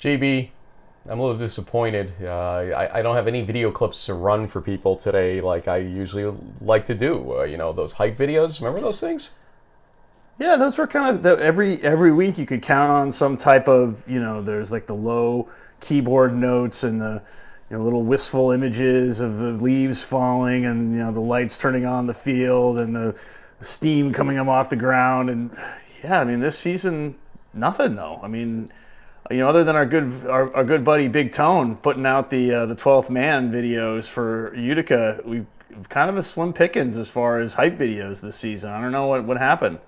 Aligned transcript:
JB, 0.00 0.48
I'm 1.08 1.18
a 1.18 1.22
little 1.22 1.36
disappointed. 1.36 2.12
Uh, 2.22 2.30
I, 2.30 2.98
I, 2.98 3.02
don't 3.02 3.16
have 3.16 3.28
any 3.28 3.42
video 3.42 3.70
clips 3.70 4.06
to 4.06 4.14
run 4.14 4.46
for 4.46 4.62
people 4.62 4.96
today 4.96 5.40
like 5.42 5.68
I 5.68 5.76
usually 5.76 6.34
like 6.60 6.86
to 6.86 6.94
do. 6.94 7.38
Uh, 7.38 7.42
you 7.42 7.58
know, 7.58 7.72
those 7.72 7.92
hype 7.92 8.16
videos. 8.16 8.60
Remember 8.60 8.80
those 8.80 9.00
things? 9.00 9.34
Yeah, 10.38 10.56
those 10.56 10.78
were 10.78 10.86
kind 10.86 11.14
of 11.14 11.22
the, 11.22 11.38
every 11.44 11.74
every 11.82 12.12
week 12.12 12.38
you 12.38 12.46
could 12.46 12.62
count 12.62 12.90
on 12.90 13.12
some 13.12 13.36
type 13.36 13.68
of 13.68 14.08
you 14.08 14.20
know. 14.20 14.40
There's 14.40 14.72
like 14.72 14.86
the 14.86 14.94
low 14.94 15.48
keyboard 15.80 16.34
notes 16.34 16.82
and 16.82 16.98
the 16.98 17.22
you 17.70 17.76
know, 17.76 17.84
little 17.84 18.02
wistful 18.02 18.50
images 18.50 19.20
of 19.20 19.36
the 19.36 19.52
leaves 19.52 20.02
falling 20.02 20.64
and 20.64 20.92
you 20.92 20.98
know 20.98 21.12
the 21.12 21.20
lights 21.20 21.58
turning 21.58 21.84
on 21.84 22.06
the 22.06 22.14
field 22.14 22.78
and 22.78 22.96
the 22.96 23.14
steam 23.60 24.14
coming 24.14 24.38
up 24.38 24.48
off 24.48 24.70
the 24.70 24.76
ground 24.76 25.28
and 25.28 25.54
yeah, 26.02 26.20
I 26.20 26.24
mean 26.24 26.40
this 26.40 26.58
season 26.58 27.16
nothing 27.52 27.96
though. 27.96 28.18
I 28.22 28.28
mean 28.28 28.72
you 29.30 29.38
know, 29.38 29.48
other 29.48 29.64
than 29.64 29.76
our 29.76 29.86
good 29.86 30.26
our, 30.26 30.54
our 30.54 30.64
good 30.64 30.84
buddy 30.84 31.08
Big 31.08 31.32
Tone 31.32 31.76
putting 31.76 32.06
out 32.06 32.30
the 32.30 32.52
uh, 32.52 32.66
the 32.66 32.74
twelfth 32.74 33.10
man 33.10 33.52
videos 33.52 34.06
for 34.06 34.54
Utica, 34.56 35.20
we 35.24 35.46
kind 35.88 36.10
of 36.10 36.16
a 36.16 36.22
slim 36.22 36.52
pickings 36.52 36.96
as 36.96 37.08
far 37.08 37.38
as 37.38 37.54
hype 37.54 37.78
videos 37.78 38.20
this 38.20 38.36
season. 38.36 38.70
I 38.70 38.80
don't 38.80 38.92
know 38.92 39.06
what 39.06 39.24
what 39.24 39.38
happened. 39.38 39.78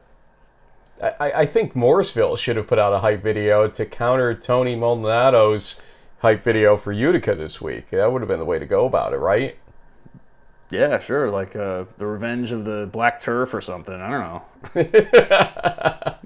I, 1.03 1.33
I 1.39 1.47
think 1.47 1.75
Morrisville 1.75 2.37
should 2.37 2.57
have 2.57 2.69
put 2.69 2.79
out 2.79 2.93
a 2.93 2.99
hype 3.01 3.23
video 3.23 3.67
to 3.69 3.87
counter 3.87 4.35
Tony 4.35 4.77
Maldonado's 4.77 5.83
hype 6.21 6.45
video 6.45 6.77
for 6.77 6.93
Utica 6.93 7.35
this 7.35 7.61
week. 7.61 7.91
That 7.91 8.13
would 8.13 8.23
have 8.23 8.29
been 8.29 8.39
the 8.39 8.45
way 8.45 8.61
to 8.61 8.67
go 8.67 8.87
about 8.87 9.13
it, 9.13 9.17
right? 9.17 9.57
Yeah, 10.71 11.01
sure. 11.01 11.31
Like 11.31 11.57
uh, 11.57 11.85
the 11.99 12.07
Revenge 12.07 12.53
of 12.53 12.65
the 12.65 12.89
Black 12.91 13.21
Turf 13.21 13.53
or 13.53 13.61
something. 13.61 13.95
I 13.95 14.11
don't 14.11 14.21
know. 14.21 16.17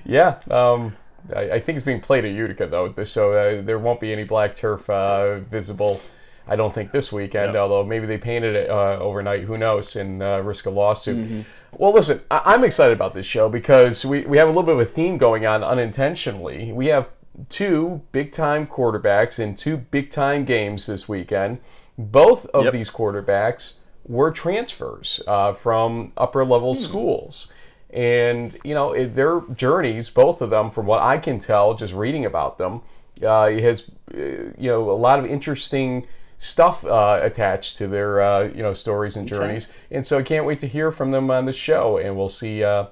yeah. 0.04 0.40
Um, 0.50 0.96
I, 1.34 1.52
I, 1.52 1.60
think 1.60 1.76
it's 1.76 1.84
being 1.84 2.00
played 2.00 2.24
at 2.24 2.32
Utica 2.32 2.66
though, 2.66 2.92
so 3.04 3.32
uh, 3.32 3.62
there 3.62 3.78
won't 3.78 4.00
be 4.00 4.12
any 4.12 4.24
black 4.24 4.54
turf 4.54 4.88
uh, 4.90 5.38
visible. 5.40 6.00
I 6.48 6.54
don't 6.54 6.72
think 6.72 6.92
this 6.92 7.12
weekend, 7.12 7.54
yep. 7.54 7.60
although 7.60 7.82
maybe 7.82 8.06
they 8.06 8.18
painted 8.18 8.54
it 8.54 8.70
uh, 8.70 8.98
overnight. 9.00 9.42
Who 9.42 9.58
knows? 9.58 9.96
And 9.96 10.22
uh, 10.22 10.40
risk 10.44 10.66
a 10.66 10.70
lawsuit. 10.70 11.16
Mm-hmm. 11.16 11.40
Well, 11.72 11.92
listen, 11.92 12.20
I- 12.30 12.54
am 12.54 12.62
excited 12.62 12.92
about 12.92 13.14
this 13.14 13.26
show 13.26 13.48
because 13.48 14.04
we, 14.04 14.22
we 14.26 14.38
have 14.38 14.46
a 14.46 14.50
little 14.50 14.62
bit 14.62 14.74
of 14.74 14.80
a 14.80 14.84
theme 14.84 15.18
going 15.18 15.44
on 15.44 15.64
unintentionally. 15.64 16.72
We 16.72 16.86
have 16.86 17.08
two 17.48 18.02
big 18.12 18.30
time 18.32 18.66
quarterbacks 18.66 19.40
in 19.40 19.54
two 19.56 19.76
big 19.76 20.10
time 20.10 20.44
games 20.44 20.86
this 20.86 21.08
weekend. 21.08 21.58
Both 21.98 22.46
of 22.46 22.64
yep. 22.64 22.72
these 22.72 22.90
quarterbacks 22.90 23.74
were 24.04 24.30
transfers 24.30 25.20
uh, 25.26 25.52
from 25.52 26.12
upper 26.16 26.44
level 26.44 26.74
hmm. 26.74 26.80
schools 26.80 27.52
and 27.96 28.58
you 28.62 28.74
know 28.74 29.06
their 29.06 29.40
journeys 29.54 30.10
both 30.10 30.42
of 30.42 30.50
them 30.50 30.70
from 30.70 30.84
what 30.86 31.00
i 31.00 31.16
can 31.16 31.38
tell 31.38 31.74
just 31.74 31.94
reading 31.94 32.26
about 32.26 32.58
them 32.58 32.82
uh, 33.22 33.48
has 33.48 33.90
uh, 34.14 34.18
you 34.58 34.70
know 34.70 34.90
a 34.90 34.92
lot 34.92 35.18
of 35.18 35.24
interesting 35.24 36.06
stuff 36.36 36.84
uh, 36.84 37.18
attached 37.22 37.78
to 37.78 37.88
their 37.88 38.20
uh, 38.20 38.42
you 38.42 38.62
know 38.62 38.74
stories 38.74 39.16
and 39.16 39.26
journeys 39.26 39.68
okay. 39.68 39.96
and 39.96 40.06
so 40.06 40.18
i 40.18 40.22
can't 40.22 40.44
wait 40.44 40.60
to 40.60 40.66
hear 40.66 40.90
from 40.90 41.10
them 41.10 41.30
on 41.30 41.46
the 41.46 41.52
show 41.52 41.96
and 41.96 42.14
we'll 42.14 42.28
see 42.28 42.62
uh, 42.62 42.84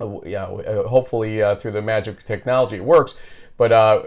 uh, 0.00 0.20
yeah 0.24 0.46
hopefully 0.86 1.42
through 1.58 1.72
the 1.72 1.82
magic 1.82 2.18
of 2.18 2.24
technology 2.24 2.76
it 2.76 2.84
works 2.84 3.16
but 3.60 3.72
uh, 3.72 4.02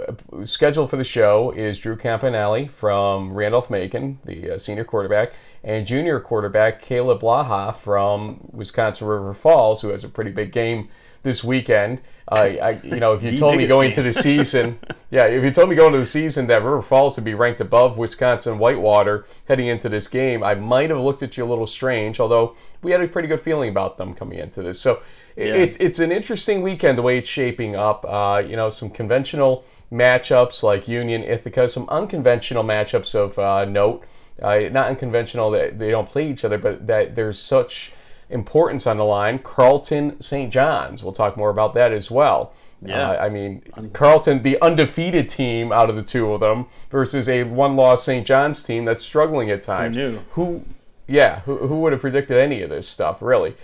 scheduled 0.45 0.89
for 0.89 0.97
the 0.97 1.03
show 1.03 1.51
is 1.51 1.77
Drew 1.77 1.95
Campanale 1.95 2.67
from 2.67 3.31
Randolph 3.31 3.69
Macon, 3.69 4.17
the 4.25 4.55
uh, 4.55 4.57
senior 4.57 4.83
quarterback, 4.83 5.33
and 5.63 5.85
junior 5.85 6.19
quarterback 6.19 6.81
Kaleb 6.81 7.19
Blaha 7.21 7.75
from 7.75 8.39
Wisconsin 8.51 9.05
River 9.05 9.31
Falls, 9.31 9.79
who 9.79 9.89
has 9.89 10.03
a 10.03 10.09
pretty 10.09 10.31
big 10.31 10.51
game 10.51 10.89
this 11.21 11.43
weekend. 11.43 12.01
Uh, 12.31 12.33
I, 12.35 12.69
you 12.83 12.95
know, 12.95 13.13
if 13.13 13.21
you 13.21 13.37
told 13.37 13.57
me 13.57 13.67
going 13.67 13.89
into 13.89 14.01
the 14.01 14.11
season, 14.27 14.79
yeah, 15.11 15.25
if 15.25 15.43
you 15.43 15.51
told 15.51 15.69
me 15.69 15.75
going 15.75 15.93
into 15.93 15.99
the 15.99 16.05
season 16.05 16.47
that 16.47 16.63
River 16.63 16.81
Falls 16.81 17.15
would 17.15 17.25
be 17.25 17.35
ranked 17.35 17.61
above 17.61 17.99
Wisconsin 17.99 18.57
Whitewater 18.57 19.23
heading 19.47 19.67
into 19.67 19.87
this 19.87 20.07
game, 20.07 20.43
I 20.43 20.55
might 20.55 20.89
have 20.89 20.99
looked 20.99 21.21
at 21.21 21.37
you 21.37 21.43
a 21.43 21.45
little 21.45 21.67
strange. 21.67 22.19
Although 22.19 22.55
we 22.81 22.91
had 22.91 23.01
a 23.01 23.07
pretty 23.07 23.27
good 23.27 23.39
feeling 23.39 23.69
about 23.69 23.99
them 23.99 24.15
coming 24.15 24.39
into 24.39 24.63
this, 24.63 24.79
so 24.79 25.03
yeah. 25.35 25.55
it's 25.55 25.75
it's 25.77 25.99
an 25.99 26.11
interesting 26.11 26.61
weekend 26.61 26.97
the 26.97 27.01
way 27.01 27.17
it's 27.17 27.29
shaping 27.29 27.75
up. 27.75 28.05
Uh, 28.07 28.43
you 28.45 28.55
know, 28.55 28.69
some 28.69 28.89
conventional 28.89 29.63
matchups 29.91 30.63
like 30.63 30.87
Union 30.87 31.23
Ithaca, 31.23 31.67
some 31.67 31.87
unconventional 31.89 32.63
matchups 32.63 33.15
of 33.15 33.37
uh, 33.39 33.65
note. 33.65 34.03
Uh, 34.41 34.67
not 34.71 34.87
unconventional 34.87 35.51
that 35.51 35.77
they 35.77 35.91
don't 35.91 36.09
play 36.09 36.29
each 36.29 36.43
other, 36.43 36.57
but 36.57 36.87
that 36.87 37.15
there's 37.15 37.39
such 37.39 37.91
importance 38.29 38.87
on 38.87 38.97
the 38.97 39.03
line. 39.05 39.39
Carleton 39.39 40.19
St. 40.19 40.51
John's. 40.51 41.03
We'll 41.03 41.13
talk 41.13 41.37
more 41.37 41.49
about 41.49 41.73
that 41.75 41.91
as 41.91 42.09
well. 42.09 42.53
Yeah. 42.81 43.11
Uh, 43.11 43.25
I 43.25 43.29
mean, 43.29 43.61
Carleton, 43.93 44.41
the 44.41 44.59
undefeated 44.61 45.29
team 45.29 45.71
out 45.71 45.89
of 45.89 45.95
the 45.95 46.03
two 46.03 46.33
of 46.33 46.41
them, 46.41 46.65
versus 46.89 47.29
a 47.29 47.43
one-loss 47.43 48.03
St. 48.03 48.25
John's 48.25 48.63
team 48.63 48.85
that's 48.85 49.03
struggling 49.03 49.49
at 49.51 49.61
times. 49.61 49.95
Who? 49.95 50.19
Who, 50.31 50.65
yeah, 51.07 51.41
who, 51.41 51.67
who 51.67 51.79
would 51.81 51.93
have 51.93 52.01
predicted 52.01 52.37
any 52.37 52.61
of 52.61 52.69
this 52.69 52.87
stuff, 52.87 53.21
really? 53.21 53.55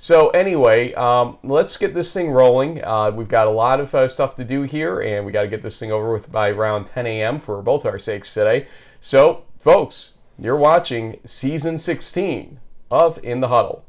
So 0.00 0.28
anyway, 0.28 0.94
um, 0.94 1.38
let's 1.42 1.76
get 1.76 1.92
this 1.92 2.14
thing 2.14 2.30
rolling. 2.30 2.84
Uh, 2.84 3.10
we've 3.10 3.28
got 3.28 3.48
a 3.48 3.50
lot 3.50 3.80
of 3.80 3.92
uh, 3.92 4.06
stuff 4.06 4.36
to 4.36 4.44
do 4.44 4.62
here, 4.62 5.00
and 5.00 5.26
we 5.26 5.32
got 5.32 5.42
to 5.42 5.48
get 5.48 5.60
this 5.60 5.76
thing 5.76 5.90
over 5.90 6.12
with 6.12 6.30
by 6.30 6.50
around 6.50 6.84
10 6.86 7.04
a.m. 7.04 7.40
for 7.40 7.60
both 7.62 7.84
our 7.84 7.98
sakes 7.98 8.32
today. 8.32 8.68
So, 9.00 9.42
folks, 9.58 10.14
you're 10.38 10.56
watching 10.56 11.18
season 11.24 11.78
16 11.78 12.60
of 12.92 13.18
In 13.24 13.40
the 13.40 13.48
Huddle. 13.48 13.84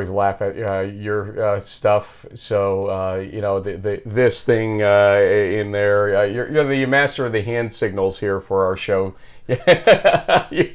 Always 0.00 0.10
laugh 0.10 0.40
at 0.40 0.56
uh, 0.56 0.80
your 0.80 1.44
uh, 1.44 1.60
stuff. 1.60 2.24
So 2.34 2.86
uh, 2.86 3.26
you 3.30 3.42
know 3.42 3.60
the, 3.60 3.76
the 3.76 4.02
this 4.06 4.44
thing 4.44 4.82
uh, 4.82 5.18
in 5.20 5.70
there. 5.72 6.16
Uh, 6.16 6.22
you're, 6.24 6.50
you're, 6.50 6.64
the 6.64 6.86
master 6.86 7.26
of 7.26 7.32
the 7.32 7.42
hand 7.42 7.74
signals 7.74 8.18
here 8.18 8.40
for 8.40 8.64
our 8.64 8.76
show. 8.76 9.14
the 9.46 10.72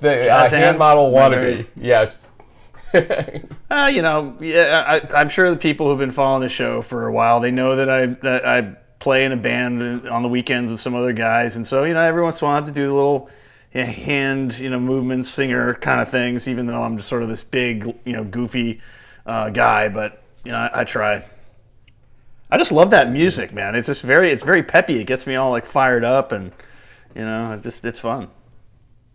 the 0.00 0.30
uh, 0.30 0.48
hand 0.48 0.78
model 0.78 1.10
wannabe. 1.12 1.66
Yes. 1.76 2.30
you 2.94 4.00
know, 4.00 4.36
yeah, 4.40 5.00
I, 5.12 5.20
am 5.20 5.28
sure 5.28 5.50
the 5.50 5.56
people 5.56 5.88
who've 5.88 5.98
been 5.98 6.12
following 6.12 6.42
the 6.42 6.48
show 6.48 6.80
for 6.80 7.06
a 7.06 7.12
while 7.12 7.40
they 7.40 7.50
know 7.50 7.76
that 7.76 7.90
I 7.90 8.06
that 8.06 8.46
I 8.46 8.76
play 8.98 9.26
in 9.26 9.32
a 9.32 9.36
band 9.36 10.08
on 10.08 10.22
the 10.22 10.28
weekends 10.28 10.72
with 10.72 10.80
some 10.80 10.94
other 10.94 11.12
guys, 11.12 11.56
and 11.56 11.66
so 11.66 11.84
you 11.84 11.92
know 11.92 12.00
every 12.00 12.22
once 12.22 12.40
in 12.40 12.44
a 12.44 12.46
while 12.46 12.54
I 12.54 12.56
have 12.60 12.66
to 12.66 12.72
do 12.72 12.86
the 12.86 12.94
little 12.94 13.28
hand 13.84 14.58
you 14.58 14.70
know 14.70 14.80
movement 14.80 15.26
singer 15.26 15.74
kind 15.74 16.00
of 16.00 16.08
things 16.08 16.48
even 16.48 16.66
though 16.66 16.82
i'm 16.82 16.96
just 16.96 17.08
sort 17.08 17.22
of 17.22 17.28
this 17.28 17.42
big 17.42 17.94
you 18.04 18.12
know 18.12 18.24
goofy 18.24 18.80
uh, 19.26 19.50
guy 19.50 19.88
but 19.88 20.22
you 20.44 20.52
know 20.52 20.58
I, 20.58 20.80
I, 20.80 20.84
try. 20.84 21.24
I 22.50 22.58
just 22.58 22.72
love 22.72 22.90
that 22.90 23.10
music 23.10 23.52
man. 23.52 23.74
It's 23.74 23.86
just 23.86 24.02
very 24.02 24.30
it's 24.30 24.44
very 24.44 24.62
peppy. 24.62 25.00
It 25.00 25.06
gets 25.06 25.26
me 25.26 25.34
all 25.34 25.50
like 25.50 25.66
fired 25.66 26.04
up 26.04 26.32
and 26.32 26.52
you 27.14 27.22
know 27.22 27.52
it 27.52 27.62
just 27.62 27.84
it's 27.84 27.98
fun 27.98 28.28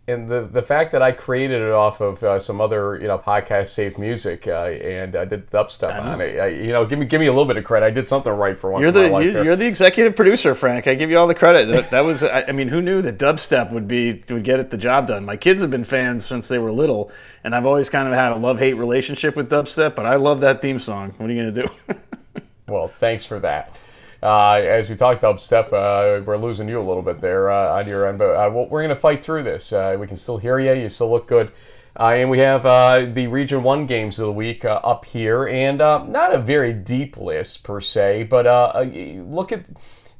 and 0.08 0.28
the 0.28 0.48
the 0.50 0.62
fact 0.62 0.90
that 0.92 1.02
I 1.02 1.12
created 1.12 1.62
it 1.62 1.70
off 1.70 2.00
of 2.00 2.22
uh, 2.24 2.38
some 2.40 2.60
other 2.60 2.98
you 3.00 3.06
know 3.06 3.18
podcast 3.18 3.68
safe 3.68 3.98
music 3.98 4.48
uh, 4.48 4.64
and 4.64 5.14
I 5.14 5.24
did 5.24 5.48
dubstep 5.48 5.96
on 5.96 6.20
it, 6.20 6.40
I, 6.40 6.48
you 6.48 6.72
know, 6.72 6.84
give 6.84 6.98
me 6.98 7.06
give 7.06 7.20
me 7.20 7.28
a 7.28 7.30
little 7.30 7.44
bit 7.44 7.56
of 7.56 7.62
credit. 7.62 7.86
I 7.86 7.90
did 7.90 8.08
something 8.08 8.32
right 8.32 8.58
for 8.58 8.72
once. 8.72 8.82
You're 8.82 8.92
the 8.92 9.08
you're, 9.08 9.44
you're, 9.44 9.56
the 9.56 9.66
executive 9.66 10.16
producer, 10.16 10.56
Frank. 10.56 10.88
I 10.88 10.96
give 10.96 11.10
you 11.10 11.18
all 11.18 11.28
the 11.28 11.36
credit. 11.36 11.68
That, 11.68 11.90
that 11.90 12.00
was 12.00 12.24
I, 12.24 12.42
I, 12.48 12.52
mean, 12.52 12.66
who 12.66 12.82
knew 12.82 13.00
that 13.02 13.18
dubstep 13.18 13.70
would 13.70 13.86
be 13.86 14.24
would 14.28 14.42
get 14.42 14.58
it 14.58 14.70
the 14.70 14.76
job 14.76 15.06
done? 15.06 15.24
My 15.24 15.36
kids 15.36 15.62
have 15.62 15.70
been 15.70 15.84
fans 15.84 16.26
since 16.26 16.48
they 16.48 16.58
were 16.58 16.72
little, 16.72 17.12
and 17.44 17.54
I've 17.54 17.66
always 17.66 17.88
kind 17.88 18.08
of 18.08 18.14
had 18.14 18.32
a 18.32 18.36
love 18.36 18.58
hate 18.58 18.74
relationship 18.74 19.36
with 19.36 19.48
dubstep. 19.48 19.94
But 19.94 20.06
I 20.06 20.16
love 20.16 20.40
that 20.40 20.60
theme 20.60 20.80
song. 20.80 21.14
What 21.18 21.30
are 21.30 21.32
you 21.32 21.50
gonna 21.52 21.68
do? 21.68 21.94
well, 22.66 22.88
thanks 22.88 23.24
for 23.24 23.38
that. 23.38 23.76
Uh, 24.22 24.60
as 24.64 24.88
we 24.88 24.94
talked 24.94 25.22
dubstep, 25.22 25.72
uh, 25.72 26.22
we're 26.24 26.36
losing 26.36 26.68
you 26.68 26.80
a 26.80 26.86
little 26.86 27.02
bit 27.02 27.20
there 27.20 27.50
uh, 27.50 27.78
on 27.78 27.88
your 27.88 28.06
end, 28.06 28.18
but 28.18 28.30
uh, 28.30 28.48
we're 28.48 28.80
going 28.80 28.88
to 28.88 28.94
fight 28.94 29.22
through 29.22 29.42
this. 29.42 29.72
Uh, 29.72 29.96
we 29.98 30.06
can 30.06 30.14
still 30.14 30.38
hear 30.38 30.60
you. 30.60 30.72
You 30.72 30.88
still 30.88 31.10
look 31.10 31.26
good. 31.26 31.50
Uh, 31.98 32.10
and 32.10 32.30
we 32.30 32.38
have 32.38 32.62
the 33.14 33.26
Region 33.26 33.64
1 33.64 33.86
games 33.86 34.18
of 34.20 34.26
the 34.26 34.32
week 34.32 34.64
up 34.64 35.04
here, 35.04 35.46
and 35.46 35.78
not 35.78 36.32
a 36.32 36.38
very 36.38 36.72
deep 36.72 37.16
list 37.16 37.64
per 37.64 37.80
se, 37.80 38.22
but 38.24 38.46
look 38.86 39.52
at 39.52 39.68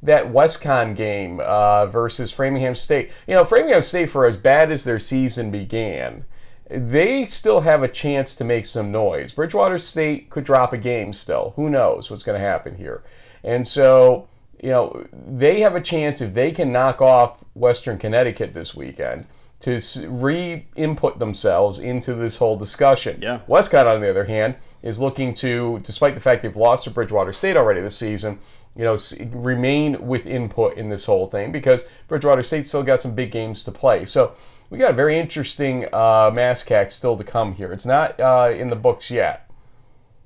that 0.03 0.25
WestConn 0.25 0.95
game 0.95 1.37
versus 1.37 2.31
Framingham 2.31 2.75
State. 2.75 3.09
You 3.25 3.35
know, 3.35 3.45
Framingham 3.45 3.81
State, 3.81 4.09
for 4.09 4.27
as 4.27 4.37
bad 4.37 4.71
as 4.71 4.83
their 4.83 4.99
season 4.99 5.49
began, 5.49 6.25
they 6.69 7.25
still 7.25 7.61
have 7.61 7.81
a 7.81 7.87
chance 7.87 8.35
to 8.35 8.43
make 8.43 8.65
some 8.65 8.91
noise. 8.91 9.31
Bridgewater 9.33 9.79
State 9.79 10.29
could 10.29 10.43
drop 10.43 10.73
a 10.73 10.77
game 10.77 11.11
still. 11.11 11.53
Who 11.55 11.69
knows 11.69 12.11
what's 12.11 12.23
going 12.23 12.39
to 12.39 12.45
happen 12.45 12.75
here? 12.77 13.03
And 13.43 13.67
so, 13.67 14.27
you 14.61 14.69
know, 14.69 15.05
they 15.11 15.61
have 15.61 15.75
a 15.75 15.81
chance 15.81 16.21
if 16.21 16.33
they 16.33 16.51
can 16.51 16.71
knock 16.71 17.01
off 17.01 17.43
Western 17.53 17.97
Connecticut 17.97 18.53
this 18.53 18.75
weekend 18.75 19.25
to 19.63 19.79
re-input 20.07 21.19
themselves 21.19 21.79
into 21.79 22.13
this 22.13 22.35
whole 22.35 22.57
discussion. 22.57 23.21
Yeah. 23.21 23.39
WestConn, 23.47 23.85
on 23.85 24.01
the 24.01 24.09
other 24.09 24.25
hand, 24.25 24.55
is 24.81 24.99
looking 24.99 25.33
to, 25.35 25.79
despite 25.83 26.15
the 26.15 26.21
fact 26.21 26.41
they've 26.41 26.55
lost 26.55 26.83
to 26.83 26.91
Bridgewater 26.91 27.31
State 27.31 27.55
already 27.55 27.79
this 27.79 27.95
season, 27.95 28.39
you 28.75 28.83
know, 28.83 28.97
remain 29.31 30.05
with 30.05 30.25
input 30.25 30.75
in 30.77 30.89
this 30.89 31.05
whole 31.05 31.27
thing 31.27 31.53
because 31.53 31.85
Bridgewater 32.09 32.43
State 32.43 32.65
still 32.65 32.83
got 32.83 32.99
some 32.99 33.15
big 33.15 33.31
games 33.31 33.63
to 33.63 33.71
play. 33.71 34.03
So 34.03 34.33
we 34.69 34.77
got 34.79 34.91
a 34.91 34.95
very 34.95 35.17
interesting 35.17 35.85
uh, 35.93 36.31
MASCAC 36.31 36.91
still 36.91 37.15
to 37.15 37.23
come 37.23 37.53
here. 37.53 37.71
It's 37.71 37.85
not 37.85 38.19
uh, 38.19 38.51
in 38.53 38.69
the 38.69 38.75
books 38.75 39.09
yet. 39.11 39.49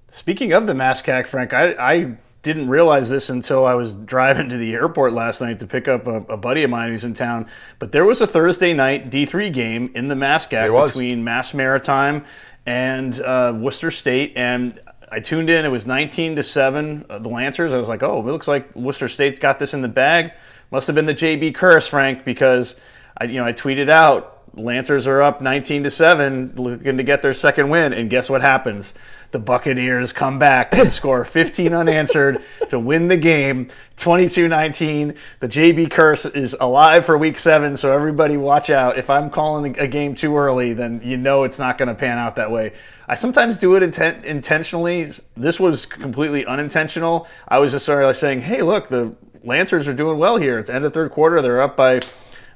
Speaking 0.09 0.53
of 0.53 0.65
the 0.65 0.73
MASCAC, 0.73 1.27
Frank, 1.27 1.53
I, 1.53 1.71
I 1.73 2.17
didn't 2.47 2.69
realize 2.69 3.09
this 3.09 3.29
until 3.29 3.65
I 3.65 3.75
was 3.75 3.93
driving 3.93 4.49
to 4.49 4.57
the 4.57 4.73
airport 4.73 5.13
last 5.13 5.41
night 5.41 5.59
to 5.59 5.67
pick 5.67 5.87
up 5.87 6.07
a, 6.07 6.21
a, 6.23 6.37
buddy 6.37 6.63
of 6.63 6.71
mine 6.71 6.91
who's 6.91 7.03
in 7.03 7.13
town. 7.13 7.47
But 7.77 7.91
there 7.91 8.05
was 8.05 8.21
a 8.21 8.27
Thursday 8.27 8.73
night 8.73 9.11
D3 9.11 9.53
game 9.53 9.91
in 9.93 10.07
the 10.07 10.15
MASCAC 10.15 10.85
between 10.85 11.23
Mass 11.23 11.53
Maritime 11.53 12.25
and 12.65 13.21
uh, 13.21 13.53
Worcester 13.55 13.91
State, 13.91 14.33
and 14.35 14.79
I 15.09 15.19
tuned 15.19 15.49
in. 15.49 15.65
It 15.65 15.69
was 15.69 15.85
19 15.85 16.35
to 16.35 16.43
seven. 16.43 17.05
Uh, 17.09 17.19
the 17.19 17.29
Lancers. 17.29 17.71
I 17.71 17.77
was 17.77 17.87
like, 17.87 18.03
oh, 18.03 18.19
it 18.19 18.25
looks 18.25 18.47
like 18.47 18.75
Worcester 18.75 19.07
State's 19.07 19.39
got 19.39 19.59
this 19.59 19.73
in 19.73 19.81
the 19.81 19.87
bag. 19.87 20.33
Must 20.71 20.87
have 20.87 20.95
been 20.95 21.05
the 21.05 21.15
JB 21.15 21.55
curse, 21.55 21.87
Frank, 21.87 22.25
because 22.25 22.75
I, 23.17 23.25
you 23.25 23.35
know, 23.35 23.45
I 23.45 23.53
tweeted 23.53 23.89
out 23.89 24.37
Lancers 24.53 25.07
are 25.07 25.21
up 25.21 25.41
19 25.41 25.83
to 25.83 25.91
7 25.91 26.55
looking 26.55 26.97
to 26.97 27.03
get 27.03 27.21
their 27.21 27.33
second 27.33 27.69
win 27.69 27.93
and 27.93 28.09
guess 28.09 28.29
what 28.29 28.41
happens? 28.41 28.93
The 29.31 29.39
Buccaneers 29.39 30.13
come 30.13 30.39
back 30.39 30.73
and 30.77 30.91
score 30.91 31.25
15 31.25 31.73
unanswered 31.73 32.43
to 32.69 32.79
win 32.79 33.07
the 33.07 33.17
game 33.17 33.69
22-19. 33.97 35.15
The 35.39 35.47
JB 35.47 35.91
curse 35.91 36.25
is 36.25 36.55
alive 36.59 37.05
for 37.05 37.17
week 37.17 37.37
7, 37.37 37.75
so 37.75 37.91
everybody 37.91 38.37
watch 38.37 38.69
out. 38.69 38.97
If 38.97 39.09
I'm 39.09 39.29
calling 39.29 39.77
a 39.79 39.87
game 39.87 40.15
too 40.15 40.37
early, 40.37 40.73
then 40.73 41.01
you 41.03 41.17
know 41.17 41.43
it's 41.43 41.59
not 41.59 41.77
going 41.77 41.89
to 41.89 41.95
pan 41.95 42.17
out 42.17 42.35
that 42.37 42.49
way. 42.49 42.73
I 43.07 43.15
sometimes 43.15 43.57
do 43.57 43.75
it 43.75 43.83
inten- 43.83 44.23
intentionally. 44.23 45.11
This 45.35 45.59
was 45.59 45.85
completely 45.85 46.45
unintentional. 46.45 47.27
I 47.47 47.59
was 47.59 47.71
just 47.71 47.85
sort 47.85 48.03
of 48.03 48.07
like 48.07 48.15
saying, 48.15 48.41
"Hey, 48.41 48.61
look, 48.61 48.89
the 48.89 49.13
Lancers 49.43 49.87
are 49.87 49.93
doing 49.93 50.17
well 50.17 50.37
here. 50.37 50.59
It's 50.59 50.69
end 50.69 50.85
of 50.85 50.93
third 50.93 51.11
quarter. 51.11 51.41
They're 51.41 51.61
up 51.61 51.77
by 51.77 52.01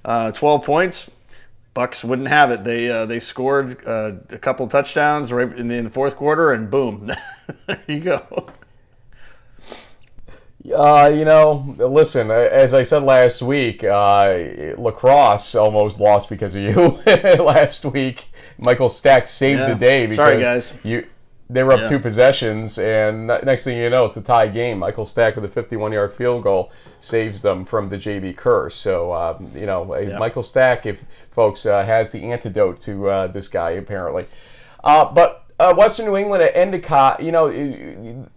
uh, 0.03 0.31
12 0.31 0.63
points 0.63 1.09
Bucks 1.73 2.03
wouldn't 2.03 2.27
have 2.27 2.51
it. 2.51 2.63
They 2.63 2.89
uh, 2.89 3.05
they 3.05 3.19
scored 3.19 3.85
uh, 3.87 4.13
a 4.29 4.37
couple 4.37 4.67
touchdowns 4.67 5.31
right 5.31 5.51
in 5.57 5.67
the, 5.67 5.75
in 5.75 5.85
the, 5.85 5.89
fourth 5.89 6.17
quarter, 6.17 6.51
and 6.51 6.69
boom, 6.69 7.11
there 7.65 7.81
you 7.87 8.01
go. 8.01 8.49
Uh, 10.75 11.11
you 11.13 11.25
know, 11.25 11.75
listen. 11.77 12.29
As 12.29 12.73
I 12.73 12.83
said 12.83 13.03
last 13.03 13.41
week, 13.41 13.83
uh, 13.83 14.73
La 14.77 14.91
Crosse 14.91 15.55
almost 15.55 15.99
lost 15.99 16.29
because 16.29 16.55
of 16.55 16.61
you 16.61 16.99
last 17.05 17.85
week. 17.85 18.27
Michael 18.57 18.89
Stack 18.89 19.27
saved 19.27 19.59
yeah. 19.59 19.69
the 19.69 19.75
day 19.75 20.05
because 20.05 20.17
Sorry, 20.17 20.41
guys. 20.41 20.73
you 20.83 21.07
they 21.51 21.63
were 21.63 21.73
up 21.73 21.81
yeah. 21.81 21.89
two 21.89 21.99
possessions, 21.99 22.79
and 22.79 23.27
next 23.27 23.65
thing 23.65 23.77
you 23.77 23.89
know, 23.89 24.05
it's 24.05 24.17
a 24.17 24.21
tie 24.21 24.47
game. 24.47 24.79
Michael 24.79 25.03
Stack 25.03 25.35
with 25.35 25.45
a 25.45 25.61
51-yard 25.61 26.13
field 26.13 26.43
goal 26.43 26.71
saves 26.99 27.41
them 27.41 27.65
from 27.65 27.89
the 27.89 27.97
JB 27.97 28.37
curse. 28.37 28.75
So, 28.75 29.13
um, 29.13 29.51
you 29.53 29.65
know, 29.65 29.97
yeah. 29.97 30.17
Michael 30.17 30.43
Stack, 30.43 30.85
if 30.85 31.03
folks, 31.29 31.65
uh, 31.65 31.83
has 31.83 32.11
the 32.11 32.31
antidote 32.31 32.79
to 32.81 33.09
uh, 33.09 33.27
this 33.27 33.47
guy 33.47 33.71
apparently. 33.71 34.25
Uh, 34.83 35.11
but 35.13 35.41
uh, 35.59 35.75
Western 35.75 36.07
New 36.07 36.15
England 36.15 36.41
at 36.41 36.55
Endicott, 36.55 37.21
you 37.21 37.31
know, 37.31 37.47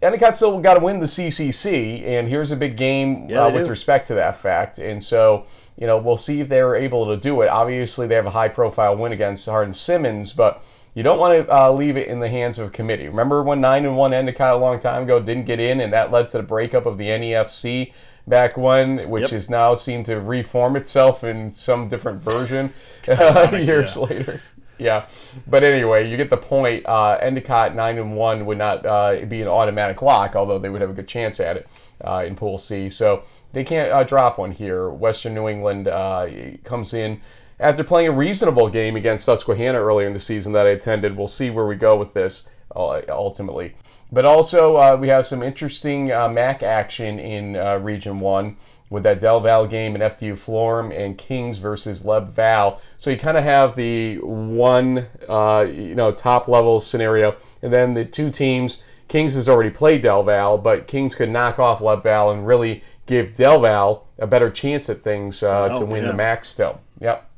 Endicott 0.02 0.34
still 0.34 0.60
got 0.60 0.74
to 0.74 0.84
win 0.84 0.98
the 0.98 1.06
CCC, 1.06 2.04
and 2.04 2.28
here's 2.28 2.50
a 2.50 2.56
big 2.56 2.76
game 2.76 3.30
yeah, 3.30 3.44
uh, 3.44 3.50
with 3.50 3.68
respect 3.68 4.08
to 4.08 4.14
that 4.14 4.36
fact. 4.36 4.78
And 4.78 5.02
so, 5.02 5.46
you 5.78 5.86
know, 5.86 5.96
we'll 5.98 6.18
see 6.18 6.40
if 6.40 6.48
they're 6.48 6.76
able 6.76 7.06
to 7.06 7.16
do 7.16 7.40
it. 7.42 7.48
Obviously, 7.48 8.06
they 8.06 8.14
have 8.14 8.26
a 8.26 8.30
high-profile 8.30 8.96
win 8.96 9.12
against 9.12 9.46
Hardin 9.46 9.72
Simmons, 9.72 10.32
but 10.32 10.62
you 10.94 11.02
don't 11.02 11.18
want 11.18 11.46
to 11.46 11.54
uh, 11.54 11.70
leave 11.70 11.96
it 11.96 12.08
in 12.08 12.20
the 12.20 12.28
hands 12.28 12.58
of 12.58 12.68
a 12.68 12.70
committee. 12.70 13.08
Remember 13.08 13.42
when 13.42 13.60
9 13.60 13.84
and 13.84 13.96
1 13.96 14.14
Endicott 14.14 14.54
a 14.54 14.58
long 14.58 14.78
time 14.78 15.02
ago 15.02 15.20
didn't 15.20 15.44
get 15.44 15.60
in, 15.60 15.80
and 15.80 15.92
that 15.92 16.10
led 16.10 16.28
to 16.30 16.38
the 16.38 16.42
breakup 16.42 16.86
of 16.86 16.98
the 16.98 17.08
NEFC 17.08 17.92
back 18.26 18.56
when, 18.56 19.10
which 19.10 19.22
yep. 19.22 19.30
has 19.32 19.50
now 19.50 19.74
seemed 19.74 20.06
to 20.06 20.20
reform 20.20 20.76
itself 20.76 21.24
in 21.24 21.50
some 21.50 21.88
different 21.88 22.22
version 22.22 22.72
years 23.06 23.96
yeah. 23.96 24.02
later. 24.02 24.40
Yeah, 24.76 25.06
but 25.46 25.62
anyway, 25.62 26.10
you 26.10 26.16
get 26.16 26.30
the 26.30 26.36
point. 26.36 26.84
Uh, 26.86 27.16
Endicott 27.20 27.76
nine 27.76 27.96
and 27.96 28.16
one 28.16 28.44
would 28.46 28.58
not 28.58 28.84
uh, 28.84 29.24
be 29.26 29.40
an 29.40 29.46
automatic 29.46 30.02
lock, 30.02 30.34
although 30.34 30.58
they 30.58 30.68
would 30.68 30.80
have 30.80 30.90
a 30.90 30.94
good 30.94 31.06
chance 31.06 31.38
at 31.38 31.56
it 31.56 31.68
uh, 32.02 32.24
in 32.26 32.34
Pool 32.34 32.58
C. 32.58 32.88
So 32.88 33.22
they 33.52 33.62
can't 33.62 33.92
uh, 33.92 34.02
drop 34.02 34.36
one 34.36 34.50
here. 34.50 34.90
Western 34.90 35.32
New 35.34 35.48
England 35.48 35.86
uh, 35.86 36.26
comes 36.64 36.92
in 36.92 37.20
after 37.60 37.84
playing 37.84 38.08
a 38.08 38.12
reasonable 38.12 38.68
game 38.68 38.96
against 38.96 39.24
Susquehanna 39.24 39.78
earlier 39.78 40.06
in 40.06 40.12
the 40.12 40.20
season 40.20 40.52
that 40.52 40.66
I 40.66 40.70
attended. 40.70 41.16
We'll 41.16 41.28
see 41.28 41.50
where 41.50 41.66
we 41.66 41.76
go 41.76 41.96
with 41.96 42.14
this 42.14 42.48
uh, 42.74 43.02
ultimately. 43.08 43.74
But 44.12 44.24
also, 44.24 44.76
uh, 44.76 44.96
we 45.00 45.08
have 45.08 45.26
some 45.26 45.42
interesting 45.42 46.12
uh, 46.12 46.28
MAC 46.28 46.62
action 46.62 47.18
in 47.18 47.56
uh, 47.56 47.78
Region 47.78 48.20
1 48.20 48.56
with 48.90 49.02
that 49.02 49.20
Del 49.20 49.40
Val 49.40 49.66
game 49.66 49.94
and 49.94 50.04
FDU 50.04 50.32
Florham 50.38 50.92
and 50.92 51.18
Kings 51.18 51.58
versus 51.58 52.02
Leb 52.04 52.30
Val. 52.30 52.80
So 52.96 53.10
you 53.10 53.16
kind 53.16 53.36
of 53.36 53.42
have 53.42 53.74
the 53.74 54.18
one, 54.18 55.06
uh, 55.28 55.66
you 55.68 55.94
know, 55.94 56.12
top 56.12 56.48
level 56.48 56.78
scenario, 56.80 57.36
and 57.62 57.72
then 57.72 57.94
the 57.94 58.04
two 58.04 58.30
teams. 58.30 58.82
Kings 59.06 59.34
has 59.34 59.50
already 59.50 59.70
played 59.70 60.00
Del 60.00 60.22
Val, 60.22 60.56
but 60.56 60.86
Kings 60.86 61.14
could 61.14 61.28
knock 61.28 61.58
off 61.58 61.80
Leb 61.80 62.02
Val 62.02 62.30
and 62.30 62.46
really 62.46 62.82
give 63.06 63.36
Del 63.36 63.60
Val 63.60 64.06
a 64.18 64.26
better 64.26 64.50
chance 64.50 64.88
at 64.88 65.02
things 65.02 65.42
uh, 65.42 65.70
oh, 65.70 65.78
to 65.78 65.84
win 65.84 66.04
yeah. 66.04 66.10
the 66.10 66.16
MAC 66.16 66.44
still. 66.44 66.80
Yep. 67.00 67.28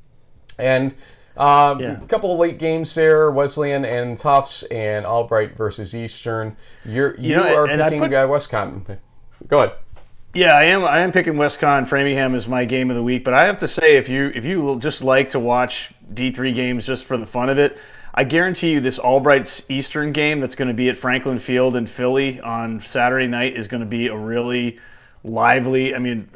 And 0.58 0.94
um, 1.36 1.80
yeah. 1.80 2.02
a 2.02 2.06
couple 2.06 2.32
of 2.32 2.38
late 2.38 2.58
games 2.58 2.94
there, 2.94 3.30
Wesleyan 3.30 3.84
and 3.84 4.16
Tufts 4.16 4.62
and 4.64 5.04
Albright 5.04 5.56
versus 5.56 5.94
Eastern. 5.94 6.56
You're, 6.84 7.14
you, 7.16 7.30
you 7.30 7.36
know, 7.36 7.54
are 7.54 7.66
picking 7.66 8.00
put, 8.00 8.14
uh, 8.14 8.26
Wisconsin. 8.30 8.98
Go 9.48 9.58
ahead. 9.58 9.72
Yeah, 10.34 10.52
I 10.54 10.64
am. 10.64 10.84
I 10.84 11.00
am 11.00 11.12
picking 11.12 11.32
WestConn. 11.32 11.88
Framingham 11.88 12.34
is 12.34 12.46
my 12.46 12.66
game 12.66 12.90
of 12.90 12.96
the 12.96 13.02
week. 13.02 13.24
But 13.24 13.32
I 13.32 13.46
have 13.46 13.56
to 13.58 13.68
say, 13.68 13.96
if 13.96 14.06
you 14.06 14.30
if 14.34 14.44
you 14.44 14.78
just 14.80 15.02
like 15.02 15.30
to 15.30 15.40
watch 15.40 15.92
D 16.12 16.30
three 16.30 16.52
games 16.52 16.84
just 16.84 17.06
for 17.06 17.16
the 17.16 17.24
fun 17.24 17.48
of 17.48 17.58
it, 17.58 17.78
I 18.12 18.24
guarantee 18.24 18.72
you 18.72 18.80
this 18.80 18.98
Albright 18.98 19.64
Eastern 19.70 20.12
game 20.12 20.40
that's 20.40 20.54
going 20.54 20.68
to 20.68 20.74
be 20.74 20.90
at 20.90 20.96
Franklin 20.96 21.38
Field 21.38 21.76
in 21.76 21.86
Philly 21.86 22.38
on 22.40 22.80
Saturday 22.80 23.26
night 23.26 23.56
is 23.56 23.66
going 23.66 23.80
to 23.80 23.86
be 23.86 24.08
a 24.08 24.16
really 24.16 24.78
lively. 25.24 25.94
I 25.94 25.98
mean, 25.98 26.28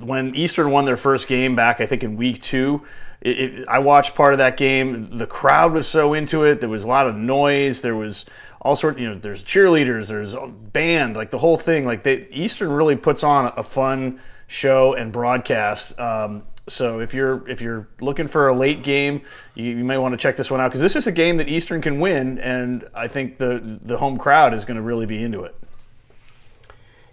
when 0.00 0.34
Eastern 0.34 0.70
won 0.70 0.84
their 0.84 0.98
first 0.98 1.26
game 1.26 1.56
back, 1.56 1.80
I 1.80 1.86
think 1.86 2.04
in 2.04 2.16
week 2.16 2.42
two, 2.42 2.82
it, 3.20 3.38
it, 3.38 3.68
I 3.68 3.78
watched 3.78 4.14
part 4.14 4.32
of 4.32 4.38
that 4.38 4.56
game. 4.56 5.18
The 5.18 5.26
crowd 5.26 5.72
was 5.72 5.86
so 5.86 6.14
into 6.14 6.44
it. 6.44 6.60
There 6.60 6.68
was 6.68 6.84
a 6.84 6.88
lot 6.88 7.06
of 7.06 7.16
noise. 7.16 7.80
There 7.80 7.96
was 7.96 8.26
all 8.60 8.76
sort. 8.76 8.98
You 8.98 9.10
know, 9.10 9.18
there's 9.18 9.42
cheerleaders. 9.42 10.08
There's 10.08 10.34
a 10.34 10.46
band. 10.46 11.16
Like 11.16 11.30
the 11.30 11.38
whole 11.38 11.56
thing. 11.56 11.84
Like 11.84 12.02
they, 12.02 12.26
Eastern 12.30 12.70
really 12.70 12.96
puts 12.96 13.24
on 13.24 13.52
a 13.56 13.62
fun 13.62 14.20
show 14.48 14.94
and 14.94 15.12
broadcast. 15.12 15.98
Um, 15.98 16.42
so 16.68 17.00
if 17.00 17.14
you're 17.14 17.48
if 17.48 17.60
you're 17.60 17.88
looking 18.00 18.26
for 18.26 18.48
a 18.48 18.54
late 18.54 18.82
game, 18.82 19.22
you, 19.54 19.76
you 19.76 19.84
may 19.84 19.98
want 19.98 20.12
to 20.12 20.18
check 20.18 20.36
this 20.36 20.50
one 20.50 20.60
out 20.60 20.68
because 20.68 20.80
this 20.80 20.96
is 20.96 21.06
a 21.06 21.12
game 21.12 21.36
that 21.36 21.48
Eastern 21.48 21.80
can 21.80 22.00
win, 22.00 22.38
and 22.40 22.88
I 22.94 23.08
think 23.08 23.38
the 23.38 23.78
the 23.84 23.96
home 23.96 24.18
crowd 24.18 24.52
is 24.52 24.64
going 24.64 24.76
to 24.76 24.82
really 24.82 25.06
be 25.06 25.22
into 25.22 25.44
it. 25.44 25.54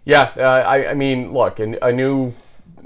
Yeah, 0.05 0.33
uh, 0.35 0.63
I, 0.67 0.89
I 0.89 0.93
mean, 0.95 1.31
look, 1.31 1.59
a, 1.59 1.77
a 1.81 1.93
new 1.93 2.33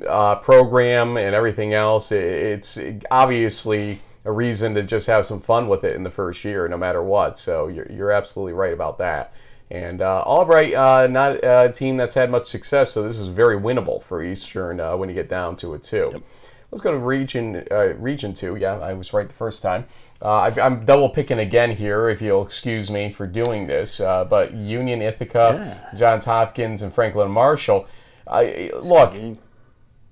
uh, 0.08 0.36
program 0.36 1.18
and 1.18 1.34
everything 1.34 1.74
else, 1.74 2.12
it's 2.12 2.80
obviously 3.10 4.02
a 4.26 4.32
reason 4.32 4.74
to 4.76 4.84
just 4.84 5.08
have 5.08 5.26
some 5.26 5.40
fun 5.40 5.68
with 5.70 5.84
it 5.84 5.96
in 5.96 6.04
the 6.04 6.10
first 6.10 6.44
year, 6.44 6.68
no 6.68 6.78
matter 6.78 7.02
what. 7.02 7.38
So 7.38 7.68
you're, 7.68 7.88
you're 7.90 8.12
absolutely 8.12 8.54
right 8.54 8.74
about 8.74 8.98
that. 8.98 9.34
And 9.70 10.02
uh, 10.02 10.24
Albright, 10.26 10.74
uh, 10.74 11.08
not 11.08 11.44
a 11.44 11.72
team 11.74 11.98
that's 11.98 12.14
had 12.14 12.30
much 12.30 12.46
success, 12.46 12.92
so 12.92 13.04
this 13.04 13.20
is 13.20 13.28
very 13.28 13.60
winnable 13.60 14.02
for 14.02 14.24
Eastern 14.24 14.80
uh, 14.80 14.96
when 14.96 15.10
you 15.10 15.16
get 15.16 15.28
down 15.28 15.56
to 15.58 15.74
it 15.74 15.84
too. 15.84 16.10
Yep. 16.14 16.24
Let's 16.72 16.82
go 16.82 16.92
to 16.92 16.98
region 16.98 17.66
uh, 17.72 17.94
region 17.96 18.34
two. 18.34 18.58
Yeah, 18.58 18.80
I 18.80 18.94
was 18.94 19.14
right 19.14 19.28
the 19.28 19.34
first 19.34 19.64
time. 19.64 19.86
Uh, 20.22 20.40
I, 20.40 20.66
am 20.66 20.84
double 20.84 21.08
picking 21.08 21.40
again 21.40 21.72
here, 21.72 22.10
if 22.10 22.22
you'll 22.22 22.44
excuse 22.44 22.92
me 22.92 23.10
for 23.10 23.26
doing 23.26 23.68
this. 23.68 24.02
Uh, 24.02 24.26
but 24.26 24.54
Union, 24.54 25.02
Ithaca, 25.02 25.80
yeah. 25.94 25.98
Johns 25.98 26.26
Hopkins, 26.26 26.82
and 26.82 26.94
Franklin 26.94 27.32
Marshall. 27.32 27.88
I, 28.28 28.72
look, 28.82 29.16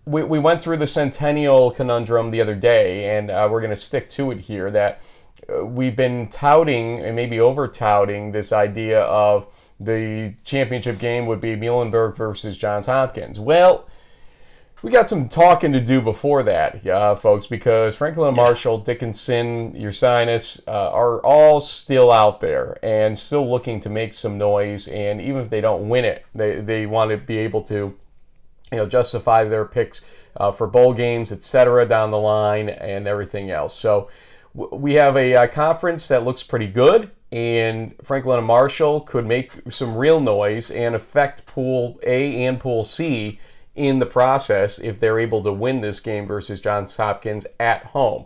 we, 0.05 0.24
we 0.24 0.39
went 0.39 0.63
through 0.63 0.77
the 0.77 0.88
centennial 0.88 1.71
conundrum 1.71 2.31
the 2.31 2.41
other 2.41 2.55
day, 2.55 3.17
and 3.17 3.31
uh, 3.31 3.47
we're 3.51 3.62
going 3.62 3.71
to 3.71 3.75
stick 3.75 4.09
to 4.12 4.31
it 4.31 4.39
here 4.39 4.69
that 4.71 5.01
uh, 5.50 5.65
we've 5.65 5.95
been 5.95 6.27
touting 6.29 7.00
and 7.00 7.15
maybe 7.15 7.39
over 7.39 7.67
touting 7.67 8.31
this 8.31 8.51
idea 8.51 9.01
of 9.01 9.47
the 9.79 10.33
championship 10.43 11.00
game 11.00 11.25
would 11.25 11.41
be 11.41 11.55
Muhlenberg 11.55 12.15
versus 12.15 12.57
Johns 12.57 12.85
Hopkins. 12.85 13.39
Well, 13.39 13.88
we 14.81 14.91
got 14.91 15.09
some 15.09 15.27
talking 15.27 15.74
to 15.74 15.81
do 15.81 16.00
before 16.00 16.43
that, 16.43 16.85
uh, 16.85 17.15
folks, 17.15 17.47
because 17.47 17.95
Franklin 17.95 18.35
Marshall, 18.35 18.77
Dickinson, 18.77 19.74
Ursinus 19.74 20.62
uh, 20.67 20.91
are 20.91 21.19
all 21.21 21.59
still 21.59 22.12
out 22.12 22.39
there 22.39 22.77
and 22.83 23.17
still 23.17 23.50
looking 23.50 23.79
to 23.79 23.89
make 23.89 24.13
some 24.13 24.38
noise. 24.38 24.88
And 24.88 25.19
even 25.19 25.41
if 25.41 25.50
they 25.50 25.59
don't 25.59 25.89
win 25.89 26.05
it, 26.05 26.25
they, 26.35 26.62
they 26.62 26.85
want 26.85 27.09
to 27.09 27.17
be 27.17 27.39
able 27.39 27.63
to, 27.63 27.97
you 28.72 28.77
know, 28.77 28.86
justify 28.86 29.43
their 29.43 29.65
picks 29.65 30.01
uh, 30.38 30.51
for 30.51 30.67
bowl 30.67 30.93
games, 30.93 31.31
etc., 31.31 31.86
down 31.86 32.12
the 32.12 32.17
line, 32.17 32.69
and 32.69 33.07
everything 33.07 33.51
else. 33.51 33.74
So 33.74 34.10
we 34.53 34.93
have 34.95 35.15
a, 35.17 35.34
a 35.34 35.48
conference 35.48 36.07
that 36.07 36.24
looks 36.24 36.43
pretty 36.43 36.67
good 36.67 37.12
and 37.31 37.95
Franklin 38.01 38.38
and 38.38 38.48
Marshall 38.48 39.01
could 39.01 39.25
make 39.25 39.51
some 39.69 39.98
real 39.98 40.22
noise 40.22 40.72
and 40.72 40.95
affect 40.95 41.45
Pool 41.45 42.00
A 42.03 42.45
and 42.45 42.60
Pool 42.60 42.86
C 42.86 43.39
in 43.75 44.00
the 44.00 44.05
process 44.05 44.79
if 44.79 45.00
they're 45.00 45.19
able 45.19 45.43
to 45.43 45.51
win 45.51 45.81
this 45.81 46.00
game 46.00 46.27
versus 46.27 46.62
Johns 46.62 46.95
Hopkins 46.95 47.45
at 47.60 47.88
home. 47.88 48.25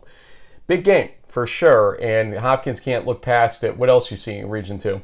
Big 0.68 0.84
game 0.84 1.10
for 1.26 1.48
sure, 1.48 1.98
and 2.00 2.36
Hopkins 2.36 2.80
can't 2.80 3.08
look 3.08 3.24
past 3.24 3.64
it. 3.64 3.78
What 3.78 3.90
else 3.90 4.12
you 4.12 4.18
seeing 4.18 4.44
in 4.44 4.50
Region 4.50 4.78
Two? 4.78 5.02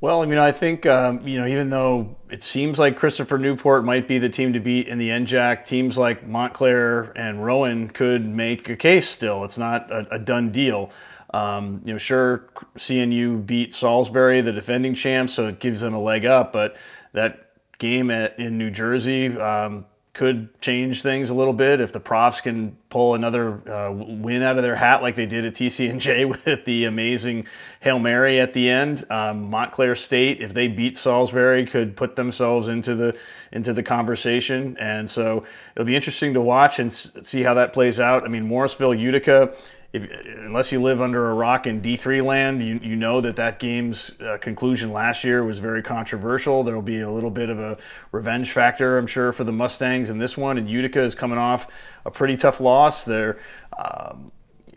Well, 0.00 0.22
I 0.22 0.26
mean, 0.26 0.38
I 0.38 0.52
think 0.52 0.86
um, 0.86 1.26
you 1.26 1.40
know, 1.40 1.46
even 1.46 1.70
though 1.70 2.16
it 2.30 2.42
seems 2.42 2.78
like 2.78 2.96
Christopher 2.96 3.36
Newport 3.36 3.84
might 3.84 4.06
be 4.06 4.18
the 4.18 4.28
team 4.28 4.52
to 4.52 4.60
beat 4.60 4.86
in 4.86 4.98
the 4.98 5.08
NJAC, 5.08 5.64
teams 5.64 5.98
like 5.98 6.24
Montclair 6.24 7.12
and 7.16 7.44
Rowan 7.44 7.88
could 7.88 8.24
make 8.24 8.68
a 8.68 8.76
case. 8.76 9.08
Still, 9.08 9.42
it's 9.44 9.58
not 9.58 9.90
a, 9.90 10.06
a 10.14 10.18
done 10.18 10.52
deal. 10.52 10.90
Um, 11.34 11.82
you 11.84 11.92
know, 11.92 11.98
sure, 11.98 12.48
CNU 12.76 13.44
beat 13.44 13.74
Salisbury, 13.74 14.40
the 14.40 14.52
defending 14.52 14.94
champs, 14.94 15.34
so 15.34 15.48
it 15.48 15.58
gives 15.58 15.80
them 15.80 15.94
a 15.94 16.00
leg 16.00 16.24
up. 16.24 16.52
But 16.52 16.76
that 17.12 17.50
game 17.78 18.10
at, 18.12 18.38
in 18.38 18.56
New 18.56 18.70
Jersey 18.70 19.36
um, 19.36 19.84
could 20.18 20.60
change 20.60 21.00
things 21.00 21.30
a 21.30 21.34
little 21.34 21.52
bit 21.52 21.80
if 21.80 21.92
the 21.92 22.00
Profs 22.00 22.40
can 22.40 22.76
pull 22.90 23.14
another 23.14 23.62
uh, 23.72 23.92
win 23.92 24.42
out 24.42 24.56
of 24.56 24.64
their 24.64 24.74
hat 24.74 25.00
like 25.00 25.14
they 25.14 25.26
did 25.26 25.46
at 25.46 25.54
TCNJ 25.54 26.28
with 26.44 26.64
the 26.64 26.86
amazing 26.86 27.46
Hail 27.78 28.00
Mary 28.00 28.40
at 28.40 28.52
the 28.52 28.68
end. 28.68 29.06
Um, 29.10 29.48
Montclair 29.48 29.94
State, 29.94 30.40
if 30.40 30.52
they 30.52 30.66
beat 30.66 30.98
Salisbury, 30.98 31.64
could 31.64 31.96
put 31.96 32.16
themselves 32.16 32.66
into 32.66 32.96
the 32.96 33.16
into 33.52 33.72
the 33.72 33.82
conversation, 33.82 34.76
and 34.78 35.08
so 35.08 35.44
it'll 35.76 35.86
be 35.86 35.94
interesting 35.94 36.34
to 36.34 36.40
watch 36.40 36.80
and 36.80 36.92
see 36.92 37.44
how 37.44 37.54
that 37.54 37.72
plays 37.72 38.00
out. 38.00 38.24
I 38.24 38.28
mean, 38.28 38.44
Morrisville, 38.44 38.94
Utica 38.94 39.54
if, 39.92 40.08
unless 40.44 40.70
you 40.70 40.82
live 40.82 41.00
under 41.00 41.30
a 41.30 41.34
rock 41.34 41.66
in 41.66 41.80
D3 41.80 42.22
land, 42.22 42.62
you, 42.62 42.78
you 42.82 42.94
know 42.94 43.20
that 43.22 43.36
that 43.36 43.58
game's 43.58 44.12
uh, 44.20 44.36
conclusion 44.38 44.92
last 44.92 45.24
year 45.24 45.44
was 45.44 45.58
very 45.58 45.82
controversial. 45.82 46.62
There 46.62 46.74
will 46.74 46.82
be 46.82 47.00
a 47.00 47.10
little 47.10 47.30
bit 47.30 47.48
of 47.48 47.58
a 47.58 47.78
revenge 48.12 48.52
factor, 48.52 48.98
I'm 48.98 49.06
sure, 49.06 49.32
for 49.32 49.44
the 49.44 49.52
Mustangs 49.52 50.10
in 50.10 50.18
this 50.18 50.36
one. 50.36 50.58
And 50.58 50.68
Utica 50.68 51.00
is 51.00 51.14
coming 51.14 51.38
off 51.38 51.68
a 52.04 52.10
pretty 52.10 52.36
tough 52.36 52.60
loss. 52.60 53.04
They're, 53.04 53.38
um, 53.78 54.30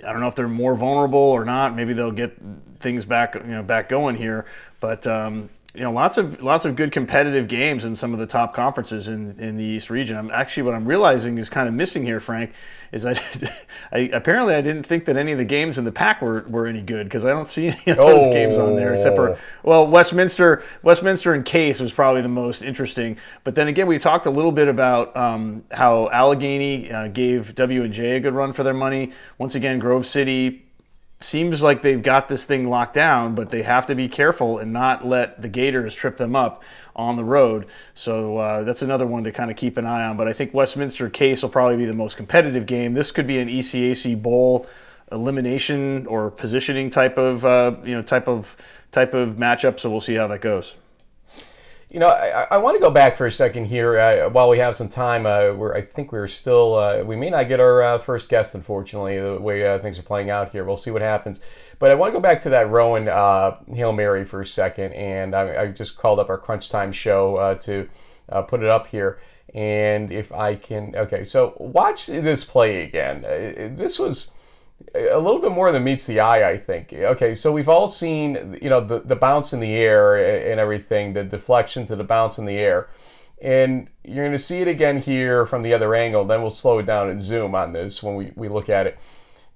I 0.05 0.13
don't 0.13 0.21
know 0.21 0.29
if 0.29 0.35
they're 0.35 0.47
more 0.47 0.75
vulnerable 0.75 1.19
or 1.19 1.43
not. 1.43 1.75
Maybe 1.75 1.93
they'll 1.93 2.11
get 2.11 2.37
things 2.79 3.03
back, 3.03 3.35
you 3.35 3.41
know, 3.41 3.63
back 3.63 3.89
going 3.89 4.15
here. 4.15 4.45
But 4.79 5.05
um, 5.07 5.49
you 5.73 5.81
know, 5.81 5.91
lots 5.91 6.17
of 6.17 6.41
lots 6.43 6.65
of 6.65 6.75
good 6.75 6.91
competitive 6.91 7.47
games 7.47 7.85
in 7.85 7.95
some 7.95 8.11
of 8.11 8.19
the 8.19 8.27
top 8.27 8.53
conferences 8.53 9.07
in, 9.07 9.39
in 9.39 9.55
the 9.55 9.63
East 9.63 9.89
region. 9.89 10.17
I'm 10.17 10.29
actually 10.29 10.63
what 10.63 10.73
I'm 10.73 10.85
realizing 10.85 11.37
is 11.37 11.49
kind 11.49 11.69
of 11.69 11.73
missing 11.73 12.03
here, 12.03 12.19
Frank, 12.19 12.51
is 12.91 13.05
I, 13.05 13.13
I 13.93 13.99
apparently 14.11 14.53
I 14.53 14.59
didn't 14.59 14.85
think 14.85 15.05
that 15.05 15.15
any 15.15 15.31
of 15.31 15.37
the 15.37 15.45
games 15.45 15.77
in 15.77 15.85
the 15.85 15.91
pack 15.91 16.21
were, 16.21 16.41
were 16.49 16.67
any 16.67 16.81
good 16.81 17.05
because 17.05 17.23
I 17.23 17.29
don't 17.29 17.47
see 17.47 17.67
any 17.67 17.91
of 17.91 17.97
those 17.97 18.27
oh. 18.27 18.33
games 18.33 18.57
on 18.57 18.75
there 18.75 18.93
except 18.93 19.15
for 19.15 19.29
oh. 19.29 19.37
well 19.63 19.87
Westminster 19.87 20.63
Westminster 20.83 21.33
and 21.33 21.45
Case 21.45 21.79
was 21.79 21.93
probably 21.93 22.21
the 22.21 22.27
most 22.27 22.63
interesting. 22.63 23.17
But 23.45 23.55
then 23.55 23.69
again, 23.69 23.87
we 23.87 23.97
talked 23.97 24.25
a 24.25 24.31
little 24.31 24.51
bit 24.51 24.67
about 24.67 25.15
um, 25.15 25.63
how 25.71 26.09
Allegheny 26.09 26.91
uh, 26.91 27.07
gave 27.07 27.55
W 27.55 27.83
and 27.83 27.93
J 27.93 28.17
a 28.17 28.19
good 28.19 28.33
run 28.33 28.51
for 28.51 28.63
their 28.63 28.73
money. 28.73 29.13
Once 29.37 29.55
again, 29.55 29.79
Grove 29.79 30.05
City 30.05 30.65
seems 31.23 31.61
like 31.61 31.81
they've 31.81 32.01
got 32.01 32.27
this 32.27 32.45
thing 32.45 32.69
locked 32.69 32.93
down, 32.93 33.35
but 33.35 33.49
they 33.49 33.63
have 33.63 33.87
to 33.87 33.95
be 33.95 34.07
careful 34.07 34.57
and 34.59 34.73
not 34.73 35.05
let 35.05 35.41
the 35.41 35.47
Gators 35.47 35.95
trip 35.95 36.17
them 36.17 36.35
up 36.35 36.63
on 36.95 37.15
the 37.15 37.23
road. 37.23 37.67
So 37.93 38.37
uh, 38.37 38.63
that's 38.63 38.81
another 38.81 39.05
one 39.07 39.23
to 39.23 39.31
kind 39.31 39.51
of 39.51 39.57
keep 39.57 39.77
an 39.77 39.85
eye 39.85 40.05
on. 40.05 40.17
But 40.17 40.27
I 40.27 40.33
think 40.33 40.53
Westminster 40.53 41.09
Case 41.09 41.41
will 41.41 41.49
probably 41.49 41.77
be 41.77 41.85
the 41.85 41.93
most 41.93 42.17
competitive 42.17 42.65
game. 42.65 42.93
This 42.93 43.11
could 43.11 43.27
be 43.27 43.39
an 43.39 43.47
ECAC 43.47 44.21
bowl 44.21 44.67
elimination 45.11 46.07
or 46.07 46.31
positioning 46.31 46.89
type 46.89 47.17
of 47.17 47.43
uh, 47.43 47.75
you 47.83 47.93
know 47.93 48.01
type 48.01 48.27
of 48.27 48.55
type 48.91 49.13
of 49.13 49.35
matchup. 49.35 49.79
So 49.79 49.89
we'll 49.89 50.01
see 50.01 50.15
how 50.15 50.27
that 50.27 50.41
goes. 50.41 50.75
You 51.91 51.99
know, 51.99 52.07
I, 52.07 52.47
I 52.51 52.57
want 52.57 52.77
to 52.77 52.79
go 52.79 52.89
back 52.89 53.17
for 53.17 53.25
a 53.25 53.31
second 53.31 53.65
here 53.65 53.99
uh, 53.99 54.29
while 54.29 54.47
we 54.47 54.59
have 54.59 54.77
some 54.77 54.87
time. 54.87 55.25
Uh, 55.25 55.51
where 55.51 55.75
I 55.75 55.81
think 55.81 56.13
we're 56.13 56.25
still, 56.25 56.75
uh, 56.75 57.03
we 57.03 57.17
may 57.17 57.29
not 57.29 57.49
get 57.49 57.59
our 57.59 57.83
uh, 57.83 57.97
first 57.97 58.29
guest, 58.29 58.55
unfortunately, 58.55 59.19
the 59.19 59.37
way 59.37 59.67
uh, 59.67 59.77
things 59.77 59.99
are 59.99 60.03
playing 60.03 60.29
out 60.29 60.53
here. 60.53 60.63
We'll 60.63 60.77
see 60.77 60.91
what 60.91 61.01
happens. 61.01 61.41
But 61.79 61.91
I 61.91 61.95
want 61.95 62.13
to 62.13 62.17
go 62.17 62.21
back 62.21 62.39
to 62.41 62.49
that 62.51 62.69
Rowan 62.69 63.09
uh, 63.09 63.57
Hail 63.67 63.91
Mary 63.91 64.23
for 64.23 64.39
a 64.39 64.45
second. 64.45 64.93
And 64.93 65.35
I, 65.35 65.63
I, 65.63 65.67
just 65.67 65.97
called 65.97 66.19
up 66.19 66.29
our 66.29 66.37
Crunch 66.37 66.69
Time 66.69 66.93
show 66.93 67.57
to 67.63 67.89
put 68.47 68.63
it 68.63 68.69
up 68.69 68.87
here. 68.87 69.19
And 69.53 70.13
if 70.13 70.31
I 70.31 70.55
can, 70.55 70.95
okay, 70.95 71.25
so 71.25 71.55
watch 71.59 72.05
this 72.05 72.45
play 72.45 72.85
again. 72.85 73.23
this 73.75 73.99
was 73.99 74.31
a 74.95 75.17
little 75.17 75.39
bit 75.39 75.51
more 75.51 75.71
than 75.71 75.83
meets 75.83 76.05
the 76.05 76.19
eye, 76.19 76.49
I 76.49 76.57
think. 76.57 76.93
Okay, 76.93 77.35
so 77.35 77.51
we've 77.51 77.69
all 77.69 77.87
seen, 77.87 78.57
you 78.61 78.69
know, 78.69 78.81
the, 78.81 78.99
the 78.99 79.15
bounce 79.15 79.53
in 79.53 79.59
the 79.59 79.73
air 79.73 80.15
and 80.49 80.59
everything, 80.59 81.13
the 81.13 81.23
deflection 81.23 81.85
to 81.87 81.95
the 81.95 82.03
bounce 82.03 82.37
in 82.37 82.45
the 82.45 82.57
air. 82.57 82.89
And 83.41 83.89
you're 84.03 84.23
going 84.23 84.31
to 84.31 84.39
see 84.39 84.61
it 84.61 84.67
again 84.67 84.97
here 84.97 85.45
from 85.45 85.63
the 85.63 85.73
other 85.73 85.95
angle. 85.95 86.25
Then 86.25 86.41
we'll 86.41 86.51
slow 86.51 86.79
it 86.79 86.85
down 86.85 87.09
and 87.09 87.21
zoom 87.21 87.55
on 87.55 87.73
this 87.73 88.03
when 88.03 88.15
we, 88.15 88.31
we 88.35 88.49
look 88.49 88.69
at 88.69 88.87
it. 88.87 88.99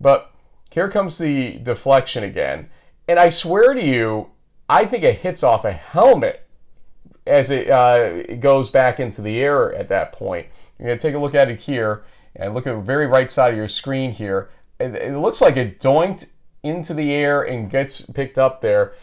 But 0.01 0.31
here 0.71 0.89
comes 0.89 1.17
the 1.17 1.59
deflection 1.59 2.23
again. 2.23 2.69
And 3.07 3.19
I 3.19 3.29
swear 3.29 3.73
to 3.73 3.83
you, 3.83 4.31
I 4.67 4.85
think 4.85 5.03
it 5.03 5.19
hits 5.19 5.43
off 5.43 5.65
a 5.65 5.71
helmet 5.71 6.47
as 7.27 7.51
it, 7.51 7.69
uh, 7.69 7.97
it 7.99 8.39
goes 8.39 8.69
back 8.69 8.99
into 8.99 9.21
the 9.21 9.39
air 9.39 9.73
at 9.75 9.89
that 9.89 10.13
point. 10.13 10.47
You're 10.79 10.87
going 10.87 10.97
to 10.97 11.07
take 11.07 11.15
a 11.15 11.19
look 11.19 11.35
at 11.35 11.49
it 11.49 11.59
here 11.59 12.03
and 12.35 12.53
look 12.53 12.67
at 12.67 12.75
the 12.75 12.81
very 12.81 13.07
right 13.07 13.29
side 13.29 13.51
of 13.53 13.57
your 13.57 13.67
screen 13.67 14.11
here 14.11 14.49
it, 14.79 14.95
it 14.95 15.17
looks 15.17 15.41
like 15.41 15.57
it 15.57 15.79
doinked 15.79 16.27
into 16.63 16.93
the 16.93 17.13
air 17.13 17.41
and 17.41 17.69
gets 17.69 18.01
picked 18.01 18.37
up 18.37 18.61
there. 18.61 18.93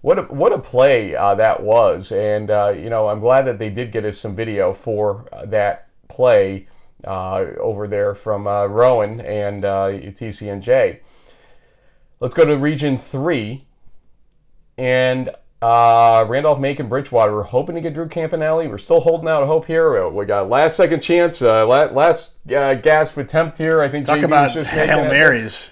What 0.00 0.18
a, 0.18 0.22
what 0.22 0.52
a 0.52 0.58
play 0.58 1.14
uh, 1.14 1.36
that 1.36 1.62
was. 1.62 2.10
And, 2.10 2.50
uh, 2.50 2.74
you 2.76 2.90
know, 2.90 3.08
I'm 3.08 3.20
glad 3.20 3.42
that 3.42 3.58
they 3.58 3.70
did 3.70 3.92
get 3.92 4.04
us 4.04 4.18
some 4.18 4.34
video 4.34 4.72
for 4.72 5.26
uh, 5.32 5.46
that 5.46 5.88
play 6.08 6.66
uh, 7.04 7.44
over 7.60 7.86
there 7.86 8.14
from 8.14 8.46
uh, 8.46 8.66
Rowan 8.66 9.20
and 9.20 9.62
TCNJ. 9.62 11.00
Let's 12.18 12.34
go 12.34 12.44
to 12.44 12.56
Region 12.56 12.98
3. 12.98 13.62
And 14.78 15.30
uh, 15.62 16.24
Randolph, 16.28 16.58
Macon, 16.58 16.88
Bridgewater. 16.88 17.32
We're 17.32 17.44
hoping 17.44 17.76
to 17.76 17.80
get 17.80 17.94
Drew 17.94 18.08
Campanale. 18.08 18.68
We're 18.68 18.78
still 18.78 19.00
holding 19.00 19.28
out 19.28 19.46
hope 19.46 19.64
here. 19.64 20.08
We 20.08 20.26
got 20.26 20.48
last 20.48 20.76
second 20.76 21.00
chance, 21.00 21.40
uh, 21.40 21.64
last 21.66 22.34
uh, 22.50 22.74
gasp 22.74 23.16
attempt 23.16 23.58
here. 23.58 23.80
I 23.80 23.88
think 23.88 24.06
talk 24.06 24.18
JB 24.18 24.24
about 24.24 24.50
just 24.50 24.70
hail 24.70 25.04
marys. 25.04 25.70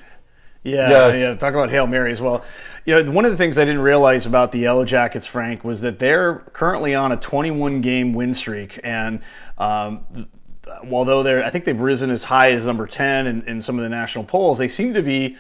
Yeah, 0.63 0.91
yes. 0.91 1.21
yeah. 1.21 1.35
Talk 1.35 1.55
about 1.55 1.71
hail 1.71 1.89
marys. 1.89 2.21
Well, 2.21 2.45
you 2.85 2.95
know, 2.95 3.11
one 3.11 3.25
of 3.25 3.33
the 3.33 3.37
things 3.37 3.59
I 3.59 3.65
didn't 3.65 3.81
realize 3.81 4.27
about 4.27 4.53
the 4.53 4.61
Yellow 4.61 4.85
Jackets, 4.85 5.27
Frank, 5.27 5.65
was 5.65 5.81
that 5.81 5.99
they're 5.99 6.37
currently 6.53 6.95
on 6.95 7.11
a 7.13 7.17
21 7.17 7.81
game 7.81 8.13
win 8.13 8.33
streak, 8.33 8.79
and 8.85 9.21
um, 9.59 10.29
although 10.93 11.25
they're, 11.25 11.45
I 11.45 11.51
think 11.51 11.65
they've 11.65 11.81
risen 11.81 12.11
as 12.11 12.23
high 12.23 12.53
as 12.53 12.67
number 12.67 12.87
10 12.87 13.27
in, 13.27 13.43
in 13.49 13.63
some 13.63 13.77
of 13.77 13.83
the 13.83 13.89
national 13.89 14.25
polls, 14.25 14.57
they 14.57 14.69
seem 14.69 14.95
to 14.95 15.03
be 15.03 15.37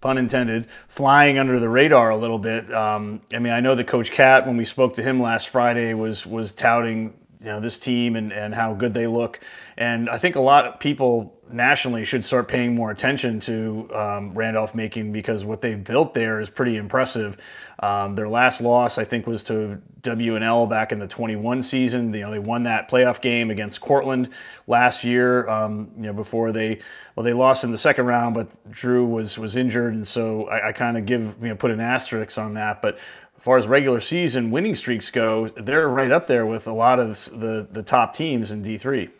pun 0.00 0.18
intended, 0.18 0.66
flying 0.88 1.38
under 1.38 1.58
the 1.58 1.68
radar 1.68 2.10
a 2.10 2.16
little 2.16 2.38
bit. 2.38 2.72
Um, 2.72 3.22
I 3.32 3.38
mean, 3.38 3.52
I 3.52 3.60
know 3.60 3.74
that 3.74 3.86
Coach 3.86 4.10
Cat, 4.10 4.46
when 4.46 4.56
we 4.56 4.64
spoke 4.64 4.94
to 4.94 5.02
him 5.02 5.20
last 5.20 5.48
Friday, 5.48 5.94
was 5.94 6.24
was 6.26 6.52
touting 6.52 7.14
you 7.40 7.46
know 7.46 7.60
this 7.60 7.78
team 7.78 8.16
and, 8.16 8.32
and 8.32 8.54
how 8.54 8.74
good 8.74 8.94
they 8.94 9.06
look. 9.06 9.40
And 9.76 10.10
I 10.10 10.18
think 10.18 10.36
a 10.36 10.40
lot 10.40 10.66
of 10.66 10.80
people 10.80 11.38
nationally 11.50 12.04
should 12.04 12.24
start 12.24 12.48
paying 12.48 12.74
more 12.74 12.90
attention 12.90 13.40
to 13.40 13.88
um, 13.94 14.34
Randolph 14.34 14.74
Macon 14.74 15.12
because 15.12 15.44
what 15.44 15.60
they've 15.60 15.82
built 15.82 16.14
there 16.14 16.40
is 16.40 16.50
pretty 16.50 16.76
impressive. 16.76 17.36
Um, 17.80 18.16
their 18.16 18.28
last 18.28 18.60
loss, 18.60 18.98
I 18.98 19.04
think, 19.04 19.26
was 19.26 19.42
to 19.44 19.80
WNL 20.02 20.68
back 20.68 20.90
in 20.90 20.98
the 20.98 21.06
21 21.06 21.62
season. 21.62 22.12
You 22.12 22.20
know, 22.20 22.30
they 22.30 22.38
won 22.38 22.64
that 22.64 22.90
playoff 22.90 23.20
game 23.20 23.50
against 23.50 23.80
Cortland 23.80 24.30
last 24.66 25.04
year. 25.04 25.48
Um, 25.48 25.90
you 25.96 26.04
know, 26.04 26.12
before 26.12 26.50
they 26.50 26.80
well, 27.14 27.24
they 27.24 27.32
lost 27.32 27.62
in 27.62 27.70
the 27.70 27.78
second 27.78 28.06
round, 28.06 28.34
but 28.34 28.48
Drew 28.70 29.04
was 29.06 29.38
was 29.38 29.54
injured, 29.54 29.94
and 29.94 30.06
so 30.06 30.48
I, 30.48 30.68
I 30.68 30.72
kind 30.72 30.96
of 30.96 31.06
give 31.06 31.36
you 31.40 31.48
know 31.48 31.54
put 31.54 31.70
an 31.70 31.80
asterisk 31.80 32.36
on 32.36 32.54
that. 32.54 32.82
But 32.82 32.96
as 33.36 33.42
far 33.44 33.58
as 33.58 33.68
regular 33.68 34.00
season 34.00 34.50
winning 34.50 34.74
streaks 34.74 35.10
go, 35.10 35.48
they're 35.48 35.88
right 35.88 36.10
up 36.10 36.26
there 36.26 36.46
with 36.46 36.66
a 36.66 36.72
lot 36.72 36.98
of 36.98 37.24
the 37.38 37.68
the 37.70 37.82
top 37.82 38.14
teams 38.14 38.50
in 38.50 38.64
D3. 38.64 39.10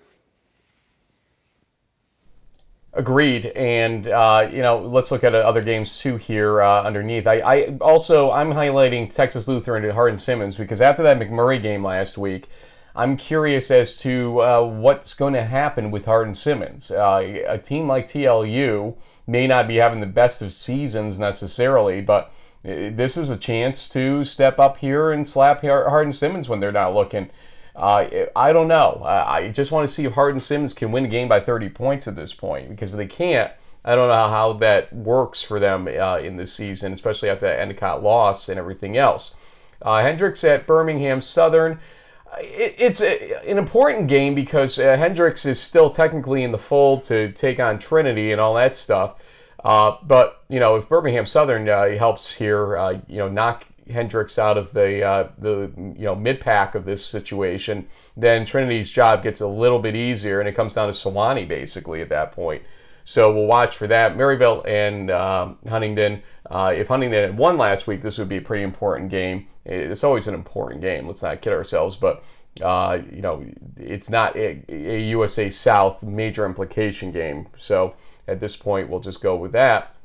Agreed, 2.94 3.46
and 3.46 4.08
uh, 4.08 4.48
you 4.50 4.62
know, 4.62 4.78
let's 4.78 5.10
look 5.10 5.22
at 5.22 5.34
other 5.34 5.62
games 5.62 5.98
too 5.98 6.16
here 6.16 6.62
uh, 6.62 6.82
underneath. 6.82 7.26
I, 7.26 7.34
I, 7.40 7.76
also 7.82 8.30
I'm 8.30 8.50
highlighting 8.50 9.14
Texas 9.14 9.46
Lutheran 9.46 9.84
and 9.84 9.92
Hardin 9.92 10.16
Simmons 10.16 10.56
because 10.56 10.80
after 10.80 11.02
that 11.02 11.18
McMurry 11.18 11.60
game 11.60 11.84
last 11.84 12.16
week, 12.16 12.48
I'm 12.96 13.18
curious 13.18 13.70
as 13.70 13.98
to 13.98 14.40
uh, 14.40 14.62
what's 14.62 15.12
going 15.12 15.34
to 15.34 15.44
happen 15.44 15.90
with 15.90 16.06
Hardin 16.06 16.32
Simmons. 16.32 16.90
Uh, 16.90 17.42
a 17.46 17.58
team 17.58 17.86
like 17.86 18.06
TLU 18.06 18.96
may 19.26 19.46
not 19.46 19.68
be 19.68 19.76
having 19.76 20.00
the 20.00 20.06
best 20.06 20.40
of 20.40 20.50
seasons 20.50 21.18
necessarily, 21.18 22.00
but 22.00 22.32
uh, 22.64 22.90
this 22.90 23.18
is 23.18 23.28
a 23.28 23.36
chance 23.36 23.90
to 23.90 24.24
step 24.24 24.58
up 24.58 24.78
here 24.78 25.12
and 25.12 25.28
slap 25.28 25.60
Hardin 25.60 26.12
Simmons 26.12 26.48
when 26.48 26.58
they're 26.58 26.72
not 26.72 26.94
looking. 26.94 27.28
Uh, 27.78 28.26
I 28.34 28.52
don't 28.52 28.68
know. 28.68 29.02
I 29.04 29.48
just 29.50 29.70
want 29.70 29.86
to 29.86 29.92
see 29.92 30.04
if 30.04 30.12
Hardin 30.12 30.40
Simmons 30.40 30.74
can 30.74 30.90
win 30.90 31.04
a 31.04 31.08
game 31.08 31.28
by 31.28 31.40
30 31.40 31.68
points 31.68 32.08
at 32.08 32.16
this 32.16 32.34
point 32.34 32.68
because 32.68 32.90
if 32.90 32.96
they 32.96 33.06
can't, 33.06 33.52
I 33.84 33.94
don't 33.94 34.08
know 34.08 34.28
how 34.28 34.52
that 34.54 34.92
works 34.92 35.42
for 35.42 35.60
them 35.60 35.86
uh, 35.86 36.18
in 36.18 36.36
this 36.36 36.52
season, 36.52 36.92
especially 36.92 37.30
after 37.30 37.46
that 37.46 37.60
Endicott 37.60 38.02
loss 38.02 38.48
and 38.48 38.58
everything 38.58 38.96
else. 38.96 39.36
Uh, 39.80 40.02
Hendrix 40.02 40.42
at 40.42 40.66
Birmingham 40.66 41.20
Southern 41.20 41.78
it's 42.40 43.00
a, 43.00 43.50
an 43.50 43.58
important 43.58 44.08
game 44.08 44.34
because 44.34 44.78
uh, 44.78 44.96
Hendrix 44.96 45.46
is 45.46 45.60
still 45.60 45.90
technically 45.90 46.42
in 46.42 46.52
the 46.52 46.58
fold 46.58 47.02
to 47.04 47.32
take 47.32 47.60
on 47.60 47.78
Trinity 47.78 48.32
and 48.32 48.40
all 48.40 48.54
that 48.54 48.76
stuff. 48.76 49.22
Uh, 49.64 49.96
but 50.02 50.44
you 50.48 50.60
know, 50.60 50.76
if 50.76 50.88
Birmingham 50.88 51.24
Southern 51.24 51.68
uh, 51.68 51.96
helps 51.96 52.34
here, 52.34 52.76
uh, 52.76 52.98
you 53.08 53.18
know, 53.18 53.28
knock 53.28 53.66
Hendrix 53.90 54.38
out 54.38 54.58
of 54.58 54.72
the 54.72 55.02
uh, 55.02 55.28
the 55.38 55.70
you 55.76 56.04
know 56.04 56.14
mid 56.14 56.40
pack 56.40 56.74
of 56.74 56.84
this 56.84 57.04
situation, 57.04 57.86
then 58.16 58.44
Trinity's 58.44 58.90
job 58.90 59.22
gets 59.22 59.40
a 59.40 59.46
little 59.46 59.78
bit 59.78 59.96
easier, 59.96 60.40
and 60.40 60.48
it 60.48 60.52
comes 60.52 60.74
down 60.74 60.88
to 60.88 60.92
Sewanee 60.92 61.46
basically 61.46 62.00
at 62.00 62.08
that 62.08 62.32
point. 62.32 62.62
So 63.04 63.32
we'll 63.32 63.46
watch 63.46 63.74
for 63.76 63.86
that. 63.86 64.18
Maryville 64.18 64.68
and 64.68 65.10
um, 65.10 65.56
Huntingdon. 65.66 66.22
Uh, 66.50 66.74
if 66.76 66.88
Huntingdon 66.88 67.18
had 67.30 67.38
won 67.38 67.56
last 67.56 67.86
week, 67.86 68.02
this 68.02 68.18
would 68.18 68.28
be 68.28 68.36
a 68.36 68.42
pretty 68.42 68.62
important 68.62 69.10
game. 69.10 69.46
It's 69.64 70.04
always 70.04 70.28
an 70.28 70.34
important 70.34 70.82
game. 70.82 71.06
Let's 71.06 71.22
not 71.22 71.40
kid 71.40 71.54
ourselves, 71.54 71.96
but 71.96 72.22
uh, 72.60 72.98
you 73.10 73.22
know, 73.22 73.46
it's 73.76 74.10
not 74.10 74.36
a, 74.36 74.62
a, 74.68 75.00
USA 75.00 75.48
South 75.48 76.02
major 76.02 76.44
implication 76.44 77.12
game. 77.12 77.46
So 77.56 77.94
at 78.26 78.40
this 78.40 78.56
point, 78.56 78.90
we'll 78.90 79.00
just 79.00 79.22
go 79.22 79.36
with 79.36 79.52
that. 79.52 79.96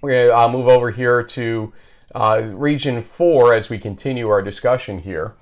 We're 0.00 0.10
going 0.10 0.28
to 0.28 0.38
uh, 0.38 0.48
move 0.48 0.68
over 0.68 0.90
here 0.90 1.22
to 1.22 1.72
uh, 2.14 2.42
Region 2.46 3.00
4 3.00 3.54
as 3.54 3.70
we 3.70 3.78
continue 3.78 4.28
our 4.28 4.42
discussion 4.42 5.00
here. 5.00 5.34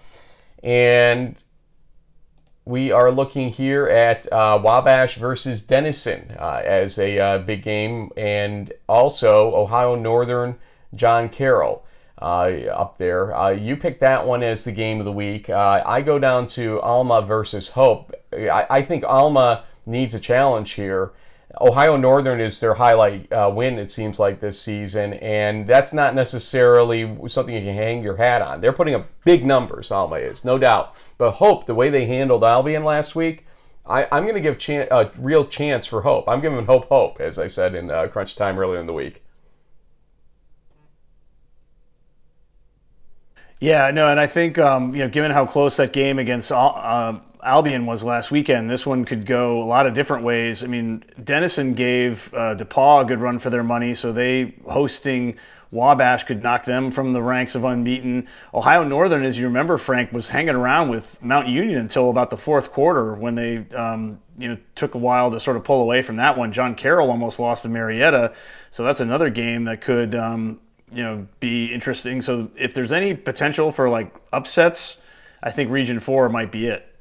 And 0.63 1.43
we 2.65 2.91
are 2.91 3.13
looking 3.13 3.49
here 3.49 3.87
at 3.87 4.31
uh, 4.33 4.61
Wabash 4.63 5.17
versus 5.17 5.63
Denison 5.63 6.35
uh, 6.39 6.63
as 6.65 6.99
a 6.99 7.19
uh, 7.19 7.39
big 7.39 7.63
game, 7.63 8.11
and 8.17 8.73
also 8.89 9.55
Ohio 9.55 9.95
Northern 9.95 10.57
John 10.95 11.29
Carroll 11.29 11.87
uh, 12.21 12.51
up 12.73 12.97
there. 12.97 13.35
Uh, 13.37 13.51
you 13.51 13.77
picked 13.77 14.01
that 14.01 14.27
one 14.27 14.43
as 14.43 14.65
the 14.65 14.73
game 14.73 14.99
of 14.99 15.05
the 15.05 15.13
week. 15.13 15.49
Uh, 15.49 15.83
I 15.87 16.01
go 16.03 16.19
down 16.19 16.47
to 16.47 16.81
Alma 16.81 17.23
versus 17.23 17.69
Hope. 17.69 18.13
I, 18.33 18.67
I, 18.69 18.83
think 18.83 19.05
Alma 19.05 19.65
needs 19.85 20.15
a 20.15 20.21
challenge 20.21 20.73
here. 20.73 21.13
Ohio 21.61 21.97
Northern 21.97 22.39
is 22.41 22.61
their 22.61 22.75
highlight 22.75 23.33
uh, 23.33 23.51
win, 23.53 23.79
it 23.79 23.89
seems 23.89 24.19
like, 24.19 24.41
this 24.41 24.61
season, 24.61 25.15
and 25.15 25.67
that's 25.67 25.93
not 25.93 26.15
necessarily 26.15 27.17
something 27.29 27.55
you 27.55 27.63
can 27.63 27.75
hang 27.75 28.03
your 28.03 28.17
hat 28.17 28.43
on. 28.43 28.61
They're 28.61 28.73
putting 28.73 28.95
up 28.95 29.07
big 29.25 29.47
numbers, 29.47 29.91
Alma 29.91 30.17
is, 30.17 30.45
no 30.45 30.59
doubt. 30.59 30.95
But 31.17 31.33
Hope, 31.33 31.65
the 31.65 31.75
way 31.75 31.89
they 31.89 32.05
handled 32.07 32.45
Albion 32.45 32.85
last 32.85 33.17
week, 33.17 33.47
I, 33.87 34.05
am 34.11 34.25
going 34.25 34.35
to 34.35 34.41
give 34.41 34.59
chan- 34.59 34.89
a 34.91 35.11
real 35.19 35.45
chance 35.45 35.87
for 35.87 36.03
Hope. 36.03 36.29
I'm 36.29 36.41
giving 36.41 36.67
Hope 36.67 36.89
hope, 36.89 37.21
as 37.21 37.39
I 37.39 37.47
said 37.47 37.75
in 37.75 37.91
uh, 37.91 38.09
Crunch 38.09 38.37
Time 38.37 38.59
earlier 38.59 38.81
in 38.81 38.87
the 38.87 38.93
week. 38.93 39.23
Yeah, 43.61 43.91
no, 43.91 44.09
and 44.09 44.21
I 44.21 44.27
think 44.27 44.59
um, 44.59 44.95
you 44.95 45.01
know, 45.01 45.09
given 45.09 45.31
how 45.31 45.47
close 45.47 45.79
that 45.79 45.95
game 45.95 46.19
against 46.19 46.53
uh, 46.53 47.19
Albion 47.47 47.87
was 47.87 48.03
last 48.03 48.31
weekend, 48.31 48.69
this 48.69 48.85
one 48.85 49.05
could 49.05 49.25
go 49.25 49.63
a 49.63 49.65
lot 49.65 49.87
of 49.87 49.95
different 49.95 50.25
ways. 50.25 50.65
I 50.65 50.67
mean, 50.67 51.05
Denison 51.23 51.75
gave 51.75 52.33
uh, 52.35 52.57
DePauw 52.57 53.03
a 53.03 53.05
good 53.05 53.21
run 53.21 53.39
for 53.39 53.51
their 53.51 53.63
money, 53.63 53.95
so 53.95 54.13
they 54.13 54.55
hosting 54.69 55.37
Wabash 55.71 56.25
could 56.25 56.43
knock 56.43 56.65
them 56.65 56.91
from 56.91 57.13
the 57.13 57.23
ranks 57.23 57.55
of 57.55 57.65
unbeaten. 57.65 58.27
Ohio 58.53 58.83
Northern, 58.83 59.25
as 59.25 59.39
you 59.39 59.47
remember, 59.47 59.79
Frank 59.79 60.13
was 60.13 60.29
hanging 60.29 60.55
around 60.55 60.89
with 60.89 61.23
Mount 61.23 61.47
Union 61.49 61.79
until 61.79 62.11
about 62.11 62.31
the 62.31 62.37
fourth 62.37 62.73
quarter 62.73 63.15
when 63.15 63.37
they, 63.37 63.59
um, 63.75 64.21
you 64.37 64.49
know, 64.49 64.59
took 64.75 64.95
a 64.95 64.99
while 64.99 65.31
to 65.31 65.39
sort 65.39 65.57
of 65.57 65.65
pull 65.65 65.81
away 65.81 66.03
from 66.03 66.17
that 66.17 66.37
one. 66.37 66.53
John 66.53 66.75
Carroll 66.75 67.11
almost 67.11 67.39
lost 67.39 67.63
to 67.63 67.69
Marietta, 67.69 68.35
so 68.73 68.85
that's 68.85 69.01
another 69.01 69.31
game 69.31 69.65
that 69.65 69.81
could, 69.81 70.15
um, 70.15 70.61
you 70.93 71.03
know 71.03 71.27
be 71.41 71.73
interesting. 71.73 72.23
So 72.23 72.51
if 72.57 72.75
there's 72.75 72.93
any 72.93 73.15
potential 73.15 73.73
for 73.73 73.89
like 73.89 74.15
upsets, 74.33 75.01
I 75.43 75.51
think 75.51 75.71
Region 75.71 76.01
Four 76.01 76.29
might 76.29 76.53
be 76.53 76.67
it. 76.67 76.96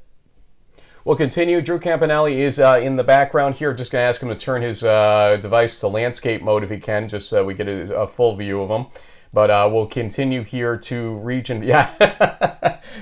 We'll 1.06 1.16
continue. 1.16 1.62
Drew 1.62 1.78
Campanale 1.78 2.36
is 2.36 2.60
uh, 2.60 2.80
in 2.82 2.96
the 2.96 3.04
background 3.04 3.54
here. 3.54 3.76
Just 3.76 3.92
going 3.92 4.02
to 4.02 4.08
ask 4.08 4.24
him 4.24 4.30
to 4.30 4.36
turn 4.36 4.64
his 4.64 4.84
uh, 4.84 5.38
device 5.40 5.80
to 5.82 5.88
landscape 5.88 6.42
mode 6.42 6.64
if 6.64 6.72
he 6.72 6.80
can, 6.80 7.08
just 7.08 7.30
so 7.30 7.46
we 7.46 7.54
get 7.54 7.68
a, 7.68 7.96
a 7.96 8.08
full 8.08 8.36
view 8.36 8.60
of 8.64 8.72
him. 8.72 8.88
But 9.32 9.52
uh, 9.52 9.70
we'll 9.72 9.86
continue 9.86 10.44
here 10.44 10.76
to 10.78 11.14
region. 11.18 11.62
Yeah, 11.64 11.94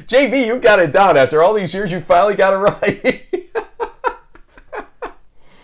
JB, 0.08 0.46
you 0.46 0.60
got 0.60 0.80
it 0.80 0.92
down. 0.92 1.16
After 1.16 1.42
all 1.42 1.54
these 1.54 1.74
years, 1.74 1.94
you 1.94 2.02
finally 2.02 2.36
got 2.36 2.54
it 2.54 2.58
right. 2.58 3.48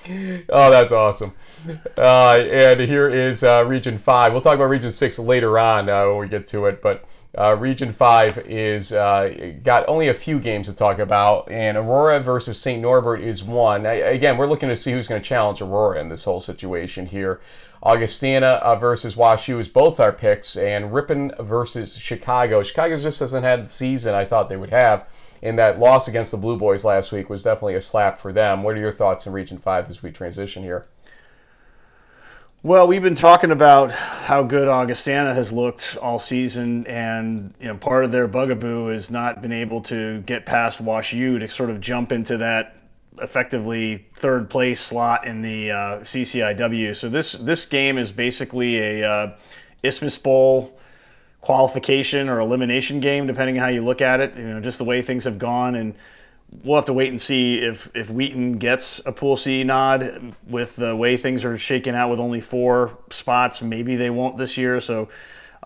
oh, 0.49 0.71
that's 0.71 0.93
awesome. 0.93 1.33
Uh, 1.97 2.37
and 2.39 2.79
here 2.79 3.09
is 3.09 3.43
uh, 3.43 3.65
Region 3.65 3.97
5. 3.97 4.31
We'll 4.31 4.41
talk 4.41 4.55
about 4.55 4.69
Region 4.69 4.91
6 4.91 5.19
later 5.19 5.59
on 5.59 5.89
uh, 5.89 6.07
when 6.07 6.19
we 6.19 6.29
get 6.29 6.45
to 6.47 6.67
it. 6.67 6.81
But 6.81 7.03
uh, 7.37 7.55
Region 7.55 7.93
5 7.93 8.39
is 8.39 8.91
uh, 8.91 9.53
got 9.63 9.87
only 9.87 10.07
a 10.07 10.13
few 10.13 10.39
games 10.39 10.67
to 10.67 10.75
talk 10.75 10.99
about. 10.99 11.49
And 11.51 11.77
Aurora 11.77 12.19
versus 12.19 12.59
St. 12.59 12.81
Norbert 12.81 13.21
is 13.21 13.43
one. 13.43 13.85
I, 13.85 13.93
again, 13.93 14.37
we're 14.37 14.47
looking 14.47 14.69
to 14.69 14.75
see 14.75 14.91
who's 14.91 15.07
going 15.07 15.21
to 15.21 15.27
challenge 15.27 15.61
Aurora 15.61 16.01
in 16.01 16.09
this 16.09 16.23
whole 16.23 16.39
situation 16.39 17.05
here. 17.05 17.39
Augustana 17.81 18.59
uh, 18.61 18.75
versus 18.75 19.15
WashU 19.15 19.59
is 19.59 19.67
both 19.67 19.99
our 19.99 20.11
picks. 20.11 20.55
And 20.55 20.93
Ripon 20.93 21.31
versus 21.39 21.97
Chicago. 21.97 22.63
Chicago 22.63 22.97
just 22.97 23.19
hasn't 23.19 23.45
had 23.45 23.65
the 23.65 23.69
season 23.69 24.15
I 24.15 24.25
thought 24.25 24.49
they 24.49 24.57
would 24.57 24.71
have 24.71 25.07
and 25.41 25.57
that 25.57 25.79
loss 25.79 26.07
against 26.07 26.31
the 26.31 26.37
Blue 26.37 26.57
Boys 26.57 26.83
last 26.83 27.11
week 27.11 27.29
was 27.29 27.43
definitely 27.43 27.75
a 27.75 27.81
slap 27.81 28.19
for 28.19 28.33
them. 28.33 28.63
What 28.63 28.75
are 28.75 28.79
your 28.79 28.91
thoughts 28.91 29.25
in 29.25 29.33
Region 29.33 29.57
5 29.57 29.89
as 29.89 30.03
we 30.03 30.11
transition 30.11 30.63
here? 30.63 30.85
Well, 32.61 32.89
we've 32.89 33.01
been 33.01 33.15
talking 33.15 33.51
about 33.51 33.89
how 33.89 34.43
good 34.43 34.67
Augustana 34.67 35.33
has 35.33 35.49
looked 35.49 35.97
all 36.01 36.19
season, 36.19 36.85
and 36.87 37.53
you 37.57 37.67
know 37.69 37.77
part 37.77 38.03
of 38.03 38.11
their 38.11 38.27
bugaboo 38.27 38.87
has 38.87 39.09
not 39.09 39.41
been 39.41 39.53
able 39.53 39.81
to 39.83 40.19
get 40.23 40.45
past 40.45 40.81
Wash 40.81 41.13
U 41.13 41.39
to 41.39 41.47
sort 41.47 41.69
of 41.69 41.79
jump 41.79 42.11
into 42.11 42.35
that 42.35 42.75
effectively 43.21 44.05
third 44.17 44.49
place 44.49 44.81
slot 44.81 45.25
in 45.25 45.41
the 45.41 45.71
uh, 45.71 45.99
CCIW. 45.99 46.97
So 46.97 47.07
this 47.07 47.31
this 47.31 47.65
game 47.65 47.97
is 47.97 48.11
basically 48.11 49.01
a 49.01 49.09
uh, 49.09 49.35
Isthmus 49.81 50.17
Bowl 50.17 50.77
qualification 51.39 52.27
or 52.27 52.41
elimination 52.41 52.99
game, 52.99 53.25
depending 53.25 53.57
on 53.57 53.63
how 53.63 53.69
you 53.69 53.83
look 53.83 54.01
at 54.01 54.19
it. 54.19 54.35
You 54.35 54.43
know, 54.43 54.59
just 54.59 54.79
the 54.79 54.83
way 54.83 55.01
things 55.01 55.23
have 55.23 55.39
gone, 55.39 55.75
and 55.75 55.95
we'll 56.63 56.75
have 56.75 56.85
to 56.85 56.93
wait 56.93 57.09
and 57.09 57.21
see 57.21 57.59
if 57.59 57.89
if 57.95 58.09
Wheaton 58.09 58.57
gets 58.57 58.99
a 59.05 59.11
Pool 59.11 59.37
C 59.37 59.63
nod 59.63 60.35
with 60.47 60.75
the 60.75 60.95
way 60.95 61.17
things 61.17 61.43
are 61.45 61.57
shaking 61.57 61.95
out 61.95 62.09
with 62.09 62.19
only 62.19 62.41
four 62.41 62.97
spots. 63.09 63.61
Maybe 63.61 63.95
they 63.95 64.09
won't 64.09 64.37
this 64.37 64.57
year. 64.57 64.81
So 64.81 65.09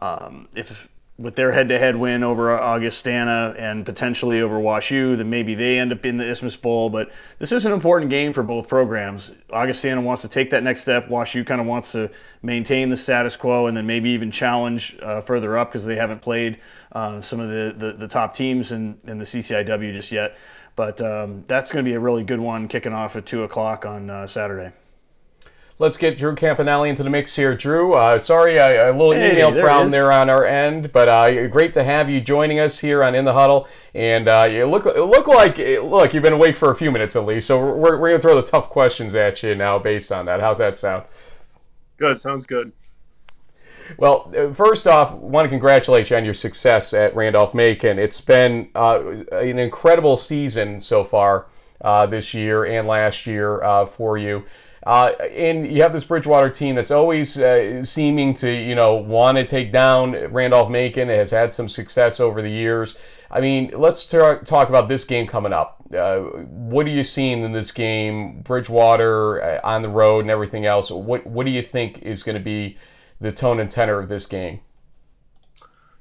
um, 0.01 0.47
if 0.55 0.89
with 1.19 1.35
their 1.35 1.51
head-to-head 1.51 1.95
win 1.95 2.23
over 2.23 2.59
Augustana 2.59 3.53
and 3.57 3.85
potentially 3.85 4.41
over 4.41 4.55
WashU, 4.55 5.15
then 5.15 5.29
maybe 5.29 5.53
they 5.53 5.77
end 5.77 5.91
up 5.91 6.03
in 6.07 6.17
the 6.17 6.27
Isthmus 6.27 6.55
Bowl. 6.55 6.89
But 6.89 7.11
this 7.37 7.51
is 7.51 7.65
an 7.65 7.71
important 7.71 8.09
game 8.09 8.33
for 8.33 8.41
both 8.41 8.67
programs. 8.67 9.31
Augustana 9.51 10.01
wants 10.01 10.23
to 10.23 10.27
take 10.27 10.49
that 10.49 10.63
next 10.63 10.81
step. 10.81 11.09
WashU 11.09 11.45
kind 11.45 11.61
of 11.61 11.67
wants 11.67 11.91
to 11.91 12.09
maintain 12.41 12.89
the 12.89 12.97
status 12.97 13.35
quo 13.35 13.67
and 13.67 13.77
then 13.77 13.85
maybe 13.85 14.09
even 14.09 14.31
challenge 14.31 14.97
uh, 15.03 15.21
further 15.21 15.55
up 15.55 15.69
because 15.69 15.85
they 15.85 15.95
haven't 15.95 16.21
played 16.21 16.59
uh, 16.93 17.21
some 17.21 17.39
of 17.39 17.47
the, 17.47 17.75
the, 17.77 17.93
the, 17.93 18.07
top 18.07 18.35
teams 18.35 18.71
in, 18.71 18.97
in 19.05 19.19
the 19.19 19.25
CCIW 19.25 19.93
just 19.93 20.11
yet. 20.11 20.35
But 20.75 21.01
um, 21.01 21.43
that's 21.47 21.71
going 21.71 21.83
to 21.85 21.89
be 21.89 21.95
a 21.95 21.99
really 21.99 22.23
good 22.23 22.39
one 22.39 22.67
kicking 22.67 22.93
off 22.93 23.15
at 23.15 23.25
2 23.25 23.43
o'clock 23.43 23.85
on 23.85 24.09
uh, 24.09 24.25
Saturday. 24.27 24.71
Let's 25.79 25.97
get 25.97 26.17
Drew 26.17 26.35
Campanale 26.35 26.87
into 26.87 27.01
the 27.01 27.09
mix 27.09 27.35
here. 27.35 27.55
Drew, 27.55 27.93
uh, 27.93 28.19
sorry, 28.19 28.57
a, 28.57 28.91
a 28.91 28.93
little 28.93 29.11
hey, 29.11 29.31
email 29.31 29.51
there 29.51 29.63
problem 29.63 29.89
there 29.89 30.11
on 30.11 30.29
our 30.29 30.45
end, 30.45 30.91
but 30.91 31.09
uh, 31.09 31.47
great 31.47 31.73
to 31.73 31.83
have 31.83 32.11
you 32.11 32.21
joining 32.21 32.59
us 32.59 32.79
here 32.79 33.03
on 33.03 33.15
In 33.15 33.25
the 33.25 33.33
Huddle. 33.33 33.67
And 33.95 34.27
uh, 34.27 34.47
you 34.49 34.65
look 34.65 34.85
look 34.85 35.27
like 35.27 35.57
look 35.57 36.13
you've 36.13 36.23
been 36.23 36.33
awake 36.33 36.55
for 36.55 36.69
a 36.69 36.75
few 36.75 36.91
minutes 36.91 37.15
at 37.15 37.25
least, 37.25 37.47
so 37.47 37.59
we're, 37.59 37.97
we're 37.97 38.09
going 38.09 38.15
to 38.15 38.21
throw 38.21 38.35
the 38.35 38.43
tough 38.43 38.69
questions 38.69 39.15
at 39.15 39.41
you 39.41 39.55
now 39.55 39.79
based 39.79 40.11
on 40.11 40.27
that. 40.27 40.41
How's 40.41 40.59
that 40.59 40.77
sound? 40.77 41.05
Good, 41.97 42.21
sounds 42.21 42.45
good. 42.45 42.71
Well, 43.97 44.31
uh, 44.37 44.53
first 44.53 44.87
off, 44.87 45.13
want 45.13 45.45
to 45.45 45.49
congratulate 45.49 46.09
you 46.09 46.17
on 46.17 46.25
your 46.25 46.33
success 46.33 46.93
at 46.93 47.15
Randolph 47.15 47.53
Macon. 47.53 47.99
It's 47.99 48.21
been 48.21 48.69
uh, 48.75 49.01
an 49.31 49.59
incredible 49.59 50.17
season 50.17 50.79
so 50.79 51.03
far 51.03 51.47
uh, 51.81 52.05
this 52.05 52.33
year 52.33 52.65
and 52.65 52.87
last 52.87 53.27
year 53.27 53.63
uh, 53.63 53.85
for 53.85 54.17
you. 54.17 54.43
Uh, 54.85 55.13
and 55.31 55.65
you 55.65 55.81
have 55.81 55.93
this 55.93 56.03
Bridgewater 56.03 56.49
team 56.49 56.75
that's 56.75 56.91
always 56.91 57.39
uh, 57.39 57.83
seeming 57.85 58.33
to, 58.33 58.51
you 58.51 58.75
know, 58.75 58.95
want 58.95 59.37
to 59.37 59.45
take 59.45 59.71
down 59.71 60.11
Randolph 60.33 60.69
Macon. 60.69 61.09
It 61.09 61.17
has 61.17 61.31
had 61.31 61.53
some 61.53 61.69
success 61.69 62.19
over 62.19 62.41
the 62.41 62.49
years. 62.49 62.95
I 63.31 63.39
mean, 63.39 63.71
let's 63.73 64.05
talk 64.05 64.69
about 64.69 64.89
this 64.89 65.05
game 65.05 65.25
coming 65.25 65.53
up. 65.53 65.81
Uh, 65.93 66.19
what 66.19 66.85
are 66.85 66.89
you 66.89 67.03
seeing 67.03 67.43
in 67.43 67.51
this 67.51 67.71
game? 67.71 68.41
Bridgewater 68.41 69.41
uh, 69.41 69.59
on 69.63 69.81
the 69.81 69.89
road 69.89 70.19
and 70.19 70.29
everything 70.29 70.65
else. 70.65 70.91
What 70.91 71.25
what 71.25 71.45
do 71.45 71.51
you 71.51 71.61
think 71.61 71.99
is 71.99 72.21
going 72.21 72.37
to 72.37 72.43
be 72.43 72.77
the 73.23 73.31
tone 73.31 73.59
and 73.59 73.71
tenor 73.71 73.99
of 73.99 74.09
this 74.09 74.25
game? 74.25 74.59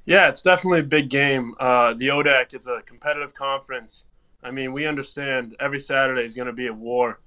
Yeah, 0.05 0.27
it's 0.27 0.41
definitely 0.41 0.81
a 0.81 0.83
big 0.83 1.09
game. 1.09 1.55
Uh, 1.59 1.93
the 1.93 2.09
ODAC 2.09 2.53
is 2.53 2.67
a 2.67 2.81
competitive 2.85 3.33
conference. 3.33 4.03
I 4.43 4.51
mean, 4.51 4.73
we 4.73 4.85
understand 4.85 5.55
every 5.59 5.79
Saturday 5.79 6.25
is 6.25 6.35
going 6.35 6.47
to 6.47 6.53
be 6.53 6.67
a 6.67 6.73
war 6.73 7.21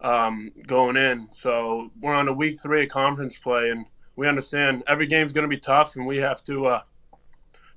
um, 0.00 0.52
going 0.66 0.96
in. 0.96 1.26
So 1.32 1.90
we're 2.00 2.14
on 2.14 2.28
a 2.28 2.32
week 2.32 2.60
three 2.60 2.84
of 2.84 2.90
conference 2.90 3.36
play, 3.36 3.70
and 3.70 3.86
we 4.14 4.28
understand 4.28 4.84
every 4.86 5.08
game's 5.08 5.32
going 5.32 5.48
to 5.48 5.54
be 5.54 5.60
tough, 5.60 5.96
and 5.96 6.06
we 6.06 6.18
have 6.18 6.44
to 6.44 6.66
uh, 6.66 6.82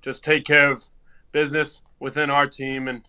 just 0.03 0.23
take 0.23 0.45
care 0.45 0.71
of 0.71 0.85
business 1.31 1.81
within 1.99 2.29
our 2.29 2.45
team, 2.45 2.87
and 2.87 3.01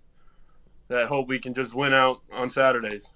that 0.88 1.08
hope 1.08 1.28
we 1.28 1.38
can 1.38 1.52
just 1.52 1.74
win 1.74 1.92
out 1.92 2.22
on 2.32 2.48
Saturdays. 2.48 3.12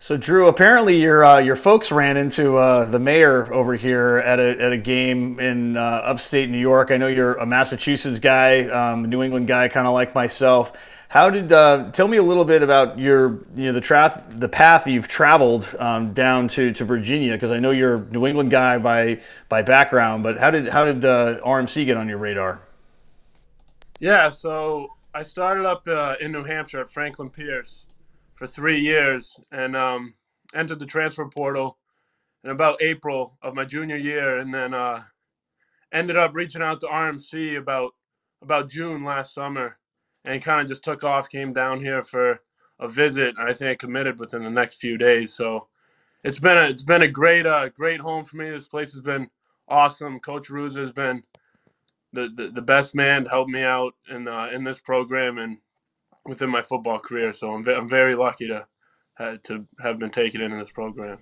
So, 0.00 0.16
Drew, 0.16 0.46
apparently 0.46 1.00
your 1.02 1.24
uh, 1.24 1.38
your 1.38 1.56
folks 1.56 1.90
ran 1.90 2.16
into 2.16 2.56
uh, 2.56 2.84
the 2.84 3.00
mayor 3.00 3.52
over 3.52 3.74
here 3.74 4.18
at 4.18 4.38
a, 4.38 4.50
at 4.62 4.72
a 4.72 4.76
game 4.76 5.40
in 5.40 5.76
uh, 5.76 5.80
upstate 5.80 6.48
New 6.48 6.58
York. 6.58 6.92
I 6.92 6.96
know 6.96 7.08
you're 7.08 7.34
a 7.34 7.44
Massachusetts 7.44 8.20
guy, 8.20 8.68
um, 8.68 9.06
New 9.06 9.24
England 9.24 9.48
guy, 9.48 9.66
kind 9.66 9.88
of 9.88 9.94
like 9.94 10.14
myself. 10.14 10.72
How 11.08 11.30
did 11.30 11.50
uh, 11.50 11.90
tell 11.90 12.06
me 12.06 12.18
a 12.18 12.22
little 12.22 12.44
bit 12.44 12.62
about 12.62 12.96
your 12.96 13.40
you 13.56 13.66
know 13.66 13.72
the 13.72 13.80
tra- 13.80 14.24
the 14.28 14.48
path 14.48 14.86
you've 14.86 15.08
traveled 15.08 15.68
um, 15.80 16.12
down 16.12 16.46
to, 16.48 16.72
to 16.74 16.84
Virginia 16.84 17.32
because 17.32 17.50
I 17.50 17.58
know 17.58 17.72
you're 17.72 17.96
a 17.96 18.00
New 18.12 18.24
England 18.24 18.52
guy 18.52 18.78
by 18.78 19.20
by 19.48 19.62
background, 19.62 20.22
but 20.22 20.38
how 20.38 20.52
did 20.52 20.68
how 20.68 20.84
did 20.84 21.04
uh, 21.04 21.40
RMC 21.44 21.86
get 21.86 21.96
on 21.96 22.08
your 22.08 22.18
radar? 22.18 22.60
Yeah, 23.98 24.30
so 24.30 24.90
I 25.12 25.24
started 25.24 25.66
up 25.66 25.88
uh, 25.88 26.14
in 26.20 26.30
New 26.30 26.44
Hampshire 26.44 26.82
at 26.82 26.88
Franklin 26.88 27.30
Pierce 27.30 27.87
for 28.38 28.46
three 28.46 28.78
years 28.78 29.36
and 29.50 29.76
um, 29.76 30.14
entered 30.54 30.78
the 30.78 30.86
transfer 30.86 31.26
portal 31.26 31.76
in 32.44 32.50
about 32.50 32.80
April 32.80 33.36
of 33.42 33.54
my 33.54 33.64
junior 33.64 33.96
year, 33.96 34.38
and 34.38 34.54
then 34.54 34.72
uh, 34.72 35.02
ended 35.92 36.16
up 36.16 36.30
reaching 36.34 36.62
out 36.62 36.80
to 36.80 36.86
RMC 36.86 37.58
about 37.58 37.90
about 38.40 38.70
June 38.70 39.02
last 39.02 39.34
summer, 39.34 39.76
and 40.24 40.40
kind 40.40 40.60
of 40.60 40.68
just 40.68 40.84
took 40.84 41.02
off. 41.02 41.28
Came 41.28 41.52
down 41.52 41.80
here 41.80 42.04
for 42.04 42.38
a 42.78 42.88
visit, 42.88 43.34
and 43.36 43.50
I 43.50 43.52
think 43.52 43.72
I 43.72 43.74
committed 43.74 44.20
within 44.20 44.44
the 44.44 44.50
next 44.50 44.76
few 44.76 44.96
days. 44.96 45.34
So 45.34 45.66
it's 46.22 46.38
been 46.38 46.58
a 46.58 46.68
it's 46.68 46.84
been 46.84 47.02
a 47.02 47.08
great 47.08 47.44
uh, 47.44 47.70
great 47.70 47.98
home 47.98 48.24
for 48.24 48.36
me. 48.36 48.50
This 48.50 48.68
place 48.68 48.92
has 48.92 49.02
been 49.02 49.28
awesome. 49.66 50.20
Coach 50.20 50.48
Ruza 50.48 50.76
has 50.76 50.92
been 50.92 51.24
the, 52.12 52.30
the, 52.36 52.52
the 52.54 52.62
best 52.62 52.94
man 52.94 53.24
to 53.24 53.30
help 53.30 53.48
me 53.48 53.64
out 53.64 53.94
in 54.08 54.28
uh, 54.28 54.48
in 54.52 54.62
this 54.62 54.78
program 54.78 55.38
and 55.38 55.58
within 56.28 56.50
my 56.50 56.62
football 56.62 57.00
career. 57.00 57.32
So 57.32 57.52
I'm, 57.52 57.66
I'm 57.68 57.88
very 57.88 58.14
lucky 58.14 58.46
to 58.48 58.66
to 59.18 59.66
have 59.82 59.98
been 59.98 60.10
taken 60.10 60.40
into 60.40 60.56
this 60.56 60.70
program. 60.70 61.18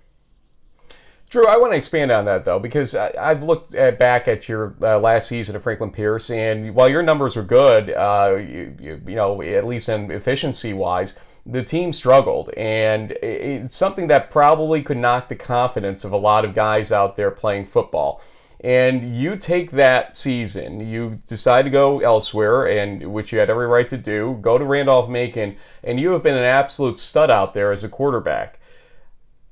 Drew, 1.28 1.48
I 1.48 1.56
want 1.56 1.72
to 1.72 1.76
expand 1.76 2.12
on 2.12 2.24
that 2.26 2.44
though 2.44 2.60
because 2.60 2.94
I, 2.94 3.10
have 3.16 3.42
looked 3.42 3.74
at, 3.74 3.98
back 3.98 4.28
at 4.28 4.48
your 4.48 4.76
uh, 4.80 4.98
last 4.98 5.26
season 5.26 5.56
at 5.56 5.62
Franklin 5.62 5.90
Pierce, 5.90 6.30
and 6.30 6.72
while 6.74 6.88
your 6.88 7.02
numbers 7.02 7.34
were 7.34 7.42
good, 7.42 7.90
uh, 7.90 8.36
you, 8.38 8.76
you, 8.80 9.02
you, 9.06 9.14
know 9.16 9.42
at 9.42 9.64
least 9.64 9.88
in 9.88 10.10
efficiency 10.12 10.72
wise, 10.72 11.14
the 11.44 11.64
team 11.64 11.92
struggled, 11.92 12.50
and 12.50 13.12
it's 13.22 13.74
something 13.74 14.06
that 14.06 14.30
probably 14.30 14.82
could 14.82 14.98
knock 14.98 15.28
the 15.28 15.34
confidence 15.34 16.04
of 16.04 16.12
a 16.12 16.16
lot 16.16 16.44
of 16.44 16.54
guys 16.54 16.92
out 16.92 17.16
there 17.16 17.32
playing 17.32 17.64
football 17.64 18.22
and 18.66 19.14
you 19.14 19.36
take 19.36 19.70
that 19.70 20.16
season, 20.16 20.80
you 20.80 21.20
decide 21.28 21.62
to 21.62 21.70
go 21.70 22.00
elsewhere, 22.00 22.66
and 22.66 23.12
which 23.12 23.32
you 23.32 23.38
had 23.38 23.48
every 23.48 23.68
right 23.68 23.88
to 23.88 23.96
do, 23.96 24.38
go 24.40 24.58
to 24.58 24.64
Randolph 24.64 25.08
Macon, 25.08 25.54
and 25.84 26.00
you 26.00 26.10
have 26.10 26.24
been 26.24 26.36
an 26.36 26.42
absolute 26.42 26.98
stud 26.98 27.30
out 27.30 27.54
there 27.54 27.70
as 27.70 27.84
a 27.84 27.88
quarterback. 27.88 28.58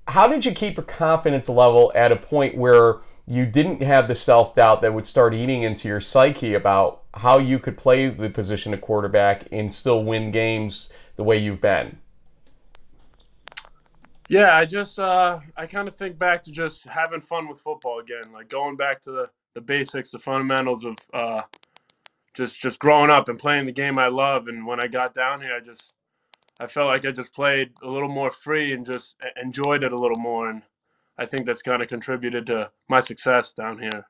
How 0.08 0.26
did 0.26 0.44
you 0.44 0.50
keep 0.50 0.76
your 0.76 0.84
confidence 0.84 1.48
level 1.48 1.92
at 1.94 2.10
a 2.10 2.16
point 2.16 2.56
where 2.56 2.96
you 3.24 3.46
didn't 3.46 3.82
have 3.82 4.08
the 4.08 4.16
self 4.16 4.52
doubt 4.52 4.82
that 4.82 4.92
would 4.92 5.06
start 5.06 5.32
eating 5.32 5.62
into 5.62 5.86
your 5.86 6.00
psyche 6.00 6.54
about 6.54 7.04
how 7.14 7.38
you 7.38 7.60
could 7.60 7.78
play 7.78 8.08
the 8.08 8.28
position 8.28 8.74
of 8.74 8.80
quarterback 8.80 9.46
and 9.52 9.72
still 9.72 10.02
win 10.02 10.32
games 10.32 10.92
the 11.14 11.22
way 11.22 11.38
you've 11.38 11.60
been? 11.60 11.98
Yeah, 14.28 14.56
I 14.56 14.64
just 14.64 14.98
uh, 14.98 15.40
I 15.56 15.66
kind 15.66 15.86
of 15.86 15.94
think 15.94 16.18
back 16.18 16.44
to 16.44 16.50
just 16.50 16.84
having 16.84 17.20
fun 17.20 17.48
with 17.48 17.58
football 17.58 18.00
again, 18.00 18.32
like 18.32 18.48
going 18.48 18.76
back 18.76 19.02
to 19.02 19.10
the, 19.10 19.30
the 19.54 19.60
basics, 19.60 20.10
the 20.10 20.18
fundamentals 20.18 20.84
of 20.84 20.96
uh, 21.12 21.42
just 22.32 22.60
just 22.60 22.78
growing 22.78 23.10
up 23.10 23.28
and 23.28 23.38
playing 23.38 23.66
the 23.66 23.72
game 23.72 23.98
I 23.98 24.08
love. 24.08 24.48
And 24.48 24.66
when 24.66 24.82
I 24.82 24.86
got 24.86 25.12
down 25.12 25.42
here, 25.42 25.54
I 25.54 25.60
just 25.60 25.92
I 26.58 26.66
felt 26.66 26.88
like 26.88 27.04
I 27.04 27.10
just 27.10 27.34
played 27.34 27.72
a 27.82 27.88
little 27.88 28.08
more 28.08 28.30
free 28.30 28.72
and 28.72 28.86
just 28.86 29.16
enjoyed 29.40 29.84
it 29.84 29.92
a 29.92 29.96
little 29.96 30.18
more. 30.18 30.48
And 30.48 30.62
I 31.18 31.26
think 31.26 31.44
that's 31.44 31.62
kind 31.62 31.82
of 31.82 31.88
contributed 31.88 32.46
to 32.46 32.70
my 32.88 33.00
success 33.00 33.52
down 33.52 33.80
here. 33.80 34.06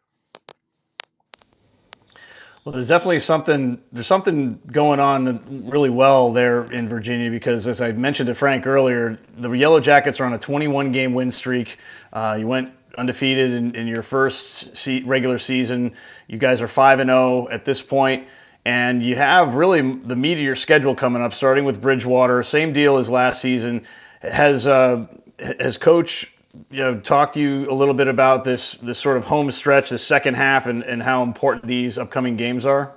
Well, 2.64 2.72
there's 2.72 2.88
definitely 2.88 3.20
something 3.20 3.78
there's 3.92 4.06
something 4.06 4.58
going 4.72 4.98
on 4.98 5.68
really 5.68 5.90
well 5.90 6.32
there 6.32 6.72
in 6.72 6.88
Virginia 6.88 7.30
because, 7.30 7.66
as 7.66 7.82
I 7.82 7.92
mentioned 7.92 8.28
to 8.28 8.34
Frank 8.34 8.66
earlier, 8.66 9.18
the 9.36 9.50
Yellow 9.50 9.80
Jackets 9.80 10.18
are 10.18 10.24
on 10.24 10.32
a 10.32 10.38
21 10.38 10.90
game 10.90 11.12
win 11.12 11.30
streak. 11.30 11.76
Uh, 12.10 12.36
you 12.40 12.46
went 12.46 12.72
undefeated 12.96 13.52
in, 13.52 13.74
in 13.74 13.86
your 13.86 14.02
first 14.02 14.74
se- 14.74 15.02
regular 15.02 15.38
season. 15.38 15.92
You 16.26 16.38
guys 16.38 16.62
are 16.62 16.68
five 16.68 17.00
and 17.00 17.08
zero 17.08 17.18
oh 17.18 17.48
at 17.50 17.66
this 17.66 17.82
point, 17.82 18.26
and 18.64 19.02
you 19.02 19.14
have 19.16 19.54
really 19.56 19.82
the 19.82 20.16
meat 20.16 20.38
of 20.38 20.44
your 20.44 20.56
schedule 20.56 20.94
coming 20.94 21.20
up, 21.20 21.34
starting 21.34 21.66
with 21.66 21.82
Bridgewater. 21.82 22.42
Same 22.42 22.72
deal 22.72 22.96
as 22.96 23.10
last 23.10 23.42
season. 23.42 23.86
Has 24.22 24.66
uh, 24.66 25.06
has 25.38 25.76
Coach 25.76 26.33
you 26.70 26.82
know 26.82 26.98
talk 27.00 27.32
to 27.34 27.40
you 27.40 27.70
a 27.70 27.74
little 27.74 27.94
bit 27.94 28.08
about 28.08 28.44
this 28.44 28.72
this 28.82 28.98
sort 28.98 29.16
of 29.16 29.24
home 29.24 29.50
stretch, 29.50 29.90
the 29.90 29.98
second 29.98 30.34
half, 30.34 30.66
and, 30.66 30.82
and 30.82 31.02
how 31.02 31.22
important 31.22 31.66
these 31.66 31.98
upcoming 31.98 32.36
games 32.36 32.64
are? 32.64 32.94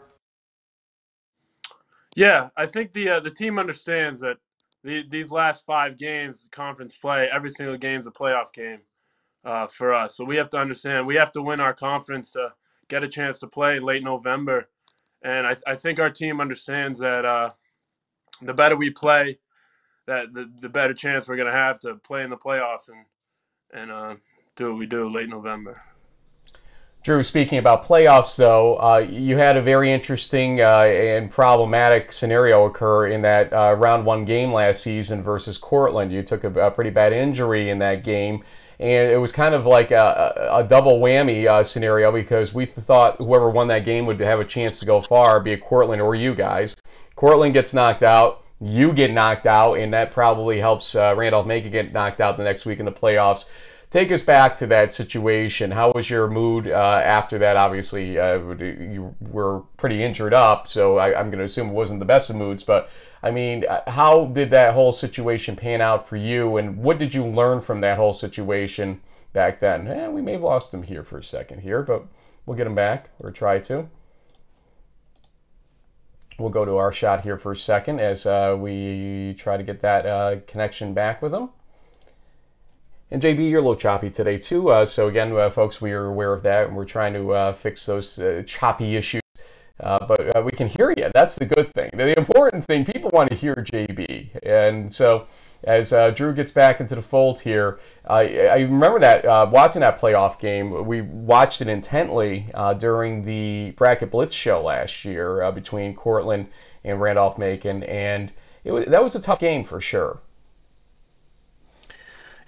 Yeah, 2.15 2.49
I 2.57 2.65
think 2.65 2.93
the 2.93 3.09
uh, 3.09 3.19
the 3.19 3.31
team 3.31 3.59
understands 3.59 4.19
that 4.21 4.37
the, 4.83 5.03
these 5.07 5.31
last 5.31 5.65
five 5.65 5.97
games, 5.97 6.47
conference 6.51 6.95
play, 6.95 7.29
every 7.31 7.49
single 7.49 7.77
game 7.77 7.99
is 7.99 8.07
a 8.07 8.11
playoff 8.11 8.53
game 8.53 8.79
uh, 9.43 9.67
for 9.67 9.93
us. 9.93 10.15
So 10.15 10.23
we 10.23 10.37
have 10.37 10.49
to 10.51 10.57
understand 10.57 11.07
we 11.07 11.15
have 11.15 11.31
to 11.33 11.41
win 11.41 11.59
our 11.59 11.73
conference 11.73 12.31
to 12.31 12.53
get 12.87 13.03
a 13.03 13.07
chance 13.07 13.37
to 13.39 13.47
play 13.47 13.79
late 13.79 14.03
November, 14.03 14.69
and 15.21 15.45
I, 15.45 15.55
I 15.65 15.75
think 15.75 15.99
our 15.99 16.09
team 16.09 16.39
understands 16.39 16.99
that 16.99 17.25
uh, 17.25 17.51
the 18.41 18.53
better 18.53 18.75
we 18.75 18.89
play, 18.89 19.39
that 20.05 20.33
the, 20.33 20.49
the 20.59 20.69
better 20.69 20.93
chance 20.93 21.27
we're 21.27 21.35
going 21.35 21.51
to 21.51 21.57
have 21.57 21.79
to 21.81 21.95
play 21.95 22.23
in 22.23 22.29
the 22.29 22.37
playoffs 22.37 22.89
and 22.89 23.05
and 23.73 23.91
uh, 23.91 24.15
do 24.55 24.71
what 24.71 24.79
we 24.79 24.85
do 24.85 25.09
late 25.09 25.29
November. 25.29 25.81
Drew, 27.03 27.23
speaking 27.23 27.57
about 27.57 27.85
playoffs, 27.85 28.35
though, 28.35 28.75
uh, 28.81 28.97
you 28.97 29.37
had 29.37 29.55
a 29.55 29.61
very 29.61 29.93
interesting 29.93 30.59
uh, 30.59 30.79
and 30.81 31.31
problematic 31.31 32.11
scenario 32.11 32.65
occur 32.65 33.07
in 33.07 33.21
that 33.21 33.53
uh, 33.53 33.75
round 33.77 34.05
one 34.05 34.25
game 34.25 34.51
last 34.51 34.83
season 34.83 35.21
versus 35.21 35.57
Cortland. 35.57 36.11
You 36.11 36.21
took 36.21 36.43
a, 36.43 36.51
a, 36.59 36.69
pretty 36.69 36.89
bad 36.89 37.13
injury 37.13 37.69
in 37.69 37.79
that 37.79 38.03
game, 38.03 38.43
and 38.79 39.09
it 39.09 39.21
was 39.21 39.31
kind 39.31 39.55
of 39.55 39.65
like 39.65 39.91
a, 39.91 40.49
a 40.51 40.65
double 40.67 40.99
whammy 40.99 41.47
uh, 41.47 41.63
scenario 41.63 42.11
because 42.11 42.53
we 42.53 42.65
thought 42.65 43.15
whoever 43.19 43.49
won 43.49 43.69
that 43.69 43.85
game 43.85 44.05
would 44.05 44.19
have 44.19 44.41
a 44.41 44.45
chance 44.45 44.77
to 44.79 44.85
go 44.85 44.99
far, 44.99 45.39
be 45.39 45.53
it 45.53 45.61
Cortland 45.61 46.01
or 46.01 46.13
you 46.13 46.35
guys. 46.35 46.75
Cortland 47.15 47.53
gets 47.53 47.73
knocked 47.73 48.03
out 48.03 48.43
you 48.59 48.91
get 48.91 49.11
knocked 49.11 49.45
out, 49.45 49.75
and 49.75 49.93
that 49.93 50.11
probably 50.11 50.59
helps 50.59 50.95
uh, 50.95 51.13
Randolph 51.15 51.45
Macon 51.45 51.71
get 51.71 51.93
knocked 51.93 52.21
out 52.21 52.37
the 52.37 52.43
next 52.43 52.65
week 52.65 52.79
in 52.79 52.85
the 52.85 52.91
playoffs. 52.91 53.45
Take 53.89 54.11
us 54.11 54.21
back 54.21 54.53
to 54.55 54.67
that 54.67 54.93
situation. 54.93 55.71
How 55.71 55.93
was 55.93 56.09
your 56.09 56.27
mood 56.27 56.67
uh, 56.67 57.01
after 57.03 57.37
that? 57.37 57.55
Obviously, 57.55 58.19
uh, 58.19 58.39
you 58.59 59.15
were 59.21 59.61
pretty 59.77 60.03
injured 60.03 60.33
up, 60.33 60.67
so 60.67 60.97
I, 60.97 61.17
am 61.17 61.29
going 61.29 61.37
to 61.37 61.45
assume 61.45 61.69
it 61.69 61.73
wasn't 61.73 61.99
the 61.99 62.05
best 62.05 62.29
of 62.29 62.35
moods. 62.35 62.63
But 62.63 62.89
I 63.23 63.31
mean, 63.31 63.63
uh, 63.65 63.89
how 63.89 64.25
did 64.25 64.49
that 64.49 64.73
whole 64.73 64.91
situation 64.91 65.55
pan 65.55 65.79
out 65.79 66.07
for 66.07 66.17
you, 66.17 66.57
and 66.57 66.77
what 66.77 66.97
did 66.97 67.13
you 67.13 67.25
learn 67.25 67.61
from 67.61 67.79
that 67.81 67.97
whole 67.97 68.11
situation 68.11 68.99
back 69.31 69.61
then? 69.61 69.87
Eh, 69.87 70.09
we 70.09 70.21
may 70.21 70.33
have 70.33 70.41
lost 70.41 70.73
him 70.73 70.83
here 70.83 71.03
for 71.03 71.19
a 71.19 71.23
second 71.23 71.61
here, 71.61 71.81
but 71.81 72.05
we'll 72.45 72.57
get 72.57 72.67
him 72.67 72.75
back 72.75 73.11
or 73.19 73.31
try 73.31 73.59
to. 73.59 73.87
We'll 76.39 76.49
go 76.49 76.65
to 76.65 76.75
our 76.77 76.91
shot 76.91 77.21
here 77.21 77.37
for 77.37 77.53
a 77.53 77.55
second 77.55 77.99
as 77.99 78.25
uh, 78.25 78.55
we 78.59 79.35
try 79.39 79.57
to 79.57 79.63
get 79.63 79.81
that 79.81 80.05
uh, 80.05 80.37
connection 80.45 80.93
back 80.93 81.21
with 81.21 81.31
them. 81.31 81.49
And 83.09 83.21
JB, 83.21 83.49
you're 83.49 83.59
a 83.59 83.63
little 83.63 83.75
choppy 83.75 84.09
today 84.09 84.37
too. 84.37 84.69
Uh, 84.69 84.85
so 84.85 85.07
again, 85.07 85.35
uh, 85.35 85.49
folks, 85.49 85.81
we 85.81 85.93
are 85.93 86.05
aware 86.05 86.33
of 86.33 86.43
that, 86.43 86.67
and 86.67 86.75
we're 86.75 86.85
trying 86.85 87.13
to 87.13 87.31
uh, 87.31 87.53
fix 87.53 87.85
those 87.85 88.19
uh, 88.19 88.43
choppy 88.45 88.95
issues 88.95 89.21
but 89.79 90.43
we 90.43 90.51
can 90.51 90.67
hear 90.67 90.93
you. 90.97 91.09
That's 91.13 91.35
the 91.35 91.45
good 91.45 91.71
thing. 91.73 91.91
The 91.93 92.17
important 92.17 92.65
thing, 92.65 92.83
people 92.83 93.11
want 93.13 93.29
to 93.29 93.35
hear 93.35 93.55
JB. 93.55 94.39
And 94.43 94.91
so 94.91 95.27
as 95.67 95.91
uh, 95.91 96.11
Drew 96.11 96.33
gets 96.33 96.49
back 96.49 96.79
into 96.79 96.95
the 96.95 97.01
fold 97.01 97.41
here, 97.41 97.77
I, 98.07 98.47
I 98.47 98.57
remember 98.59 98.99
that 98.99 99.25
uh, 99.25 99.49
watching 99.51 99.81
that 99.81 99.99
playoff 99.99 100.39
game. 100.39 100.85
We 100.85 101.01
watched 101.01 101.61
it 101.61 101.67
intently 101.67 102.49
uh, 102.53 102.73
during 102.73 103.23
the 103.23 103.71
Bracket 103.71 104.09
Blitz 104.09 104.33
show 104.33 104.63
last 104.63 105.03
year 105.03 105.41
uh, 105.41 105.51
between 105.51 105.93
Cortland 105.93 106.47
and 106.85 107.01
Randolph 107.01 107.37
Macon. 107.37 107.83
And 107.83 108.31
it 108.63 108.71
was, 108.71 108.85
that 108.85 109.03
was 109.03 109.13
a 109.15 109.19
tough 109.19 109.39
game 109.39 109.65
for 109.65 109.81
sure. 109.81 110.21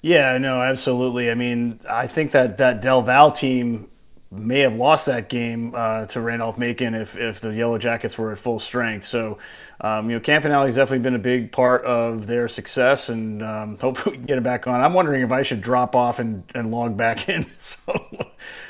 Yeah, 0.01 0.37
no, 0.37 0.61
absolutely. 0.61 1.29
I 1.29 1.33
mean, 1.33 1.81
I 1.89 2.07
think 2.07 2.31
that 2.31 2.57
that 2.59 2.81
Del 2.81 3.01
Val 3.01 3.33
team 3.33 3.88
may 4.31 4.59
have 4.59 4.75
lost 4.75 5.07
that 5.07 5.27
game 5.27 5.73
uh, 5.75 6.05
to 6.05 6.21
Randolph 6.21 6.57
Macon 6.57 6.93
if, 6.93 7.17
if 7.17 7.41
the 7.41 7.53
Yellow 7.53 7.77
Jackets 7.79 8.17
were 8.17 8.31
at 8.31 8.37
full 8.37 8.59
strength. 8.59 9.07
So, 9.07 9.39
um, 9.81 10.09
you 10.09 10.15
know, 10.15 10.21
Campanale's 10.21 10.75
definitely 10.75 10.99
been 10.99 11.15
a 11.15 11.19
big 11.19 11.51
part 11.51 11.83
of 11.83 12.27
their 12.27 12.47
success, 12.47 13.09
and 13.09 13.41
um, 13.41 13.77
hopefully 13.81 14.13
we 14.13 14.17
can 14.17 14.27
get 14.27 14.37
it 14.37 14.43
back 14.43 14.67
on. 14.67 14.81
I'm 14.81 14.93
wondering 14.93 15.23
if 15.23 15.31
I 15.31 15.41
should 15.41 15.61
drop 15.61 15.95
off 15.95 16.19
and, 16.19 16.43
and 16.53 16.69
log 16.69 16.95
back 16.95 17.27
in. 17.27 17.47
so, 17.57 17.81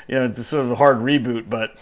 you 0.08 0.14
know, 0.14 0.24
it's 0.24 0.46
sort 0.46 0.64
of 0.64 0.72
a 0.72 0.76
hard 0.76 0.98
reboot, 0.98 1.48
but. 1.48 1.76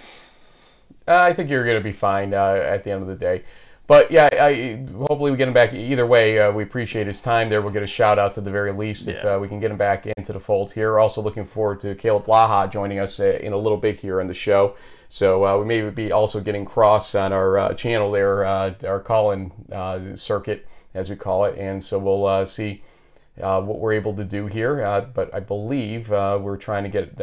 Uh, 1.07 1.17
I 1.17 1.33
think 1.33 1.49
you're 1.49 1.65
going 1.65 1.79
to 1.79 1.83
be 1.83 1.93
fine 1.93 2.35
uh, 2.35 2.53
at 2.53 2.85
the 2.85 2.91
end 2.91 3.01
of 3.01 3.09
the 3.09 3.17
day. 3.17 3.43
But 3.89 4.11
yeah, 4.11 4.29
I, 4.31 4.85
hopefully 4.99 5.31
we 5.31 5.39
get 5.39 5.49
him 5.49 5.55
back. 5.55 5.73
Either 5.73 6.07
way, 6.07 6.39
uh, 6.39 6.53
we 6.53 6.63
appreciate 6.63 7.07
his 7.07 7.23
time 7.23 7.49
there. 7.49 7.63
We'll 7.63 7.73
get 7.73 7.83
a 7.83 7.87
shout 7.87 8.19
out 8.19 8.35
to 8.35 8.43
the 8.43 8.51
very 8.51 8.71
least 8.71 9.09
if 9.09 9.25
uh, 9.25 9.39
we 9.41 9.49
can 9.49 9.61
get 9.61 9.71
him 9.71 9.79
back 9.79 10.07
into 10.07 10.35
the 10.35 10.39
fold 10.39 10.71
here. 10.71 10.99
Also 10.99 11.23
looking 11.23 11.47
forward 11.47 11.81
to 11.81 11.95
Kaleb 11.95 12.27
Blaha 12.27 12.71
joining 12.71 12.99
us 12.99 13.19
uh, 13.19 13.39
in 13.41 13.55
a 13.55 13.57
little 13.57 13.79
bit 13.79 13.99
here 13.99 14.21
on 14.21 14.27
the 14.27 14.35
show. 14.35 14.77
So 15.09 15.47
uh, 15.47 15.59
we 15.59 15.65
may 15.65 15.89
be 15.89 16.13
also 16.13 16.39
getting 16.39 16.67
cross 16.67 17.15
on 17.15 17.33
our 17.33 17.57
uh, 17.57 17.73
channel 17.73 18.13
there, 18.13 18.45
uh, 18.45 18.75
our 18.87 19.01
call-in 19.01 20.15
circuit 20.15 20.69
as 20.93 21.09
we 21.09 21.17
call 21.17 21.47
it, 21.47 21.57
and 21.57 21.83
so 21.83 21.99
we'll 21.99 22.45
see 22.45 22.83
what 23.37 23.79
we're 23.79 23.95
able 23.95 24.13
to 24.17 24.25
do 24.25 24.49
here. 24.49 25.11
but 25.15 25.35
I 25.35 25.41
believe 25.41 26.11
we're 26.11 26.59
trying 26.59 26.83
to 26.83 26.91
get 26.91 27.19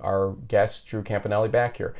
our 0.00 0.36
guest 0.46 0.86
Drew 0.86 1.02
Campanale 1.02 1.50
back 1.50 1.76
here. 1.76 1.96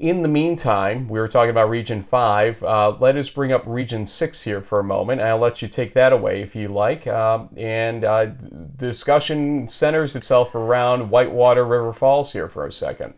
In 0.00 0.22
the 0.22 0.28
meantime, 0.28 1.08
we 1.08 1.20
were 1.20 1.28
talking 1.28 1.50
about 1.50 1.68
Region 1.68 2.00
5. 2.00 2.62
Uh, 2.62 2.96
let 3.00 3.18
us 3.18 3.28
bring 3.28 3.52
up 3.52 3.62
Region 3.66 4.06
6 4.06 4.42
here 4.42 4.62
for 4.62 4.80
a 4.80 4.82
moment. 4.82 5.20
I'll 5.20 5.36
let 5.36 5.60
you 5.60 5.68
take 5.68 5.92
that 5.92 6.14
away 6.14 6.40
if 6.40 6.56
you 6.56 6.68
like. 6.68 7.06
Uh, 7.06 7.44
and 7.54 8.02
uh, 8.02 8.28
the 8.40 8.86
discussion 8.86 9.68
centers 9.68 10.16
itself 10.16 10.54
around 10.54 11.10
Whitewater 11.10 11.66
River 11.66 11.92
Falls 11.92 12.32
here 12.32 12.48
for 12.48 12.66
a 12.66 12.72
second. 12.72 13.12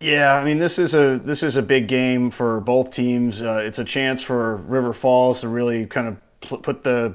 Yeah, 0.00 0.34
I 0.34 0.44
mean 0.44 0.58
this 0.58 0.76
is 0.76 0.94
a 0.94 1.20
this 1.22 1.44
is 1.44 1.54
a 1.54 1.62
big 1.62 1.86
game 1.86 2.32
for 2.32 2.60
both 2.60 2.90
teams. 2.90 3.40
Uh, 3.40 3.62
it's 3.64 3.78
a 3.78 3.84
chance 3.84 4.20
for 4.20 4.56
River 4.56 4.92
Falls 4.92 5.40
to 5.42 5.48
really 5.48 5.86
kind 5.86 6.08
of 6.08 6.62
put 6.62 6.82
the 6.82 7.14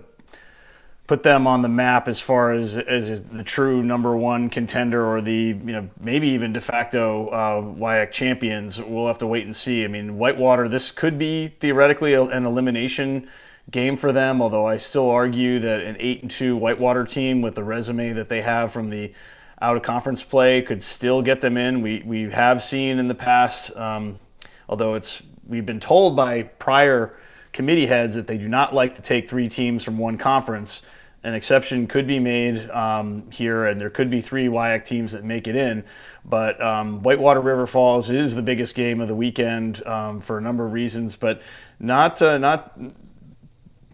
put 1.07 1.21
them 1.23 1.47
on 1.47 1.61
the 1.61 1.69
map 1.69 2.07
as 2.07 2.19
far 2.19 2.53
as 2.53 2.77
as 2.77 3.23
the 3.23 3.43
true 3.43 3.83
number 3.83 4.15
one 4.15 4.49
contender 4.49 5.05
or 5.05 5.21
the 5.21 5.33
you 5.33 5.71
know 5.71 5.89
maybe 5.99 6.27
even 6.27 6.53
de 6.53 6.61
facto 6.61 7.27
uh, 7.29 8.05
champions. 8.07 8.79
We'll 8.81 9.07
have 9.07 9.17
to 9.19 9.27
wait 9.27 9.45
and 9.45 9.55
see. 9.55 9.83
I 9.83 9.87
mean, 9.87 10.17
Whitewater, 10.17 10.69
this 10.69 10.91
could 10.91 11.19
be 11.19 11.49
theoretically 11.59 12.13
an 12.13 12.45
elimination 12.45 13.27
game 13.71 13.97
for 13.97 14.11
them. 14.11 14.41
Although 14.41 14.65
I 14.65 14.77
still 14.77 15.09
argue 15.09 15.59
that 15.59 15.81
an 15.81 15.97
eight 15.99 16.21
and 16.21 16.31
two 16.31 16.55
Whitewater 16.55 17.05
team 17.05 17.41
with 17.41 17.55
the 17.55 17.63
resume 17.63 18.13
that 18.13 18.29
they 18.29 18.41
have 18.41 18.71
from 18.71 18.89
the 18.89 19.11
out 19.61 19.77
of 19.77 19.83
conference 19.83 20.23
play 20.23 20.61
could 20.61 20.81
still 20.81 21.21
get 21.21 21.41
them 21.41 21.57
in. 21.57 21.81
We 21.81 22.01
we 22.05 22.29
have 22.31 22.63
seen 22.63 22.97
in 22.99 23.07
the 23.07 23.15
past, 23.15 23.75
um, 23.75 24.19
although 24.69 24.95
it's 24.95 25.21
we've 25.47 25.65
been 25.65 25.79
told 25.81 26.15
by 26.15 26.43
prior 26.43 27.17
committee 27.53 27.85
heads 27.85 28.15
that 28.15 28.27
they 28.27 28.37
do 28.37 28.49
not 28.49 28.73
like 28.73 28.95
to 28.95 29.01
take 29.01 29.29
three 29.29 29.47
teams 29.47 29.83
from 29.83 29.97
one 29.97 30.17
conference. 30.17 30.81
An 31.23 31.33
exception 31.33 31.87
could 31.87 32.05
be 32.05 32.19
made 32.19 32.69
um, 32.71 33.31
here, 33.31 33.67
and 33.67 33.79
there 33.79 33.89
could 33.89 34.09
be 34.09 34.19
three 34.19 34.47
WIAC 34.47 34.83
teams 34.83 35.13
that 35.13 35.23
make 35.23 35.47
it 35.47 35.55
in. 35.55 35.85
But 36.25 36.61
um, 36.61 37.01
Whitewater 37.01 37.39
River 37.39 37.65
Falls 37.65 38.09
is 38.09 38.35
the 38.35 38.41
biggest 38.41 38.75
game 38.75 38.99
of 38.99 39.07
the 39.07 39.15
weekend 39.15 39.85
um, 39.87 40.19
for 40.19 40.37
a 40.37 40.41
number 40.41 40.65
of 40.65 40.73
reasons, 40.73 41.15
but 41.15 41.41
not 41.79 42.21
uh, 42.21 42.37
not 42.37 42.73
you 42.77 42.91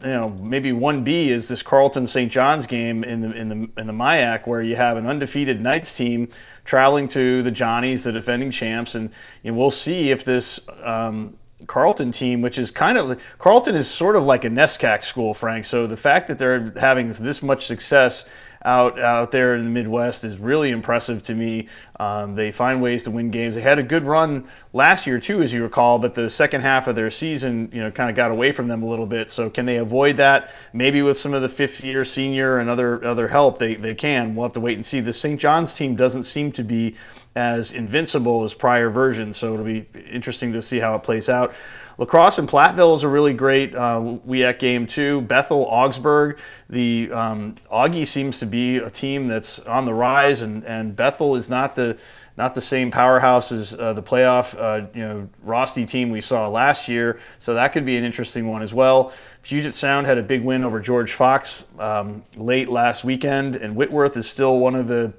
know 0.01 0.29
maybe 0.29 0.71
one 0.71 1.03
B 1.03 1.29
is 1.29 1.47
this 1.47 1.61
Carleton 1.61 2.07
St. 2.07 2.31
John's 2.31 2.65
game 2.65 3.03
in 3.03 3.21
the 3.21 3.31
in 3.31 3.49
the 3.49 3.55
in 3.79 3.87
the 3.87 3.93
MIAC 3.93 4.47
where 4.47 4.61
you 4.61 4.75
have 4.75 4.97
an 4.97 5.05
undefeated 5.05 5.61
Knights 5.61 5.95
team 5.95 6.29
traveling 6.65 7.07
to 7.09 7.41
the 7.41 7.49
Johnnies, 7.49 8.03
the 8.03 8.11
defending 8.11 8.51
champs, 8.51 8.93
and, 8.93 9.09
and 9.43 9.57
we'll 9.57 9.71
see 9.71 10.11
if 10.11 10.23
this 10.23 10.59
um, 10.83 11.35
Carleton 11.67 12.11
team, 12.11 12.41
which 12.41 12.57
is 12.57 12.71
kind 12.71 12.97
of 12.97 13.19
Carleton 13.37 13.75
is 13.75 13.87
sort 13.87 14.15
of 14.15 14.23
like 14.23 14.45
a 14.45 14.49
NESCAC 14.49 15.03
school, 15.03 15.33
Frank. 15.33 15.65
So 15.65 15.87
the 15.87 15.97
fact 15.97 16.27
that 16.27 16.39
they're 16.39 16.73
having 16.77 17.11
this 17.13 17.41
much 17.41 17.65
success 17.65 18.25
out 18.65 18.99
out 18.99 19.31
there 19.31 19.55
in 19.55 19.63
the 19.63 19.69
Midwest 19.69 20.23
is 20.23 20.37
really 20.37 20.71
impressive 20.71 21.23
to 21.23 21.33
me. 21.33 21.67
Um, 21.99 22.35
they 22.35 22.51
find 22.51 22.81
ways 22.81 23.03
to 23.03 23.11
win 23.11 23.31
games. 23.31 23.55
They 23.55 23.61
had 23.61 23.79
a 23.79 23.83
good 23.83 24.03
run 24.03 24.47
last 24.73 25.07
year 25.07 25.19
too, 25.19 25.41
as 25.41 25.53
you 25.53 25.63
recall, 25.63 25.99
but 25.99 26.15
the 26.15 26.29
second 26.29 26.61
half 26.61 26.87
of 26.87 26.95
their 26.95 27.11
season, 27.11 27.69
you 27.73 27.81
know, 27.81 27.91
kind 27.91 28.09
of 28.09 28.15
got 28.15 28.31
away 28.31 28.51
from 28.51 28.67
them 28.67 28.83
a 28.83 28.85
little 28.85 29.05
bit. 29.05 29.29
So 29.31 29.49
can 29.49 29.65
they 29.65 29.77
avoid 29.77 30.17
that? 30.17 30.51
Maybe 30.73 31.01
with 31.01 31.17
some 31.17 31.33
of 31.33 31.41
the 31.41 31.49
fifth 31.49 31.83
year 31.83 32.03
senior 32.03 32.59
and 32.59 32.69
other 32.69 33.03
other 33.05 33.27
help, 33.27 33.59
they 33.59 33.75
they 33.75 33.95
can. 33.95 34.35
We'll 34.35 34.45
have 34.45 34.53
to 34.53 34.59
wait 34.59 34.75
and 34.75 34.85
see. 34.85 34.99
The 34.99 35.13
St. 35.13 35.39
John's 35.39 35.73
team 35.73 35.95
doesn't 35.95 36.23
seem 36.23 36.51
to 36.53 36.63
be 36.63 36.95
as 37.39 37.71
invincible 37.71 38.43
as 38.43 38.53
prior 38.53 38.89
versions, 38.89 39.37
so 39.37 39.53
it'll 39.53 39.65
be 39.65 39.87
interesting 40.11 40.51
to 40.51 40.61
see 40.61 40.77
how 40.77 40.93
it 40.95 41.03
plays 41.03 41.29
out. 41.29 41.53
Lacrosse 41.97 42.37
and 42.37 42.49
Platteville 42.49 42.95
is 42.95 43.03
a 43.03 43.07
really 43.07 43.33
great 43.33 43.73
uh, 43.73 43.99
WIAC 44.27 44.59
game 44.59 44.85
too. 44.85 45.21
Bethel, 45.21 45.65
Augsburg, 45.65 46.37
the 46.69 47.09
um, 47.13 47.55
Augie 47.71 48.05
seems 48.05 48.39
to 48.39 48.45
be 48.45 48.77
a 48.77 48.89
team 48.89 49.29
that's 49.29 49.59
on 49.59 49.85
the 49.85 49.93
rise, 49.93 50.41
and, 50.41 50.65
and 50.65 50.95
Bethel 50.97 51.37
is 51.37 51.49
not 51.49 51.75
the 51.75 51.97
not 52.37 52.55
the 52.55 52.61
same 52.61 52.89
powerhouse 52.89 53.51
as 53.51 53.73
uh, 53.73 53.91
the 53.91 54.03
playoff 54.03 54.57
uh, 54.57 54.87
you 54.93 55.01
know 55.01 55.29
Rosti 55.45 55.85
team 55.85 56.09
we 56.09 56.21
saw 56.21 56.47
last 56.49 56.89
year. 56.89 57.19
So 57.39 57.53
that 57.53 57.71
could 57.71 57.85
be 57.85 57.95
an 57.95 58.03
interesting 58.03 58.47
one 58.47 58.61
as 58.61 58.73
well. 58.73 59.13
Puget 59.43 59.75
Sound 59.75 60.07
had 60.07 60.17
a 60.17 60.23
big 60.23 60.43
win 60.43 60.65
over 60.65 60.81
George 60.81 61.13
Fox 61.13 61.63
um, 61.79 62.23
late 62.35 62.67
last 62.67 63.05
weekend, 63.05 63.55
and 63.55 63.75
Whitworth 63.75 64.17
is 64.17 64.27
still 64.27 64.59
one 64.59 64.75
of 64.75 64.87
the 64.89 65.13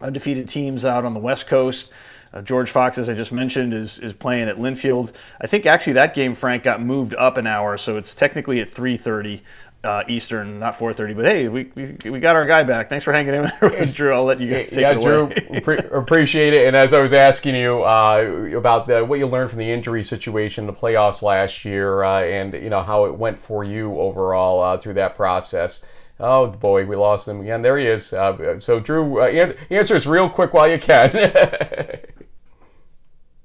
undefeated 0.00 0.48
teams 0.48 0.84
out 0.84 1.04
on 1.04 1.14
the 1.14 1.20
West 1.20 1.46
Coast. 1.46 1.90
Uh, 2.32 2.42
George 2.42 2.70
Fox, 2.70 2.98
as 2.98 3.08
I 3.08 3.14
just 3.14 3.30
mentioned, 3.30 3.72
is 3.72 3.98
is 4.00 4.12
playing 4.12 4.48
at 4.48 4.56
Linfield. 4.56 5.12
I 5.40 5.46
think 5.46 5.66
actually 5.66 5.92
that 5.94 6.14
game, 6.14 6.34
Frank, 6.34 6.64
got 6.64 6.82
moved 6.82 7.14
up 7.14 7.36
an 7.36 7.46
hour, 7.46 7.78
so 7.78 7.96
it's 7.96 8.14
technically 8.14 8.60
at 8.60 8.72
3:30 8.72 9.40
uh, 9.84 10.02
Eastern, 10.08 10.58
not 10.58 10.78
4:30. 10.78 11.14
But 11.14 11.26
hey, 11.26 11.48
we, 11.48 11.70
we, 11.74 12.10
we 12.10 12.18
got 12.18 12.36
our 12.36 12.46
guy 12.46 12.62
back. 12.62 12.88
Thanks 12.88 13.04
for 13.04 13.12
hanging 13.12 13.34
in 13.34 13.42
there 13.42 13.70
with 13.70 13.94
Drew. 13.94 14.12
I'll 14.12 14.24
let 14.24 14.40
you 14.40 14.50
guys 14.50 14.70
take 14.70 14.80
yeah, 14.80 14.92
it 14.92 15.04
away. 15.04 15.34
Drew, 15.50 15.60
pre- 15.60 15.88
appreciate 15.90 16.54
it. 16.54 16.66
And 16.66 16.74
as 16.74 16.94
I 16.94 17.00
was 17.00 17.12
asking 17.12 17.54
you 17.54 17.82
uh, 17.84 18.50
about 18.56 18.86
the, 18.86 19.04
what 19.04 19.18
you 19.18 19.26
learned 19.26 19.50
from 19.50 19.58
the 19.58 19.70
injury 19.70 20.02
situation, 20.02 20.66
the 20.66 20.72
playoffs 20.72 21.22
last 21.22 21.64
year, 21.64 22.02
uh, 22.02 22.22
and 22.22 22.54
you 22.54 22.70
know 22.70 22.82
how 22.82 23.04
it 23.04 23.14
went 23.16 23.38
for 23.38 23.62
you 23.62 23.98
overall 23.98 24.62
uh, 24.62 24.78
through 24.78 24.94
that 24.94 25.16
process. 25.16 25.84
Oh 26.20 26.46
boy, 26.46 26.86
we 26.86 26.94
lost 26.94 27.26
him 27.26 27.40
again. 27.40 27.62
There 27.62 27.76
he 27.76 27.86
is. 27.86 28.12
Uh, 28.12 28.58
so 28.60 28.78
Drew, 28.78 29.20
uh, 29.20 29.54
answer 29.70 29.96
us 29.96 30.06
real 30.06 30.28
quick 30.30 30.54
while 30.54 30.70
you 30.70 30.78
can. 30.78 31.10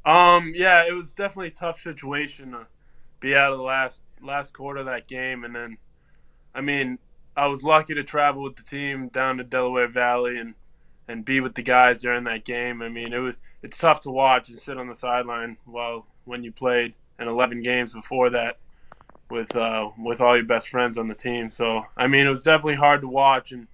um, 0.05 0.53
yeah, 0.55 0.85
it 0.87 0.93
was 0.93 1.13
definitely 1.13 1.47
a 1.47 1.51
tough 1.51 1.77
situation 1.77 2.51
to 2.51 2.67
be 3.19 3.35
out 3.35 3.51
of 3.51 3.57
the 3.57 3.63
last 3.63 4.03
last 4.21 4.53
quarter 4.53 4.81
of 4.81 4.85
that 4.85 5.07
game, 5.07 5.43
and 5.43 5.55
then, 5.55 5.77
I 6.53 6.61
mean, 6.61 6.99
I 7.35 7.47
was 7.47 7.63
lucky 7.63 7.95
to 7.95 8.03
travel 8.03 8.43
with 8.43 8.57
the 8.57 8.63
team 8.63 9.07
down 9.07 9.37
to 9.37 9.43
Delaware 9.43 9.87
Valley 9.87 10.37
and 10.37 10.53
and 11.07 11.25
be 11.25 11.39
with 11.39 11.55
the 11.55 11.63
guys 11.63 12.03
during 12.03 12.23
that 12.25 12.45
game. 12.45 12.83
I 12.83 12.89
mean, 12.89 13.13
it 13.13 13.19
was 13.19 13.37
it's 13.63 13.77
tough 13.77 14.01
to 14.01 14.11
watch 14.11 14.49
and 14.49 14.59
sit 14.59 14.77
on 14.77 14.87
the 14.87 14.95
sideline 14.95 15.57
while 15.65 16.05
when 16.25 16.43
you 16.43 16.51
played 16.51 16.93
in 17.19 17.27
11 17.27 17.63
games 17.63 17.93
before 17.93 18.29
that 18.29 18.57
with 19.29 19.55
uh, 19.55 19.89
with 19.97 20.21
all 20.21 20.35
your 20.35 20.45
best 20.45 20.69
friends 20.69 20.97
on 20.97 21.07
the 21.07 21.15
team. 21.15 21.51
So 21.51 21.85
I 21.97 22.07
mean, 22.07 22.25
it 22.25 22.29
was 22.29 22.43
definitely 22.43 22.75
hard 22.75 23.01
to 23.01 23.07
watch, 23.07 23.51
and 23.51 23.67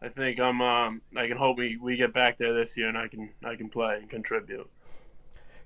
I 0.00 0.08
think 0.08 0.38
I'm 0.38 0.60
um, 0.60 1.02
I 1.16 1.26
can 1.26 1.36
hope 1.36 1.58
we, 1.58 1.76
we 1.76 1.96
get 1.96 2.12
back 2.12 2.36
there 2.36 2.54
this 2.54 2.76
year 2.76 2.88
and 2.88 2.96
I 2.96 3.08
can 3.08 3.30
I 3.44 3.56
can 3.56 3.68
play 3.68 3.98
and 4.00 4.08
contribute. 4.08 4.68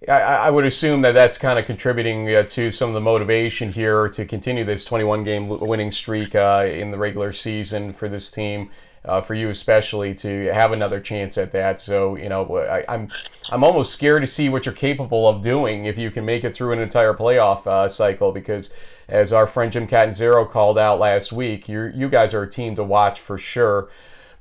I, 0.09 0.21
I 0.21 0.51
would 0.51 0.65
assume 0.65 1.03
that 1.03 1.13
that's 1.13 1.39
kind 1.39 1.61
of 1.61 1.67
contributing 1.67 2.35
uh, 2.35 2.43
to 2.43 2.73
some 2.73 2.89
of 2.89 2.95
the 2.95 3.01
motivation 3.01 3.71
here 3.71 4.09
to 4.09 4.25
continue 4.25 4.65
this 4.65 4.85
21 4.85 5.23
game 5.23 5.47
winning 5.47 5.93
streak 5.93 6.35
uh, 6.35 6.67
in 6.69 6.91
the 6.91 6.99
regular 6.99 7.31
season 7.31 7.93
for 7.93 8.09
this 8.09 8.29
team 8.31 8.71
uh, 9.05 9.21
for 9.21 9.35
you 9.35 9.49
especially 9.49 10.15
to 10.15 10.53
have 10.53 10.73
another 10.73 11.01
chance 11.01 11.37
at 11.37 11.53
that. 11.53 11.81
So 11.81 12.17
you 12.17 12.29
know, 12.29 12.57
I, 12.57 12.81
am 12.81 12.85
I'm, 12.89 13.11
I'm 13.51 13.65
almost 13.65 13.93
scared 13.93 14.23
to 14.23 14.27
see 14.27 14.49
what 14.49 14.67
you're 14.67 14.75
capable 14.75 15.29
of 15.29 15.43
doing 15.43 15.87
if 15.87 15.99
you 15.99 16.11
can 16.11 16.25
make 16.25 16.45
it 16.45 16.55
through 16.55 16.73
an 16.73 16.79
entire 16.79 17.15
playoff 17.15 17.67
uh, 17.67 17.89
cycle. 17.89 18.33
Because 18.33 18.73
as 19.09 19.33
our 19.33 19.47
friend 19.47 19.73
Jim 19.73 19.87
Catanzaro 19.87 20.45
called 20.45 20.79
out 20.79 20.99
last 20.99 21.33
week, 21.33 21.69
you 21.69 21.91
you 21.95 22.09
guys 22.09 22.35
are 22.35 22.43
a 22.43 22.51
team 22.51 22.75
to 22.77 22.85
watch 22.85 23.21
for 23.21 23.39
sure. 23.39 23.89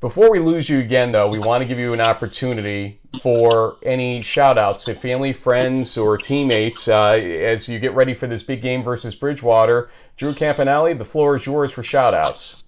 Before 0.02 0.32
we 0.32 0.40
lose 0.40 0.68
you 0.68 0.80
again, 0.80 1.12
though, 1.12 1.30
we 1.30 1.38
want 1.38 1.62
to 1.62 1.68
give 1.68 1.78
you 1.78 1.94
an 1.94 2.02
opportunity 2.02 3.00
for 3.22 3.78
any 3.84 4.24
shout 4.24 4.58
outs 4.58 4.84
to 4.86 4.96
family, 4.96 5.32
friends, 5.32 5.96
or 5.96 6.18
teammates 6.18 6.88
uh, 6.88 7.12
as 7.12 7.70
you 7.70 7.78
get 7.78 7.94
ready 7.94 8.16
for 8.16 8.26
this 8.26 8.42
big 8.42 8.64
game 8.64 8.82
versus 8.82 9.14
Bridgewater. 9.14 9.92
Drew 10.18 10.34
Campanale, 10.34 10.98
the 10.98 11.06
floor 11.06 11.36
is 11.36 11.46
yours 11.46 11.72
for 11.72 11.84
shout 11.84 12.16
outs. 12.16 12.64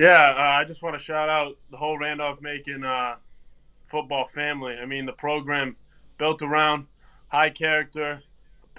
Yeah, 0.00 0.34
uh, 0.34 0.58
I 0.58 0.64
just 0.64 0.82
want 0.82 0.96
to 0.96 1.02
shout 1.02 1.28
out 1.28 1.58
the 1.70 1.76
whole 1.76 1.98
Randolph 1.98 2.40
Macon 2.40 2.84
uh, 2.84 3.16
football 3.84 4.24
family. 4.24 4.78
I 4.80 4.86
mean, 4.86 5.04
the 5.04 5.12
program 5.12 5.76
built 6.16 6.40
around 6.40 6.86
high 7.28 7.50
character 7.50 8.22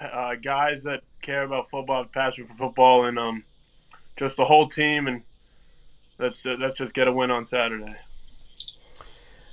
uh, 0.00 0.34
guys 0.34 0.82
that 0.82 1.04
care 1.20 1.44
about 1.44 1.70
football, 1.70 2.06
passion 2.06 2.44
for 2.44 2.54
football, 2.54 3.04
and 3.04 3.20
um, 3.20 3.44
just 4.16 4.36
the 4.36 4.44
whole 4.44 4.66
team. 4.66 5.06
And 5.06 5.22
let's 6.18 6.44
let's 6.44 6.74
just 6.74 6.92
get 6.92 7.06
a 7.06 7.12
win 7.12 7.30
on 7.30 7.44
Saturday. 7.44 7.94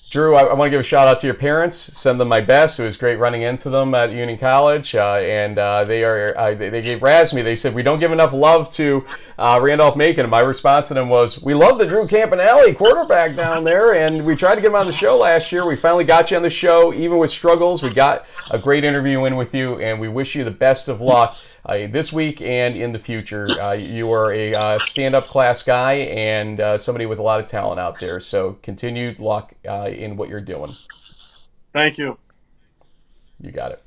Drew, 0.09 0.35
I, 0.35 0.41
I, 0.41 0.53
want 0.53 0.65
to 0.65 0.71
give 0.71 0.79
a 0.79 0.83
shout 0.83 1.07
out 1.07 1.19
to 1.19 1.27
your 1.27 1.35
parents. 1.35 1.77
Send 1.77 2.19
them 2.19 2.29
my 2.29 2.41
best. 2.41 2.79
It 2.79 2.83
was 2.83 2.97
great 2.97 3.17
running 3.17 3.43
into 3.43 3.69
them 3.69 3.93
at 3.93 4.11
Union 4.11 4.39
College, 4.39 4.95
uh, 4.95 5.17
and 5.17 5.59
uh, 5.59 5.83
they 5.83 6.03
are 6.03 6.35
uh, 6.35 6.55
they, 6.55 6.69
they, 6.69 6.81
gave 6.81 6.99
me. 7.31 7.43
They 7.43 7.53
said 7.53 7.75
we 7.75 7.83
don't 7.83 7.99
give 7.99 8.11
enough 8.11 8.33
love 8.33 8.71
to 8.71 9.05
uh, 9.37 9.59
Randolph 9.61 9.95
Macon. 9.95 10.21
And 10.21 10.31
my 10.31 10.39
response 10.39 10.87
to 10.87 10.95
them 10.95 11.09
was, 11.09 11.39
"We 11.43 11.53
love 11.53 11.77
the 11.77 11.85
Drew 11.85 12.07
Campanale 12.07 12.75
quarterback 12.75 13.35
down 13.35 13.63
there, 13.63 13.93
and 13.93 14.25
we 14.25 14.35
tried 14.35 14.55
to 14.55 14.61
get 14.61 14.69
him 14.69 14.75
on 14.75 14.87
the 14.87 14.91
show 14.91 15.15
last 15.15 15.51
year. 15.51 15.67
We 15.67 15.75
finally 15.75 16.05
got 16.05 16.31
you 16.31 16.37
on 16.37 16.43
the 16.43 16.49
show, 16.49 16.91
even 16.91 17.19
with 17.19 17.29
struggles. 17.29 17.83
We 17.83 17.91
got 17.91 18.25
a 18.49 18.57
great 18.57 18.83
interview 18.83 19.25
in 19.25 19.35
with 19.35 19.53
you, 19.53 19.79
and 19.79 19.99
we 19.99 20.07
wish 20.07 20.33
you 20.33 20.43
the 20.43 20.49
best 20.49 20.87
of 20.87 21.01
luck 21.01 21.37
uh, 21.67 21.85
this 21.85 22.11
week 22.11 22.41
and 22.41 22.75
in 22.75 22.93
the 22.93 22.99
future. 22.99 23.45
Uh, 23.61 23.73
you 23.73 24.11
are 24.11 24.33
a 24.33 24.79
stand-up 24.79 25.27
class 25.27 25.61
guy 25.61 25.93
and 25.93 26.81
somebody 26.81 27.05
with 27.05 27.19
a 27.19 27.23
lot 27.23 27.39
of 27.39 27.45
talent 27.45 27.79
out 27.79 27.99
there. 27.99 28.19
So 28.19 28.57
continued 28.63 29.19
luck." 29.19 29.53
In 29.99 30.15
what 30.15 30.29
you're 30.29 30.41
doing. 30.41 30.71
Thank 31.73 31.97
you. 31.97 32.17
You 33.39 33.51
got 33.51 33.71
it. 33.71 33.83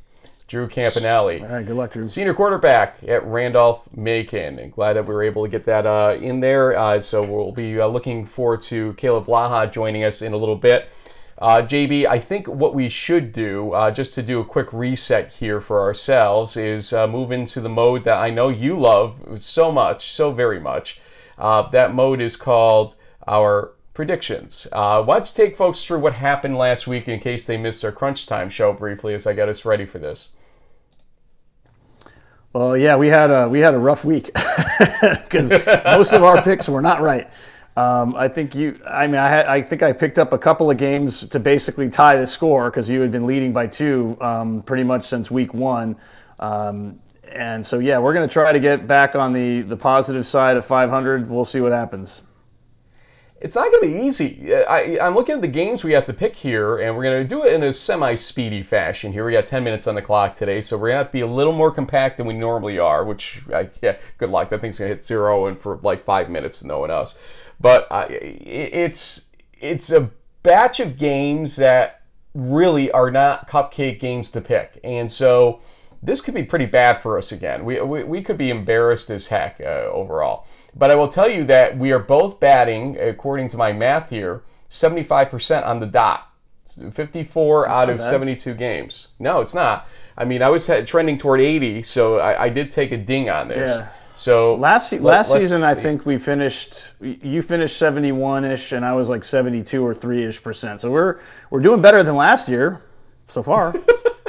Drew 0.52 0.68
Campanale. 0.68 1.40
All 1.40 1.48
right, 1.48 1.66
good 1.66 1.76
luck, 1.76 1.92
Drew. 1.92 2.06
Senior 2.06 2.34
quarterback 2.34 2.98
at 3.08 3.24
Randolph 3.24 3.88
Macon. 3.96 4.58
And 4.58 4.70
glad 4.70 4.92
that 4.94 5.06
we 5.06 5.14
were 5.14 5.22
able 5.22 5.44
to 5.44 5.48
get 5.48 5.64
that 5.64 5.86
uh, 5.86 6.18
in 6.20 6.40
there. 6.40 6.78
Uh, 6.78 7.00
so 7.00 7.22
we'll 7.22 7.52
be 7.52 7.80
uh, 7.80 7.86
looking 7.86 8.26
forward 8.26 8.60
to 8.62 8.92
Kaleb 8.94 9.24
Blaha 9.24 9.72
joining 9.72 10.04
us 10.04 10.20
in 10.20 10.34
a 10.34 10.36
little 10.36 10.56
bit. 10.56 10.90
Uh, 11.38 11.62
JB, 11.62 12.06
I 12.06 12.18
think 12.18 12.48
what 12.48 12.74
we 12.74 12.90
should 12.90 13.32
do, 13.32 13.72
uh, 13.72 13.90
just 13.90 14.12
to 14.16 14.22
do 14.22 14.40
a 14.40 14.44
quick 14.44 14.74
reset 14.74 15.32
here 15.32 15.58
for 15.58 15.80
ourselves, 15.80 16.58
is 16.58 16.92
uh, 16.92 17.06
move 17.06 17.32
into 17.32 17.62
the 17.62 17.70
mode 17.70 18.04
that 18.04 18.18
I 18.18 18.28
know 18.28 18.50
you 18.50 18.78
love 18.78 19.42
so 19.42 19.72
much, 19.72 20.12
so 20.12 20.32
very 20.32 20.60
much. 20.60 21.00
that 21.38 21.94
mode 21.94 22.20
is 22.20 22.36
called 22.36 22.94
our 23.26 23.72
predictions. 23.94 24.66
Uh, 24.72 25.02
why 25.02 25.16
don't 25.16 25.28
you 25.28 25.44
take 25.44 25.56
folks 25.56 25.84
through 25.84 25.98
what 25.98 26.14
happened 26.14 26.56
last 26.56 26.86
week 26.86 27.08
in 27.08 27.20
case 27.20 27.46
they 27.46 27.56
missed 27.56 27.84
our 27.84 27.92
crunch 27.92 28.26
time 28.26 28.48
show 28.48 28.72
briefly 28.72 29.14
as 29.14 29.26
I 29.26 29.34
got 29.34 29.48
us 29.48 29.64
ready 29.64 29.84
for 29.84 29.98
this? 29.98 30.36
Well, 32.52 32.76
yeah, 32.76 32.96
we 32.96 33.08
had 33.08 33.30
a 33.30 33.48
we 33.48 33.60
had 33.60 33.74
a 33.74 33.78
rough 33.78 34.04
week 34.04 34.26
because 35.00 35.50
most 35.84 36.12
of 36.12 36.22
our 36.22 36.42
picks 36.42 36.68
were 36.68 36.82
not 36.82 37.00
right. 37.00 37.30
Um, 37.78 38.14
I 38.14 38.28
think 38.28 38.54
you. 38.54 38.78
I 38.86 39.06
mean, 39.06 39.16
I, 39.16 39.28
had, 39.28 39.46
I 39.46 39.62
think 39.62 39.82
I 39.82 39.94
picked 39.94 40.18
up 40.18 40.34
a 40.34 40.38
couple 40.38 40.70
of 40.70 40.76
games 40.76 41.26
to 41.28 41.40
basically 41.40 41.88
tie 41.88 42.16
the 42.16 42.26
score 42.26 42.70
because 42.70 42.90
you 42.90 43.00
had 43.00 43.10
been 43.10 43.26
leading 43.26 43.54
by 43.54 43.66
two 43.68 44.18
um, 44.20 44.62
pretty 44.62 44.84
much 44.84 45.04
since 45.06 45.30
week 45.30 45.54
one. 45.54 45.96
Um, 46.38 47.00
and 47.32 47.66
so, 47.66 47.78
yeah, 47.78 47.98
we're 47.98 48.12
going 48.12 48.28
to 48.28 48.32
try 48.32 48.52
to 48.52 48.60
get 48.60 48.86
back 48.86 49.16
on 49.16 49.32
the 49.32 49.62
the 49.62 49.76
positive 49.78 50.26
side 50.26 50.58
of 50.58 50.66
500. 50.66 51.30
We'll 51.30 51.46
see 51.46 51.62
what 51.62 51.72
happens 51.72 52.20
it's 53.42 53.56
not 53.56 53.72
going 53.72 53.82
to 53.82 53.88
be 53.88 54.06
easy. 54.06 54.54
I, 54.54 54.98
am 55.00 55.16
looking 55.16 55.34
at 55.34 55.40
the 55.40 55.48
games 55.48 55.82
we 55.82 55.92
have 55.92 56.04
to 56.06 56.12
pick 56.12 56.36
here, 56.36 56.76
and 56.76 56.96
we're 56.96 57.02
going 57.02 57.26
to 57.26 57.28
do 57.28 57.44
it 57.44 57.52
in 57.52 57.64
a 57.64 57.72
semi-speedy 57.72 58.62
fashion. 58.62 59.12
Here 59.12 59.26
we 59.26 59.32
got 59.32 59.46
10 59.46 59.64
minutes 59.64 59.88
on 59.88 59.96
the 59.96 60.02
clock 60.02 60.36
today, 60.36 60.60
so 60.60 60.76
we're 60.76 60.90
going 60.90 60.94
to 60.94 60.98
have 60.98 61.08
to 61.08 61.12
be 61.12 61.22
a 61.22 61.26
little 61.26 61.52
more 61.52 61.72
compact 61.72 62.18
than 62.18 62.26
we 62.26 62.34
normally 62.34 62.78
are. 62.78 63.04
Which, 63.04 63.42
I, 63.52 63.68
yeah, 63.82 63.96
good 64.18 64.30
luck. 64.30 64.48
That 64.50 64.60
thing's 64.60 64.78
going 64.78 64.90
to 64.90 64.94
hit 64.94 65.04
zero 65.04 65.46
and 65.46 65.58
for 65.58 65.80
like 65.82 66.04
five 66.04 66.30
minutes, 66.30 66.62
knowing 66.62 66.92
us. 66.92 67.18
But 67.60 67.88
uh, 67.90 68.06
it's 68.10 69.30
it's 69.60 69.90
a 69.90 70.10
batch 70.44 70.78
of 70.78 70.96
games 70.96 71.56
that 71.56 72.02
really 72.34 72.92
are 72.92 73.10
not 73.10 73.48
cupcake 73.48 73.98
games 73.98 74.30
to 74.32 74.40
pick, 74.40 74.78
and 74.84 75.10
so 75.10 75.60
this 76.00 76.20
could 76.20 76.34
be 76.34 76.44
pretty 76.44 76.66
bad 76.66 77.02
for 77.02 77.18
us 77.18 77.32
again. 77.32 77.64
We 77.64 77.80
we, 77.80 78.04
we 78.04 78.22
could 78.22 78.38
be 78.38 78.50
embarrassed 78.50 79.10
as 79.10 79.26
heck 79.28 79.60
uh, 79.60 79.88
overall. 79.92 80.46
But 80.74 80.90
I 80.90 80.94
will 80.94 81.08
tell 81.08 81.28
you 81.28 81.44
that 81.44 81.76
we 81.76 81.92
are 81.92 81.98
both 81.98 82.40
batting, 82.40 82.98
according 82.98 83.48
to 83.48 83.56
my 83.56 83.72
math 83.72 84.10
here, 84.10 84.42
75% 84.68 85.66
on 85.66 85.80
the 85.80 85.86
dot. 85.86 86.28
54 86.64 87.64
That's 87.64 87.74
out 87.76 87.90
of 87.90 87.98
bad. 87.98 88.04
72 88.04 88.54
games. 88.54 89.08
No, 89.18 89.40
it's 89.40 89.54
not. 89.54 89.88
I 90.16 90.24
mean, 90.24 90.42
I 90.42 90.48
was 90.48 90.70
trending 90.86 91.16
toward 91.16 91.40
80, 91.40 91.82
so 91.82 92.18
I, 92.18 92.44
I 92.44 92.48
did 92.48 92.70
take 92.70 92.92
a 92.92 92.96
ding 92.96 93.28
on 93.28 93.48
this. 93.48 93.70
Yeah. 93.70 93.88
So 94.14 94.54
last 94.54 94.92
last 94.92 95.32
season, 95.32 95.60
see. 95.60 95.66
I 95.66 95.74
think 95.74 96.04
we 96.04 96.18
finished. 96.18 96.92
You 97.00 97.42
finished 97.42 97.78
71 97.78 98.44
ish, 98.44 98.72
and 98.72 98.84
I 98.84 98.94
was 98.94 99.08
like 99.08 99.24
72 99.24 99.84
or 99.84 99.94
three 99.94 100.22
ish 100.24 100.42
percent. 100.42 100.82
So 100.82 100.90
we're 100.90 101.18
we're 101.50 101.60
doing 101.60 101.80
better 101.80 102.02
than 102.02 102.14
last 102.14 102.48
year 102.48 102.82
so 103.28 103.42
far. 103.42 103.74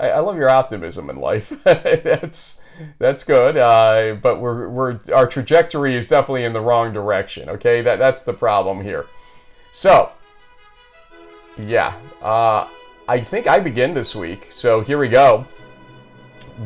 I, 0.00 0.10
I, 0.10 0.20
love 0.20 0.36
your 0.36 0.48
optimism 0.48 1.10
in 1.10 1.16
life. 1.16 1.52
That's 1.64 2.60
that's 2.98 3.24
good. 3.24 3.56
Uh, 3.56 4.16
but 4.22 4.40
we're, 4.40 4.68
we're 4.68 4.98
our 5.12 5.26
trajectory 5.26 5.96
is 5.96 6.08
definitely 6.08 6.44
in 6.44 6.52
the 6.52 6.60
wrong 6.60 6.92
direction. 6.92 7.48
Okay, 7.48 7.82
that 7.82 7.98
that's 7.98 8.22
the 8.22 8.32
problem 8.32 8.80
here. 8.80 9.06
So, 9.72 10.12
yeah, 11.58 11.94
uh, 12.22 12.68
I 13.08 13.20
think 13.20 13.46
I 13.46 13.58
begin 13.58 13.92
this 13.92 14.14
week. 14.14 14.46
So 14.50 14.80
here 14.80 14.98
we 14.98 15.08
go. 15.08 15.46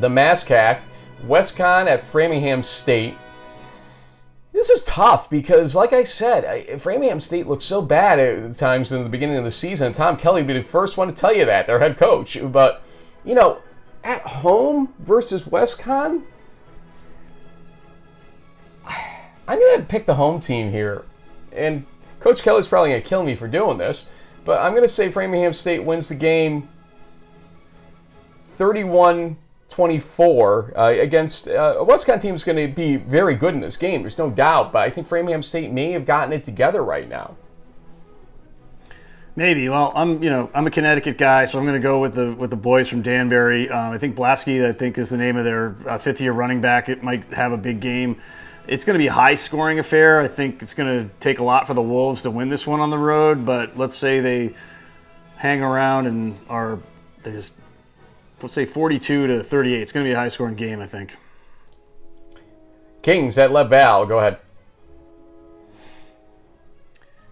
The 0.00 0.08
MASCAC, 0.08 0.80
WestConn 1.26 1.86
at 1.86 2.02
Framingham 2.02 2.62
State. 2.62 3.14
This 4.52 4.68
is 4.68 4.84
tough 4.84 5.30
because, 5.30 5.74
like 5.74 5.94
I 5.94 6.04
said, 6.04 6.80
Framingham 6.80 7.20
State 7.20 7.46
looked 7.46 7.62
so 7.62 7.80
bad 7.80 8.18
at 8.18 8.56
times 8.56 8.92
in 8.92 9.02
the 9.02 9.08
beginning 9.08 9.38
of 9.38 9.44
the 9.44 9.50
season. 9.50 9.92
Tom 9.92 10.16
Kelly 10.16 10.42
would 10.42 10.48
be 10.48 10.52
the 10.54 10.62
first 10.62 10.98
one 10.98 11.08
to 11.08 11.14
tell 11.14 11.34
you 11.34 11.46
that, 11.46 11.66
their 11.66 11.78
head 11.78 11.96
coach. 11.96 12.36
But, 12.42 12.84
you 13.24 13.34
know, 13.34 13.60
at 14.04 14.22
home 14.22 14.92
versus 14.98 15.44
WestConn, 15.44 16.22
I'm 19.48 19.58
going 19.58 19.80
to 19.80 19.86
pick 19.86 20.06
the 20.06 20.14
home 20.14 20.40
team 20.40 20.70
here. 20.70 21.04
And 21.52 21.86
Coach 22.20 22.42
Kelly's 22.42 22.66
probably 22.66 22.90
going 22.90 23.02
to 23.02 23.08
kill 23.08 23.24
me 23.24 23.34
for 23.34 23.48
doing 23.48 23.78
this, 23.78 24.10
but 24.44 24.60
I'm 24.60 24.72
going 24.72 24.82
to 24.82 24.88
say 24.88 25.10
Framingham 25.10 25.52
State 25.52 25.84
wins 25.84 26.08
the 26.08 26.14
game 26.14 26.68
31 28.56 29.36
24 29.68 30.78
uh, 30.78 30.82
against 31.00 31.48
uh, 31.48 31.76
a 31.78 31.84
WestConn 31.84 32.20
team 32.20 32.34
is 32.34 32.44
going 32.44 32.56
to 32.56 32.72
be 32.72 32.96
very 32.96 33.34
good 33.34 33.54
in 33.54 33.60
this 33.60 33.76
game. 33.76 34.02
There's 34.02 34.18
no 34.18 34.28
doubt, 34.30 34.70
but 34.70 34.82
I 34.82 34.90
think 34.90 35.06
Framingham 35.06 35.42
State 35.42 35.72
may 35.72 35.92
have 35.92 36.04
gotten 36.04 36.32
it 36.32 36.44
together 36.44 36.84
right 36.84 37.08
now. 37.08 37.36
Maybe. 39.34 39.68
Well, 39.68 39.92
I'm 39.94 40.22
you 40.22 40.28
know 40.28 40.50
I'm 40.54 40.66
a 40.66 40.70
Connecticut 40.70 41.16
guy, 41.16 41.46
so 41.46 41.58
I'm 41.58 41.64
going 41.64 41.80
to 41.80 41.82
go 41.82 42.00
with 42.00 42.14
the 42.14 42.32
with 42.32 42.50
the 42.50 42.56
boys 42.56 42.88
from 42.88 43.00
Danbury. 43.00 43.70
Um, 43.70 43.92
I 43.92 43.98
think 43.98 44.14
Blasky, 44.14 44.66
I 44.66 44.72
think, 44.72 44.98
is 44.98 45.08
the 45.08 45.16
name 45.16 45.36
of 45.36 45.44
their 45.44 45.74
uh, 45.86 45.96
fifth 45.98 46.20
year 46.20 46.32
running 46.32 46.60
back. 46.60 46.88
It 46.88 47.02
might 47.02 47.24
have 47.32 47.52
a 47.52 47.56
big 47.56 47.80
game. 47.80 48.20
It's 48.66 48.84
going 48.84 48.94
to 48.94 48.98
be 48.98 49.06
a 49.06 49.12
high 49.12 49.34
scoring 49.34 49.78
affair. 49.78 50.20
I 50.20 50.28
think 50.28 50.62
it's 50.62 50.74
going 50.74 51.08
to 51.08 51.14
take 51.18 51.38
a 51.38 51.42
lot 51.42 51.66
for 51.66 51.74
the 51.74 51.82
Wolves 51.82 52.22
to 52.22 52.30
win 52.30 52.48
this 52.50 52.66
one 52.66 52.80
on 52.80 52.90
the 52.90 52.98
road. 52.98 53.46
But 53.46 53.78
let's 53.78 53.96
say 53.96 54.20
they 54.20 54.54
hang 55.36 55.62
around 55.62 56.06
and 56.06 56.38
are 56.48 56.78
they 57.22 57.32
just 57.32 57.52
let's 58.42 58.54
say 58.54 58.66
42 58.66 59.28
to 59.28 59.42
38. 59.42 59.80
It's 59.80 59.92
going 59.92 60.04
to 60.04 60.08
be 60.08 60.12
a 60.12 60.18
high 60.18 60.28
scoring 60.28 60.56
game. 60.56 60.80
I 60.80 60.86
think. 60.86 61.16
Kings 63.00 63.38
at 63.38 63.50
Lebval. 63.50 64.06
Go 64.06 64.18
ahead. 64.18 64.38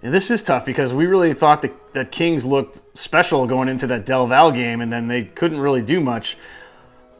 And 0.02 0.14
this 0.14 0.30
is 0.30 0.42
tough 0.42 0.64
because 0.64 0.94
we 0.94 1.06
really 1.06 1.34
thought 1.34 1.60
that, 1.62 1.92
that 1.92 2.10
Kings 2.10 2.44
looked 2.44 2.80
special 2.98 3.46
going 3.46 3.68
into 3.68 3.86
that 3.88 4.06
Del 4.06 4.26
Val 4.26 4.50
game, 4.50 4.80
and 4.80 4.90
then 4.90 5.08
they 5.08 5.24
couldn't 5.24 5.60
really 5.60 5.82
do 5.82 6.00
much. 6.00 6.38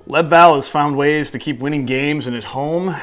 Leb 0.09 0.31
Val 0.31 0.57
has 0.57 0.67
found 0.67 0.97
ways 0.97 1.31
to 1.33 1.39
keep 1.39 1.59
winning 1.59 1.85
games 1.85 2.27
and 2.27 2.35
at 2.35 2.45
home. 2.45 2.97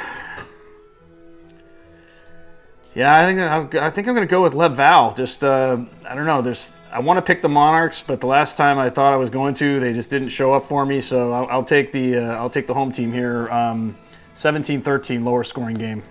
Yeah, 2.95 3.15
I 3.15 3.59
think 3.59 3.75
I 3.75 3.91
think 3.91 4.07
I'm 4.07 4.15
going 4.15 4.27
to 4.27 4.31
go 4.31 4.41
with 4.41 4.53
Leb 4.53 4.75
Val. 4.75 5.13
Just 5.13 5.43
uh, 5.43 5.77
I 6.07 6.15
don't 6.15 6.25
know. 6.25 6.41
There's 6.41 6.73
I 6.91 6.99
want 6.99 7.17
to 7.17 7.21
pick 7.21 7.43
the 7.43 7.49
Monarchs, 7.49 8.01
but 8.05 8.19
the 8.19 8.25
last 8.25 8.57
time 8.57 8.79
I 8.79 8.89
thought 8.89 9.13
I 9.13 9.17
was 9.17 9.29
going 9.29 9.53
to, 9.55 9.79
they 9.79 9.93
just 9.93 10.09
didn't 10.09 10.29
show 10.29 10.53
up 10.53 10.67
for 10.67 10.83
me. 10.83 11.01
So 11.01 11.31
I'll, 11.31 11.47
I'll 11.47 11.63
take 11.63 11.91
the 11.91 12.17
uh, 12.17 12.35
I'll 12.37 12.49
take 12.49 12.65
the 12.65 12.73
home 12.73 12.91
team 12.91 13.11
here. 13.11 13.49
Um, 13.49 13.95
17-13 14.35 15.23
lower 15.23 15.43
scoring 15.43 15.75
game. 15.75 16.03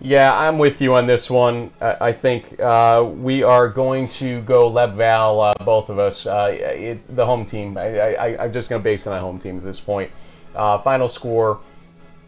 Yeah, 0.00 0.38
I'm 0.38 0.58
with 0.58 0.82
you 0.82 0.94
on 0.94 1.06
this 1.06 1.30
one. 1.30 1.70
I, 1.80 2.12
think 2.12 2.60
uh, 2.60 3.08
we 3.16 3.42
are 3.42 3.68
going 3.68 4.08
to 4.08 4.42
go 4.42 4.70
Leb 4.70 4.94
Val, 4.94 5.40
uh, 5.40 5.54
both 5.64 5.88
of 5.88 5.98
us. 5.98 6.26
Uh, 6.26 6.50
it, 6.52 7.16
the 7.16 7.24
home 7.24 7.46
team. 7.46 7.78
I, 7.78 8.36
am 8.44 8.52
just 8.52 8.68
going 8.68 8.80
to 8.80 8.84
base 8.84 9.06
it 9.06 9.12
on 9.12 9.20
home 9.20 9.38
team 9.38 9.56
at 9.56 9.64
this 9.64 9.80
point. 9.80 10.10
Uh, 10.54 10.78
final 10.78 11.08
score 11.08 11.60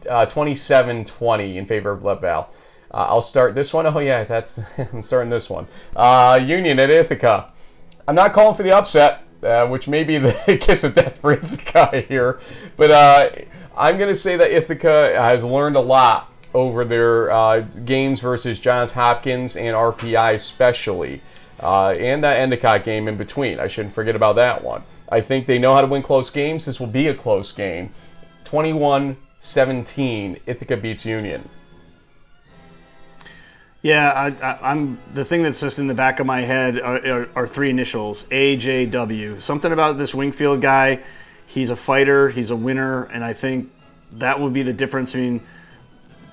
27 0.04 1.00
uh, 1.00 1.04
20 1.04 1.58
in 1.58 1.66
favor 1.66 1.90
of 1.90 2.00
Leb 2.00 2.22
Val. 2.22 2.54
Uh, 2.90 3.06
I'll 3.08 3.20
start 3.20 3.54
this 3.54 3.74
one. 3.74 3.86
Oh 3.86 3.98
yeah, 3.98 4.24
that's 4.24 4.58
I'm 4.92 5.02
starting 5.02 5.28
this 5.28 5.50
one. 5.50 5.66
Union 5.94 6.78
at 6.78 6.88
Ithaca. 6.88 7.52
I'm 8.06 8.14
not 8.14 8.32
calling 8.32 8.56
for 8.56 8.62
the 8.62 8.72
upset, 8.72 9.24
which 9.68 9.88
may 9.88 10.04
be 10.04 10.16
the 10.16 10.56
kiss 10.60 10.84
of 10.84 10.94
death 10.94 11.18
for 11.18 11.32
Ithaca 11.32 12.00
here, 12.08 12.40
but 12.78 13.46
I'm 13.76 13.98
going 13.98 14.08
to 14.08 14.18
say 14.18 14.36
that 14.36 14.50
Ithaca 14.50 15.12
has 15.22 15.44
learned 15.44 15.76
a 15.76 15.80
lot 15.80 16.32
over 16.58 16.84
their 16.84 17.30
uh, 17.30 17.60
games 17.60 18.20
versus 18.20 18.58
Johns 18.58 18.92
Hopkins 18.92 19.56
and 19.56 19.74
RPI 19.76 20.34
especially, 20.34 21.22
uh, 21.60 21.90
and 21.90 22.22
that 22.24 22.38
Endicott 22.38 22.84
game 22.84 23.08
in 23.08 23.16
between. 23.16 23.60
I 23.60 23.66
shouldn't 23.68 23.94
forget 23.94 24.16
about 24.16 24.36
that 24.36 24.62
one. 24.62 24.82
I 25.08 25.20
think 25.20 25.46
they 25.46 25.58
know 25.58 25.74
how 25.74 25.80
to 25.80 25.86
win 25.86 26.02
close 26.02 26.30
games. 26.30 26.66
This 26.66 26.80
will 26.80 26.86
be 26.86 27.08
a 27.08 27.14
close 27.14 27.52
game. 27.52 27.90
21 28.44 29.16
17, 29.38 30.38
Ithaca 30.46 30.76
beats 30.76 31.06
Union. 31.06 31.48
Yeah, 33.82 34.32
I, 34.42 34.72
am 34.72 34.98
the 35.14 35.24
thing 35.24 35.44
that's 35.44 35.60
just 35.60 35.78
in 35.78 35.86
the 35.86 35.94
back 35.94 36.18
of 36.18 36.26
my 36.26 36.40
head 36.40 36.80
are, 36.80 37.06
are, 37.06 37.28
are, 37.36 37.46
three 37.46 37.70
initials 37.70 38.24
AJW. 38.24 39.40
Something 39.40 39.70
about 39.70 39.96
this 39.96 40.12
Wingfield 40.12 40.60
guy. 40.60 41.00
He's 41.46 41.70
a 41.70 41.76
fighter. 41.76 42.28
He's 42.28 42.50
a 42.50 42.56
winner, 42.56 43.04
and 43.04 43.22
I 43.22 43.32
think 43.32 43.70
that 44.14 44.40
would 44.40 44.52
be 44.52 44.64
the 44.64 44.72
difference. 44.72 45.14
I 45.14 45.18
mean, 45.18 45.40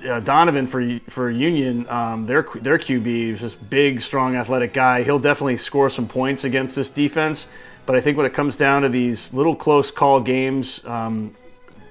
uh, 0.05 0.19
Donovan 0.19 0.67
for 0.67 0.99
for 1.09 1.29
Union, 1.29 1.87
um, 1.89 2.25
their 2.25 2.45
their 2.61 2.77
QB 2.77 3.33
is 3.33 3.41
this 3.41 3.55
big, 3.55 4.01
strong, 4.01 4.35
athletic 4.35 4.73
guy. 4.73 5.03
He'll 5.03 5.19
definitely 5.19 5.57
score 5.57 5.89
some 5.89 6.07
points 6.07 6.43
against 6.43 6.75
this 6.75 6.89
defense. 6.89 7.47
But 7.85 7.95
I 7.95 8.01
think 8.01 8.17
when 8.17 8.25
it 8.25 8.33
comes 8.33 8.57
down 8.57 8.81
to 8.81 8.89
these 8.89 9.31
little 9.31 9.55
close 9.55 9.91
call 9.91 10.19
games, 10.19 10.83
um, 10.85 11.35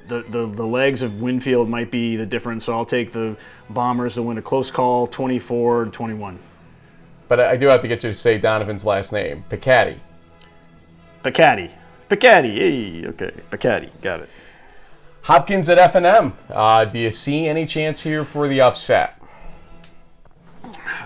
the, 0.08 0.22
the, 0.28 0.46
the 0.46 0.66
legs 0.66 1.02
of 1.02 1.20
Wingfield 1.20 1.68
might 1.68 1.90
be 1.90 2.16
the 2.16 2.26
difference. 2.26 2.64
So 2.64 2.72
I'll 2.72 2.84
take 2.84 3.12
the 3.12 3.36
Bombers 3.70 4.14
to 4.14 4.22
win 4.22 4.38
a 4.38 4.42
close 4.42 4.70
call, 4.70 5.06
24 5.06 5.86
21. 5.86 6.38
But 7.28 7.40
I 7.40 7.56
do 7.56 7.68
have 7.68 7.80
to 7.80 7.88
get 7.88 8.02
you 8.02 8.10
to 8.10 8.14
say 8.14 8.38
Donovan's 8.38 8.84
last 8.84 9.12
name, 9.12 9.44
Picatti. 9.48 9.98
Picatti. 11.24 11.70
Picatti. 12.10 12.54
Hey, 12.54 13.06
okay. 13.08 13.32
Picatti. 13.50 13.90
Got 14.02 14.20
it. 14.20 14.28
Hopkins 15.24 15.70
at 15.70 15.78
F&M. 15.78 16.34
Uh, 16.50 16.84
do 16.84 16.98
you 16.98 17.10
see 17.10 17.46
any 17.46 17.64
chance 17.64 18.02
here 18.02 18.26
for 18.26 18.46
the 18.46 18.60
upset? 18.60 19.18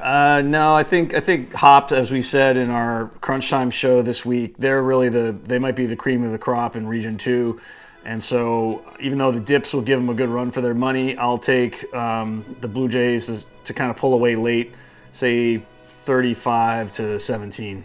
Uh, 0.03 0.43
no, 0.45 0.75
I 0.75 0.83
think 0.83 1.15
I 1.15 1.21
think 1.21 1.53
Hops, 1.53 1.93
as 1.93 2.11
we 2.11 2.21
said 2.21 2.57
in 2.57 2.69
our 2.69 3.13
Crunch 3.21 3.49
Time 3.49 3.71
show 3.71 4.03
this 4.03 4.25
week, 4.25 4.57
they're 4.59 4.83
really 4.83 5.09
the 5.09 5.37
they 5.45 5.61
might 5.61 5.77
be 5.77 5.87
the 5.87 5.95
cream 5.95 6.25
of 6.25 6.33
the 6.33 6.39
crop 6.39 6.75
in 6.75 6.87
Region 6.89 7.17
Two. 7.17 7.61
And 8.05 8.23
so, 8.23 8.85
even 9.01 9.19
though 9.19 9.31
the 9.31 9.41
Dips 9.41 9.73
will 9.73 9.83
give 9.83 10.01
them 10.01 10.09
a 10.09 10.15
good 10.15 10.31
run 10.31 10.51
for 10.51 10.63
their 10.63 10.75
money, 10.75 11.17
I'll 11.17 11.39
take 11.39 11.93
um, 11.95 12.45
the 12.61 12.69
Blue 12.69 12.89
Jays 12.89 13.27
to, 13.27 13.41
to 13.67 13.75
kind 13.75 13.91
of 13.91 13.97
pull 13.97 14.15
away 14.15 14.35
late, 14.35 14.73
say 15.13 15.59
35 16.05 16.93
to 16.95 17.21
17. 17.21 17.85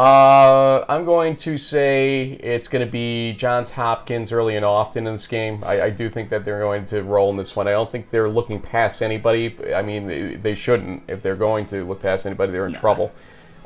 Uh, 0.00 0.82
I'm 0.88 1.04
going 1.04 1.36
to 1.36 1.58
say 1.58 2.38
it's 2.42 2.68
going 2.68 2.82
to 2.82 2.90
be 2.90 3.34
Johns 3.34 3.72
Hopkins 3.72 4.32
early 4.32 4.56
and 4.56 4.64
often 4.64 5.06
in 5.06 5.12
this 5.12 5.26
game. 5.26 5.62
I, 5.62 5.82
I, 5.82 5.90
do 5.90 6.08
think 6.08 6.30
that 6.30 6.42
they're 6.42 6.60
going 6.60 6.86
to 6.86 7.02
roll 7.02 7.28
in 7.28 7.36
this 7.36 7.54
one. 7.54 7.68
I 7.68 7.72
don't 7.72 7.92
think 7.92 8.08
they're 8.08 8.30
looking 8.30 8.62
past 8.62 9.02
anybody. 9.02 9.54
I 9.74 9.82
mean, 9.82 10.06
they, 10.06 10.36
they 10.36 10.54
shouldn't. 10.54 11.02
If 11.06 11.20
they're 11.20 11.36
going 11.36 11.66
to 11.66 11.84
look 11.84 12.00
past 12.00 12.24
anybody, 12.24 12.50
they're 12.50 12.66
in 12.66 12.72
trouble. 12.72 13.12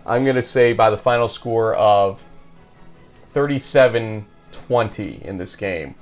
I'm 0.05 0.25
going 0.25 0.35
to 0.35 0.43
say 0.43 0.73
by 0.73 0.91
the 0.91 0.97
final 0.97 1.29
score 1.29 1.77
of 1.77 2.25
37 3.31 4.27
20 4.51 5.21
in 5.25 5.39
this 5.39 5.55
game. 5.55 5.95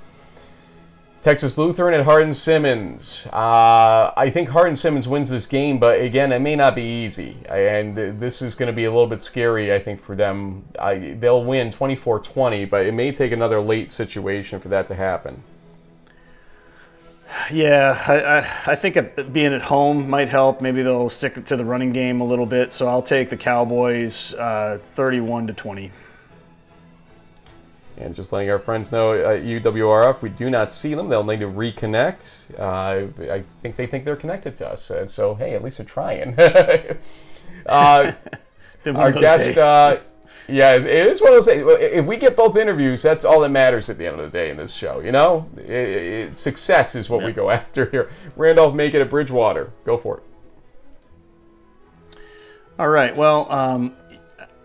Texas 1.23 1.57
Lutheran 1.57 1.93
at 1.93 2.03
Hardin 2.03 2.33
Simmons. 2.33 3.27
Uh, 3.31 4.11
I 4.17 4.29
think 4.29 4.49
Hardin 4.49 4.75
Simmons 4.75 5.07
wins 5.07 5.29
this 5.29 5.47
game, 5.47 5.79
but 5.79 6.01
again, 6.01 6.33
it 6.33 6.39
may 6.39 6.53
not 6.53 6.75
be 6.75 6.83
easy. 6.83 7.37
And 7.47 7.95
this 7.95 8.41
is 8.41 8.55
going 8.55 8.67
to 8.67 8.73
be 8.73 8.83
a 8.83 8.91
little 8.91 9.07
bit 9.07 9.23
scary, 9.23 9.73
I 9.73 9.79
think, 9.79 10.01
for 10.01 10.17
them. 10.17 10.65
I, 10.77 11.15
they'll 11.17 11.45
win 11.45 11.71
24 11.71 12.19
20, 12.19 12.65
but 12.65 12.85
it 12.85 12.93
may 12.93 13.13
take 13.13 13.31
another 13.31 13.61
late 13.61 13.89
situation 13.93 14.59
for 14.59 14.67
that 14.67 14.85
to 14.89 14.95
happen. 14.95 15.41
Yeah, 17.49 18.03
I, 18.05 18.19
I, 18.19 18.73
I 18.73 18.75
think 18.75 18.97
being 19.31 19.53
at 19.53 19.61
home 19.61 20.09
might 20.09 20.27
help. 20.27 20.59
Maybe 20.59 20.83
they'll 20.83 21.09
stick 21.09 21.45
to 21.45 21.55
the 21.55 21.63
running 21.63 21.93
game 21.93 22.19
a 22.19 22.25
little 22.25 22.45
bit. 22.45 22.73
So 22.73 22.89
I'll 22.89 23.01
take 23.01 23.29
the 23.29 23.37
Cowboys 23.37 24.33
uh, 24.33 24.77
31 24.95 25.47
to 25.47 25.53
20. 25.53 25.89
And 27.97 28.15
just 28.15 28.33
letting 28.33 28.49
our 28.49 28.59
friends 28.59 28.91
know 28.91 29.13
at 29.13 29.43
UWRF, 29.43 30.21
we 30.21 30.29
do 30.29 30.49
not 30.49 30.71
see 30.71 30.95
them. 30.95 31.09
They'll 31.09 31.23
need 31.23 31.41
to 31.41 31.47
reconnect. 31.47 32.59
Uh, 32.59 33.31
I 33.31 33.43
think 33.61 33.75
they 33.75 33.85
think 33.85 34.03
they're 34.03 34.15
connected 34.15 34.55
to 34.57 34.69
us. 34.69 34.89
Uh, 34.89 35.05
so, 35.05 35.35
hey, 35.35 35.53
at 35.53 35.63
least 35.63 35.77
they're 35.77 35.85
trying. 35.85 36.37
uh, 37.67 38.13
our 38.95 39.11
guest, 39.11 39.57
uh, 39.57 39.99
yeah, 40.47 40.73
it 40.73 40.85
is 40.85 41.21
one 41.21 41.31
of 41.31 41.37
those 41.37 41.45
things. 41.45 41.63
If 41.79 42.05
we 42.05 42.17
get 42.17 42.35
both 42.35 42.57
interviews, 42.57 43.01
that's 43.01 43.23
all 43.23 43.39
that 43.41 43.49
matters 43.49 43.89
at 43.89 43.97
the 43.97 44.05
end 44.05 44.19
of 44.19 44.31
the 44.31 44.37
day 44.37 44.49
in 44.49 44.57
this 44.57 44.73
show. 44.73 44.99
You 44.99 45.11
know, 45.11 45.49
it, 45.57 45.69
it, 45.69 46.37
success 46.37 46.95
is 46.95 47.09
what 47.09 47.21
yeah. 47.21 47.27
we 47.27 47.33
go 47.33 47.49
after 47.51 47.89
here. 47.89 48.09
Randolph 48.35 48.75
Macon 48.75 49.01
at 49.01 49.09
Bridgewater. 49.09 49.71
Go 49.85 49.97
for 49.97 50.17
it. 50.17 50.23
All 52.77 52.89
right. 52.89 53.15
Well, 53.15 53.49
um, 53.51 53.95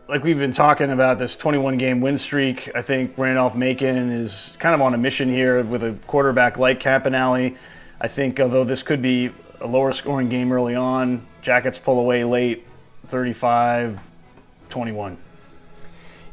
like 0.08 0.24
we've 0.24 0.38
been 0.38 0.54
talking 0.54 0.90
about 0.90 1.18
this 1.18 1.36
21 1.36 1.76
game 1.76 2.00
win 2.00 2.16
streak, 2.16 2.70
I 2.74 2.80
think 2.80 3.12
Randolph 3.18 3.54
Macon 3.54 4.10
is 4.10 4.52
kind 4.58 4.74
of 4.74 4.80
on 4.80 4.94
a 4.94 4.98
mission 4.98 5.28
here 5.28 5.62
with 5.62 5.82
a 5.82 5.94
quarterback 6.06 6.56
like 6.56 6.80
Campanale. 6.80 7.56
I 8.00 8.08
think 8.08 8.40
although 8.40 8.64
this 8.64 8.82
could 8.82 9.02
be 9.02 9.30
a 9.60 9.66
lower 9.66 9.92
scoring 9.92 10.30
game 10.30 10.50
early 10.50 10.74
on, 10.74 11.26
Jackets 11.42 11.78
pull 11.78 12.00
away 12.00 12.24
late 12.24 12.66
35 13.08 14.00
21. 14.70 15.18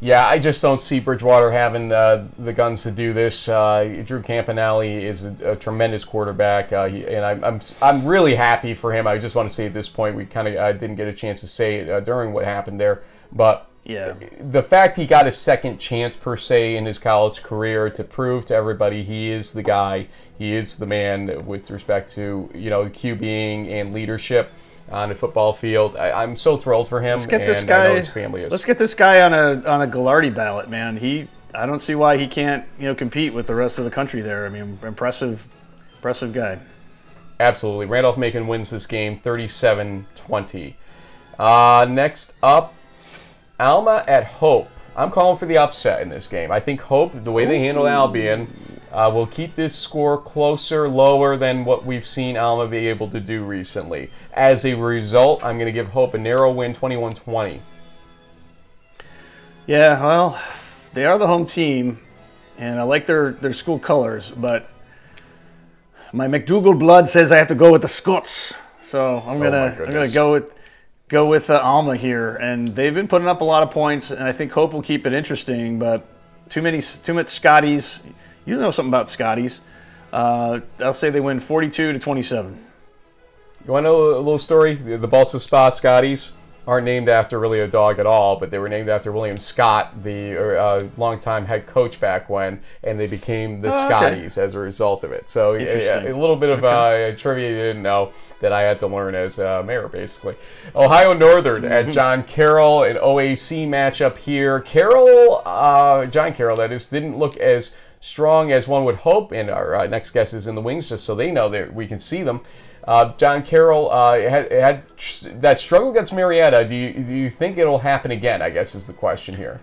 Yeah, 0.01 0.27
I 0.27 0.39
just 0.39 0.61
don't 0.61 0.79
see 0.79 0.99
Bridgewater 0.99 1.49
having 1.49 1.91
uh, 1.91 2.27
the 2.37 2.53
guns 2.53 2.83
to 2.83 2.91
do 2.91 3.13
this. 3.13 3.47
Uh, 3.47 4.03
Drew 4.05 4.21
Campanale 4.21 5.01
is 5.01 5.23
a, 5.23 5.51
a 5.51 5.55
tremendous 5.55 6.03
quarterback, 6.03 6.73
uh, 6.73 6.87
he, 6.87 7.05
and 7.05 7.25
I'm, 7.25 7.43
I'm, 7.43 7.59
I'm 7.81 8.05
really 8.05 8.35
happy 8.35 8.73
for 8.73 8.91
him. 8.91 9.07
I 9.07 9.17
just 9.17 9.35
want 9.35 9.47
to 9.47 9.53
say 9.53 9.65
at 9.65 9.73
this 9.73 9.89
point, 9.89 10.15
we 10.15 10.25
kind 10.25 10.47
of 10.47 10.79
didn't 10.79 10.95
get 10.95 11.07
a 11.07 11.13
chance 11.13 11.39
to 11.41 11.47
say 11.47 11.77
it 11.77 11.89
uh, 11.89 11.99
during 12.01 12.33
what 12.33 12.45
happened 12.45 12.79
there, 12.79 13.03
but 13.31 13.69
yeah, 13.85 14.13
the 14.39 14.63
fact 14.63 14.95
he 14.95 15.05
got 15.05 15.27
a 15.27 15.31
second 15.31 15.77
chance 15.77 16.17
per 16.17 16.35
se 16.35 16.75
in 16.75 16.85
his 16.85 16.97
college 16.97 17.43
career 17.43 17.87
to 17.91 18.03
prove 18.03 18.43
to 18.45 18.55
everybody 18.55 19.03
he 19.03 19.29
is 19.29 19.53
the 19.53 19.61
guy, 19.61 20.07
he 20.39 20.53
is 20.53 20.77
the 20.77 20.87
man 20.87 21.45
with 21.45 21.69
respect 21.69 22.09
to 22.13 22.49
you 22.55 22.71
know 22.71 22.85
QBing 22.85 23.69
and 23.69 23.93
leadership 23.93 24.51
on 24.89 25.11
a 25.11 25.15
football 25.15 25.53
field. 25.53 25.95
I, 25.95 26.23
am 26.23 26.35
so 26.35 26.57
thrilled 26.57 26.87
for 26.87 27.01
him. 27.01 27.19
Let's 27.19 27.29
get 27.29 27.45
this 27.45 27.63
guy. 27.63 27.95
his 27.95 28.07
family 28.07 28.41
is. 28.41 28.51
Let's 28.51 28.65
get 28.65 28.77
this 28.77 28.93
guy 28.93 29.21
on 29.21 29.33
a 29.33 29.67
on 29.67 29.81
a 29.81 29.87
Gagliardi 29.87 30.33
ballot, 30.33 30.69
man. 30.69 30.97
He. 30.97 31.27
I 31.53 31.65
don't 31.65 31.79
see 31.79 31.95
why 31.95 32.17
he 32.17 32.27
can't 32.27 32.65
you 32.77 32.85
know 32.85 32.95
compete 32.95 33.33
with 33.33 33.47
the 33.47 33.55
rest 33.55 33.77
of 33.79 33.85
the 33.85 33.91
country 33.91 34.21
there. 34.21 34.45
I 34.45 34.49
mean, 34.49 34.77
impressive, 34.83 35.41
impressive 35.95 36.33
guy. 36.33 36.59
Absolutely. 37.39 37.85
Randolph 37.85 38.17
Macon 38.17 38.47
wins 38.47 38.69
this 38.69 38.85
game 38.85 39.17
37-20. 39.17 40.75
Uh, 41.37 41.85
next 41.89 42.35
up, 42.41 42.73
Alma 43.59 44.03
at 44.07 44.25
Hope. 44.25 44.69
I'm 44.95 45.11
calling 45.11 45.37
for 45.37 45.45
the 45.45 45.57
upset 45.57 46.01
in 46.01 46.07
this 46.07 46.27
game. 46.27 46.51
I 46.51 46.61
think 46.61 46.79
Hope, 46.79 47.23
the 47.25 47.31
way 47.31 47.45
they 47.45 47.59
handle 47.59 47.87
Albion, 47.87 48.47
uh, 48.95 49.11
will 49.13 49.27
keep 49.27 49.55
this 49.55 49.75
score 49.75 50.17
closer, 50.17 50.87
lower 50.87 51.35
than 51.35 51.65
what 51.65 51.85
we've 51.85 52.05
seen 52.05 52.37
Alma 52.37 52.65
be 52.65 52.87
able 52.87 53.09
to 53.09 53.19
do 53.19 53.43
recently. 53.43 54.09
As 54.33 54.65
a 54.65 54.73
result, 54.73 55.43
I'm 55.43 55.57
going 55.57 55.67
to 55.67 55.73
give 55.73 55.89
Hope 55.89 56.13
a 56.13 56.17
narrow 56.17 56.49
win, 56.49 56.73
21-20. 56.73 57.59
Yeah, 59.67 60.01
well, 60.01 60.41
they 60.93 61.05
are 61.05 61.17
the 61.17 61.27
home 61.27 61.45
team, 61.45 61.99
and 62.57 62.79
I 62.79 62.83
like 62.83 63.05
their, 63.05 63.31
their 63.31 63.51
school 63.51 63.79
colors, 63.79 64.31
but 64.37 64.69
my 66.13 66.27
McDougal 66.27 66.79
blood 66.79 67.09
says 67.09 67.33
I 67.33 67.37
have 67.37 67.49
to 67.49 67.55
go 67.55 67.73
with 67.73 67.81
the 67.81 67.89
Scots. 67.89 68.53
So 68.87 69.17
I'm 69.27 69.39
gonna 69.39 69.75
oh 69.77 69.83
I'm 69.83 69.91
gonna 69.91 70.07
go 70.09 70.31
with 70.31 70.53
go 71.09 71.27
with 71.27 71.49
uh, 71.49 71.59
Alma 71.59 71.97
here, 71.97 72.35
and 72.35 72.67
they've 72.69 72.93
been 72.93 73.07
putting 73.07 73.27
up 73.27 73.41
a 73.41 73.43
lot 73.43 73.63
of 73.63 73.71
points, 73.71 74.11
and 74.11 74.23
I 74.23 74.31
think 74.31 74.51
Hope 74.51 74.71
will 74.71 74.83
keep 74.83 75.05
it 75.05 75.13
interesting. 75.13 75.79
But 75.79 76.07
too 76.49 76.61
many, 76.61 76.81
too 76.81 77.13
much 77.13 77.29
Scotties. 77.29 77.99
You 78.45 78.57
know 78.57 78.71
something 78.71 78.89
about 78.89 79.09
Scotties? 79.09 79.59
Uh, 80.13 80.61
I'll 80.79 80.93
say 80.93 81.09
they 81.09 81.19
win 81.19 81.39
42 81.39 81.93
to 81.93 81.99
27. 81.99 82.65
You 83.65 83.71
want 83.71 83.83
to 83.83 83.89
know 83.89 84.09
a 84.11 84.17
little 84.17 84.37
story? 84.37 84.75
The, 84.75 84.97
the 84.97 85.07
Balsa 85.07 85.39
Spa 85.39 85.69
Scotties 85.69 86.33
aren't 86.67 86.85
named 86.85 87.09
after 87.09 87.39
really 87.39 87.59
a 87.59 87.67
dog 87.67 87.99
at 87.99 88.05
all, 88.05 88.37
but 88.37 88.49
they 88.49 88.57
were 88.57 88.69
named 88.69 88.89
after 88.89 89.11
William 89.11 89.37
Scott, 89.37 90.03
the 90.03 90.59
uh, 90.59 90.87
longtime 90.97 91.45
head 91.45 91.67
coach 91.67 91.99
back 91.99 92.29
when, 92.29 92.59
and 92.83 92.99
they 92.99 93.07
became 93.07 93.61
the 93.61 93.69
oh, 93.69 93.85
Scotties 93.85 94.37
okay. 94.37 94.45
as 94.45 94.53
a 94.55 94.59
result 94.59 95.03
of 95.03 95.11
it. 95.11 95.29
So 95.29 95.53
a, 95.53 96.11
a, 96.11 96.13
little 96.13 96.35
bit 96.35 96.49
of 96.49 96.63
okay. 96.63 97.11
uh, 97.11 97.15
trivia 97.15 97.49
you 97.49 97.55
didn't 97.55 97.83
know 97.83 98.13
that 98.39 98.51
I 98.51 98.61
had 98.61 98.79
to 98.79 98.87
learn 98.87 99.13
as 99.13 99.37
uh, 99.37 99.61
mayor, 99.63 99.87
basically. 99.87 100.35
Ohio 100.75 101.13
Northern 101.13 101.63
mm-hmm. 101.63 101.71
at 101.71 101.91
John 101.91 102.23
Carroll, 102.23 102.83
an 102.83 102.97
OAC 102.97 103.67
matchup 103.67 104.17
here. 104.17 104.61
Carroll, 104.61 105.43
uh, 105.45 106.05
John 106.07 106.33
Carroll, 106.33 106.57
that 106.57 106.71
is, 106.71 106.89
didn't 106.89 107.17
look 107.17 107.37
as 107.37 107.75
strong 107.99 108.51
as 108.51 108.67
one 108.67 108.85
would 108.85 108.95
hope, 108.95 109.31
and 109.31 109.49
our 109.49 109.75
uh, 109.75 109.87
next 109.87 110.11
guest 110.11 110.33
is 110.33 110.47
in 110.47 110.55
the 110.55 110.61
wings, 110.61 110.89
just 110.89 111.05
so 111.05 111.15
they 111.15 111.31
know 111.31 111.49
that 111.49 111.73
we 111.73 111.87
can 111.87 111.97
see 111.97 112.23
them. 112.23 112.41
Uh, 112.85 113.13
John 113.17 113.41
Carroll 113.41 113.89
uh, 113.91 114.19
had, 114.19 114.51
had 114.51 114.83
that 115.41 115.59
struggle 115.59 115.89
against 115.89 116.13
Marietta. 116.13 116.67
Do 116.67 116.75
you, 116.75 116.93
do 116.93 117.13
you 117.13 117.29
think 117.29 117.57
it'll 117.57 117.79
happen 117.79 118.11
again? 118.11 118.41
I 118.41 118.51
guess 118.51 118.75
is 118.75 118.85
the 118.85 118.93
question 118.93 119.35
here. 119.35 119.59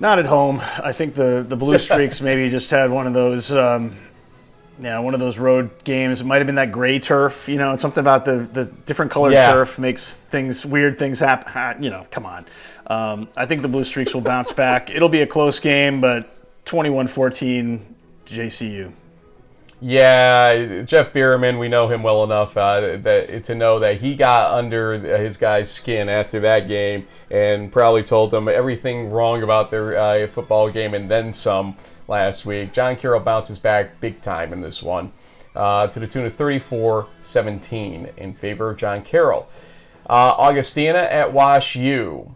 Not 0.00 0.18
at 0.18 0.26
home. 0.26 0.60
I 0.60 0.92
think 0.92 1.14
the, 1.14 1.44
the 1.46 1.56
Blue 1.56 1.78
Streaks 1.78 2.20
maybe 2.20 2.50
just 2.50 2.70
had 2.70 2.90
one 2.90 3.06
of 3.06 3.12
those, 3.12 3.52
um, 3.52 3.96
yeah, 4.82 4.98
one 4.98 5.14
of 5.14 5.20
those 5.20 5.38
road 5.38 5.70
games. 5.84 6.20
It 6.20 6.24
might 6.24 6.38
have 6.38 6.46
been 6.46 6.56
that 6.56 6.72
gray 6.72 6.98
turf. 6.98 7.48
You 7.48 7.58
know, 7.58 7.76
something 7.76 8.00
about 8.00 8.24
the, 8.24 8.48
the 8.52 8.64
different 8.64 9.12
colored 9.12 9.32
yeah. 9.32 9.52
turf 9.52 9.78
makes 9.78 10.14
things 10.14 10.66
weird 10.66 10.98
things 10.98 11.20
happen. 11.20 11.82
You 11.82 11.90
know, 11.90 12.06
come 12.10 12.26
on. 12.26 12.46
Um, 12.90 13.28
I 13.36 13.46
think 13.46 13.62
the 13.62 13.68
Blue 13.68 13.84
Streaks 13.84 14.12
will 14.12 14.20
bounce 14.20 14.50
back. 14.50 14.90
It'll 14.90 15.08
be 15.08 15.22
a 15.22 15.26
close 15.26 15.60
game, 15.60 16.00
but 16.00 16.28
21-14 16.66 17.80
JCU. 18.26 18.92
Yeah, 19.80 20.82
Jeff 20.82 21.12
Behrman, 21.12 21.58
we 21.58 21.68
know 21.68 21.88
him 21.88 22.02
well 22.02 22.24
enough 22.24 22.54
uh, 22.56 22.98
that 22.98 23.44
to 23.44 23.54
know 23.54 23.78
that 23.78 23.98
he 23.98 24.14
got 24.14 24.50
under 24.52 24.98
his 25.16 25.38
guy's 25.38 25.70
skin 25.70 26.10
after 26.10 26.40
that 26.40 26.68
game 26.68 27.06
and 27.30 27.72
probably 27.72 28.02
told 28.02 28.30
them 28.30 28.46
everything 28.46 29.08
wrong 29.08 29.42
about 29.42 29.70
their 29.70 29.96
uh, 29.96 30.26
football 30.26 30.68
game 30.68 30.92
and 30.92 31.10
then 31.10 31.32
some 31.32 31.76
last 32.08 32.44
week. 32.44 32.74
John 32.74 32.96
Carroll 32.96 33.20
bounces 33.20 33.58
back 33.58 34.00
big 34.00 34.20
time 34.20 34.52
in 34.52 34.60
this 34.60 34.82
one 34.82 35.12
uh, 35.54 35.86
to 35.86 36.00
the 36.00 36.06
tune 36.06 36.26
of 36.26 36.34
34-17 36.34 38.18
in 38.18 38.34
favor 38.34 38.70
of 38.70 38.76
John 38.76 39.00
Carroll. 39.02 39.48
Uh, 40.10 40.34
Augustana 40.36 41.04
at 41.04 41.32
Wash 41.32 41.76
U. 41.76 42.34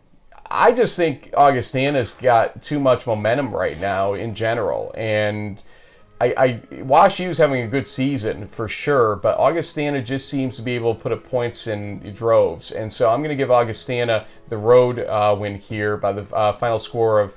I 0.55 0.73
just 0.73 0.97
think 0.97 1.35
Augustana's 1.37 2.13
got 2.13 2.63
too 2.63 2.79
much 2.79 3.07
momentum 3.07 3.55
right 3.55 3.79
now 3.79 4.15
in 4.15 4.35
general 4.35 4.93
and– 4.97 5.63
I, 6.21 6.61
I 6.73 6.83
Wash 6.83 7.19
U's 7.21 7.39
having 7.39 7.63
a 7.63 7.67
good 7.67 7.87
season 7.87 8.47
for 8.47 8.69
sure, 8.69 9.17
but 9.17 9.37
Augustana 9.37 10.01
just 10.01 10.29
seems 10.29 10.57
to 10.57 10.63
be 10.63 10.73
able 10.73 10.95
to 10.95 11.01
put 11.01 11.13
up 11.13 11.25
points 11.25 11.67
in 11.67 11.99
droves, 12.15 12.71
and 12.71 12.93
so 12.93 13.11
I'm 13.11 13.21
going 13.21 13.31
to 13.31 13.37
give 13.37 13.51
Augustana 13.51 14.27
the 14.49 14.57
road 14.57 15.01
uh, 15.01 15.37
win 15.39 15.59
here 15.59 15.97
by 15.97 16.13
the 16.13 16.35
uh, 16.35 16.53
final 16.53 16.79
score 16.79 17.21
of 17.21 17.35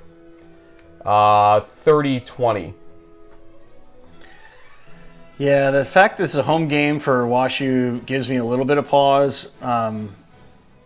uh, 1.04 1.60
30-20. 1.60 2.72
Yeah, 5.38 5.70
the 5.70 5.84
fact 5.84 6.18
that 6.18 6.24
it's 6.24 6.34
a 6.34 6.42
home 6.42 6.68
game 6.68 6.98
for 6.98 7.24
WashU 7.24 8.04
gives 8.06 8.28
me 8.28 8.36
a 8.36 8.44
little 8.44 8.64
bit 8.64 8.78
of 8.78 8.88
pause. 8.88 9.50
Um, 9.60 10.14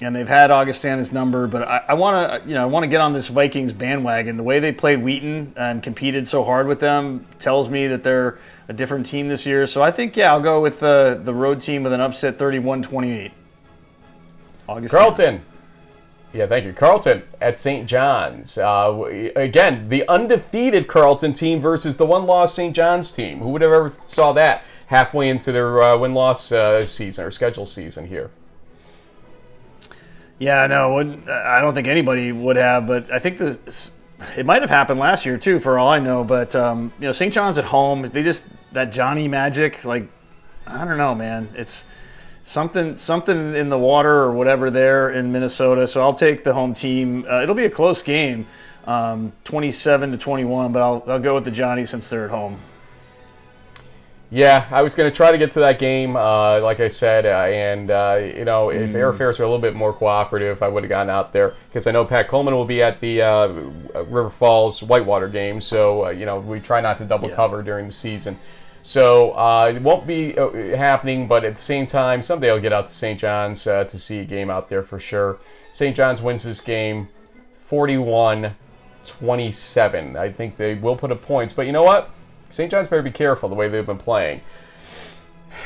and 0.02 0.14
they've 0.14 0.28
had 0.28 0.50
Augustana's 0.50 1.12
number, 1.12 1.46
but 1.46 1.62
I, 1.62 1.84
I 1.88 1.94
want 1.94 2.42
to, 2.42 2.48
you 2.48 2.54
know, 2.54 2.62
I 2.62 2.66
want 2.66 2.84
to 2.84 2.88
get 2.88 3.00
on 3.00 3.12
this 3.12 3.28
Vikings 3.28 3.72
bandwagon. 3.72 4.36
The 4.36 4.42
way 4.42 4.60
they 4.60 4.72
played 4.72 5.02
Wheaton 5.02 5.54
and 5.56 5.82
competed 5.82 6.26
so 6.26 6.44
hard 6.44 6.66
with 6.66 6.80
them 6.80 7.26
tells 7.38 7.68
me 7.68 7.86
that 7.86 8.02
they're 8.02 8.38
a 8.68 8.72
different 8.72 9.06
team 9.06 9.28
this 9.28 9.46
year. 9.46 9.66
So 9.66 9.82
I 9.82 9.90
think, 9.90 10.16
yeah, 10.16 10.32
I'll 10.32 10.40
go 10.40 10.60
with 10.60 10.80
the 10.80 11.20
the 11.22 11.34
road 11.34 11.60
team 11.60 11.82
with 11.82 11.92
an 11.92 12.00
upset 12.00 12.38
31-28. 12.38 13.32
Carleton. 14.88 15.42
Yeah, 16.32 16.46
thank 16.46 16.64
you. 16.64 16.72
Carleton 16.72 17.22
at 17.42 17.58
St. 17.58 17.86
John's. 17.86 18.56
Uh, 18.56 19.30
again, 19.36 19.88
the 19.88 20.08
undefeated 20.08 20.88
Carleton 20.88 21.34
team 21.34 21.60
versus 21.60 21.98
the 21.98 22.06
one-loss 22.06 22.54
St. 22.54 22.74
John's 22.74 23.12
team. 23.12 23.40
Who 23.40 23.50
would 23.50 23.60
have 23.60 23.72
ever 23.72 23.90
saw 24.06 24.32
that 24.32 24.64
halfway 24.86 25.28
into 25.28 25.52
their 25.52 25.82
uh, 25.82 25.98
win-loss 25.98 26.50
uh, 26.50 26.80
season 26.82 27.26
or 27.26 27.30
schedule 27.30 27.66
season 27.66 28.06
here? 28.06 28.30
Yeah, 30.42 30.66
no, 30.66 30.98
I 31.28 31.60
don't 31.60 31.72
think 31.72 31.86
anybody 31.86 32.32
would 32.32 32.56
have, 32.56 32.84
but 32.84 33.08
I 33.12 33.20
think 33.20 33.38
this 33.38 33.92
it 34.36 34.44
might 34.44 34.60
have 34.60 34.70
happened 34.70 34.98
last 34.98 35.24
year 35.24 35.38
too, 35.38 35.60
for 35.60 35.78
all 35.78 35.88
I 35.88 36.00
know. 36.00 36.24
But 36.24 36.56
um, 36.56 36.92
you 36.98 37.06
know, 37.06 37.12
St. 37.12 37.32
John's 37.32 37.58
at 37.58 37.64
home, 37.64 38.10
they 38.12 38.24
just 38.24 38.42
that 38.72 38.92
Johnny 38.92 39.28
magic, 39.28 39.84
like 39.84 40.08
I 40.66 40.84
don't 40.84 40.98
know, 40.98 41.14
man. 41.14 41.48
It's 41.54 41.84
something 42.42 42.98
something 42.98 43.54
in 43.54 43.68
the 43.68 43.78
water 43.78 44.12
or 44.12 44.32
whatever 44.32 44.68
there 44.68 45.10
in 45.10 45.30
Minnesota. 45.30 45.86
So 45.86 46.00
I'll 46.00 46.12
take 46.12 46.42
the 46.42 46.52
home 46.52 46.74
team. 46.74 47.24
Uh, 47.30 47.42
it'll 47.44 47.54
be 47.54 47.66
a 47.66 47.70
close 47.70 48.02
game, 48.02 48.44
um, 48.84 49.32
27 49.44 50.10
to 50.10 50.18
21, 50.18 50.72
but 50.72 50.82
I'll 50.82 51.04
I'll 51.06 51.20
go 51.20 51.36
with 51.36 51.44
the 51.44 51.52
Johnny 51.52 51.86
since 51.86 52.10
they're 52.10 52.24
at 52.24 52.30
home. 52.32 52.58
Yeah, 54.32 54.66
I 54.70 54.80
was 54.80 54.94
going 54.94 55.10
to 55.10 55.14
try 55.14 55.30
to 55.30 55.36
get 55.36 55.50
to 55.50 55.60
that 55.60 55.78
game, 55.78 56.16
uh, 56.16 56.58
like 56.62 56.80
I 56.80 56.88
said, 56.88 57.26
uh, 57.26 57.52
and 57.52 57.90
uh, 57.90 58.18
you 58.34 58.46
know, 58.46 58.70
if 58.70 58.92
mm. 58.92 58.94
airfares 58.94 59.38
were 59.38 59.44
a 59.44 59.46
little 59.46 59.58
bit 59.58 59.74
more 59.74 59.92
cooperative, 59.92 60.62
I 60.62 60.68
would 60.68 60.84
have 60.84 60.88
gotten 60.88 61.10
out 61.10 61.34
there 61.34 61.52
because 61.68 61.86
I 61.86 61.90
know 61.90 62.02
Pat 62.06 62.28
Coleman 62.28 62.54
will 62.54 62.64
be 62.64 62.82
at 62.82 62.98
the 62.98 63.20
uh, 63.20 63.48
River 63.48 64.30
Falls 64.30 64.82
Whitewater 64.82 65.28
game, 65.28 65.60
so 65.60 66.06
uh, 66.06 66.08
you 66.08 66.24
know 66.24 66.40
we 66.40 66.60
try 66.60 66.80
not 66.80 66.96
to 66.96 67.04
double 67.04 67.28
yeah. 67.28 67.34
cover 67.34 67.62
during 67.62 67.88
the 67.88 67.92
season. 67.92 68.38
So 68.80 69.32
uh, 69.32 69.70
it 69.76 69.82
won't 69.82 70.06
be 70.06 70.32
happening, 70.32 71.28
but 71.28 71.44
at 71.44 71.56
the 71.56 71.60
same 71.60 71.84
time, 71.84 72.22
someday 72.22 72.50
I'll 72.50 72.58
get 72.58 72.72
out 72.72 72.86
to 72.86 72.92
St. 72.92 73.20
John's 73.20 73.64
to 73.64 73.86
see 73.86 74.20
a 74.20 74.24
game 74.24 74.48
out 74.48 74.70
there 74.70 74.82
for 74.82 74.98
sure. 74.98 75.40
St. 75.72 75.94
John's 75.94 76.22
wins 76.22 76.42
this 76.42 76.62
game 76.62 77.06
41 77.52 78.56
27. 79.04 80.16
I 80.16 80.32
think 80.32 80.56
they 80.56 80.74
will 80.74 80.96
put 80.96 81.12
up 81.12 81.20
points, 81.20 81.52
but 81.52 81.66
you 81.66 81.72
know 81.72 81.82
what? 81.82 82.14
St. 82.52 82.70
John's 82.70 82.88
better 82.88 83.02
be 83.02 83.10
careful 83.10 83.48
the 83.48 83.54
way 83.54 83.68
they've 83.68 83.86
been 83.86 83.98
playing. 83.98 84.40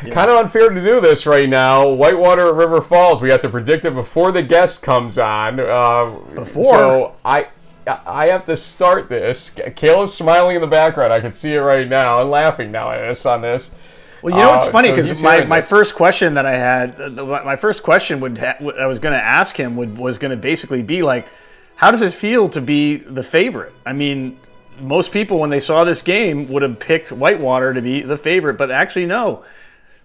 Yeah. 0.04 0.12
Kind 0.12 0.30
of 0.30 0.36
unfair 0.38 0.68
to 0.68 0.82
do 0.82 1.00
this 1.00 1.26
right 1.26 1.48
now. 1.48 1.88
Whitewater 1.88 2.48
at 2.48 2.54
River 2.54 2.80
Falls. 2.80 3.22
We 3.22 3.30
have 3.30 3.40
to 3.40 3.48
predict 3.48 3.84
it 3.84 3.94
before 3.94 4.32
the 4.32 4.42
guest 4.42 4.82
comes 4.82 5.16
on. 5.16 5.60
Uh, 5.60 6.16
before. 6.34 6.62
So 6.64 7.16
I, 7.24 7.48
I 7.86 8.26
have 8.26 8.46
to 8.46 8.56
start 8.56 9.08
this. 9.08 9.50
Kaleb's 9.76 10.12
smiling 10.12 10.56
in 10.56 10.60
the 10.60 10.68
background. 10.68 11.12
I 11.12 11.20
can 11.20 11.32
see 11.32 11.54
it 11.54 11.60
right 11.60 11.88
now 11.88 12.20
and 12.20 12.30
laughing 12.30 12.72
now 12.72 12.90
on 12.90 13.08
this. 13.08 13.24
On 13.26 13.40
this. 13.40 13.74
Well, 14.22 14.34
you 14.34 14.40
know 14.40 14.50
what's 14.50 14.66
uh, 14.66 14.72
funny 14.72 14.90
because 14.90 15.18
so 15.18 15.24
my, 15.24 15.44
my 15.44 15.60
first 15.60 15.94
question 15.94 16.34
that 16.34 16.46
I 16.46 16.56
had, 16.56 17.00
uh, 17.00 17.24
my 17.44 17.54
first 17.54 17.82
question 17.82 18.18
would 18.20 18.38
ha- 18.38 18.56
I 18.78 18.86
was 18.86 18.98
going 18.98 19.12
to 19.12 19.22
ask 19.22 19.54
him 19.54 19.76
would 19.76 19.96
was 19.96 20.18
going 20.18 20.32
to 20.32 20.36
basically 20.36 20.82
be 20.82 21.02
like, 21.02 21.28
how 21.76 21.90
does 21.90 22.02
it 22.02 22.12
feel 22.12 22.48
to 22.48 22.60
be 22.60 22.96
the 22.96 23.22
favorite? 23.22 23.72
I 23.84 23.92
mean, 23.92 24.38
most 24.80 25.12
people, 25.12 25.38
when 25.38 25.50
they 25.50 25.60
saw 25.60 25.84
this 25.84 26.02
game, 26.02 26.48
would 26.48 26.62
have 26.62 26.78
picked 26.78 27.12
Whitewater 27.12 27.74
to 27.74 27.82
be 27.82 28.02
the 28.02 28.16
favorite, 28.16 28.54
but 28.54 28.70
actually, 28.70 29.06
no. 29.06 29.44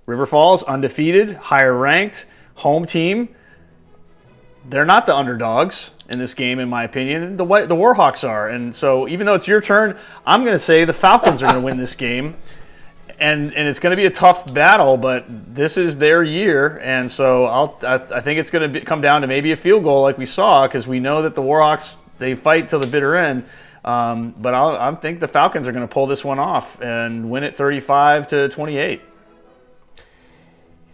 River 0.06 0.26
Falls, 0.26 0.64
undefeated, 0.64 1.34
higher 1.34 1.74
ranked, 1.74 2.26
home 2.56 2.86
team. 2.86 3.30
They're 4.70 4.86
not 4.86 5.06
the 5.06 5.16
underdogs 5.16 5.92
in 6.10 6.20
this 6.20 6.34
game, 6.34 6.60
in 6.60 6.70
my 6.70 6.84
opinion. 6.84 7.38
The 7.38 7.46
the 7.46 7.76
Warhawks 7.76 8.28
are, 8.28 8.50
and 8.50 8.76
so 8.76 9.08
even 9.08 9.26
though 9.26 9.34
it's 9.34 9.48
your 9.48 9.62
turn, 9.62 9.98
I'm 10.26 10.42
going 10.42 10.54
to 10.54 10.60
say 10.60 10.86
the 10.86 10.94
Falcons 10.94 11.42
are 11.42 11.48
going 11.48 11.60
to 11.60 11.66
win 11.66 11.78
this 11.78 11.96
game, 11.96 12.36
and 13.20 13.54
and 13.56 13.68
it's 13.68 13.80
going 13.80 13.92
to 13.92 13.98
be 13.98 14.06
a 14.06 14.12
tough 14.12 14.54
battle. 14.54 14.98
But 14.98 15.26
this 15.56 15.78
is 15.78 15.98
their 15.98 16.22
year, 16.24 16.80
and 16.84 17.12
so 17.12 17.46
I'll 17.46 17.80
I, 17.82 17.96
I 18.18 18.22
think 18.22 18.40
it's 18.40 18.52
going 18.52 18.72
to 18.72 18.82
come 18.82 19.02
down 19.02 19.22
to 19.22 19.28
maybe 19.28 19.52
a 19.52 19.58
field 19.58 19.84
goal, 19.84 20.02
like 20.02 20.18
we 20.18 20.28
saw, 20.28 20.68
because 20.68 20.86
we 20.86 21.00
know 21.00 21.24
that 21.24 21.34
the 21.34 21.42
Warhawks 21.42 21.96
they 22.20 22.36
fight 22.36 22.70
till 22.70 22.80
the 22.80 22.88
bitter 22.88 23.16
end. 23.16 23.46
Um, 23.84 24.36
but 24.38 24.54
I'll, 24.54 24.78
I 24.78 24.94
think 24.96 25.20
the 25.20 25.28
Falcons 25.28 25.68
are 25.68 25.72
going 25.72 25.88
to 25.88 25.92
pull 25.92 26.08
this 26.08 26.24
one 26.24 26.40
off 26.40 26.80
and 26.82 27.32
win 27.32 27.44
it 27.44 27.56
35 27.56 28.28
to 28.28 28.50
28. 28.50 29.02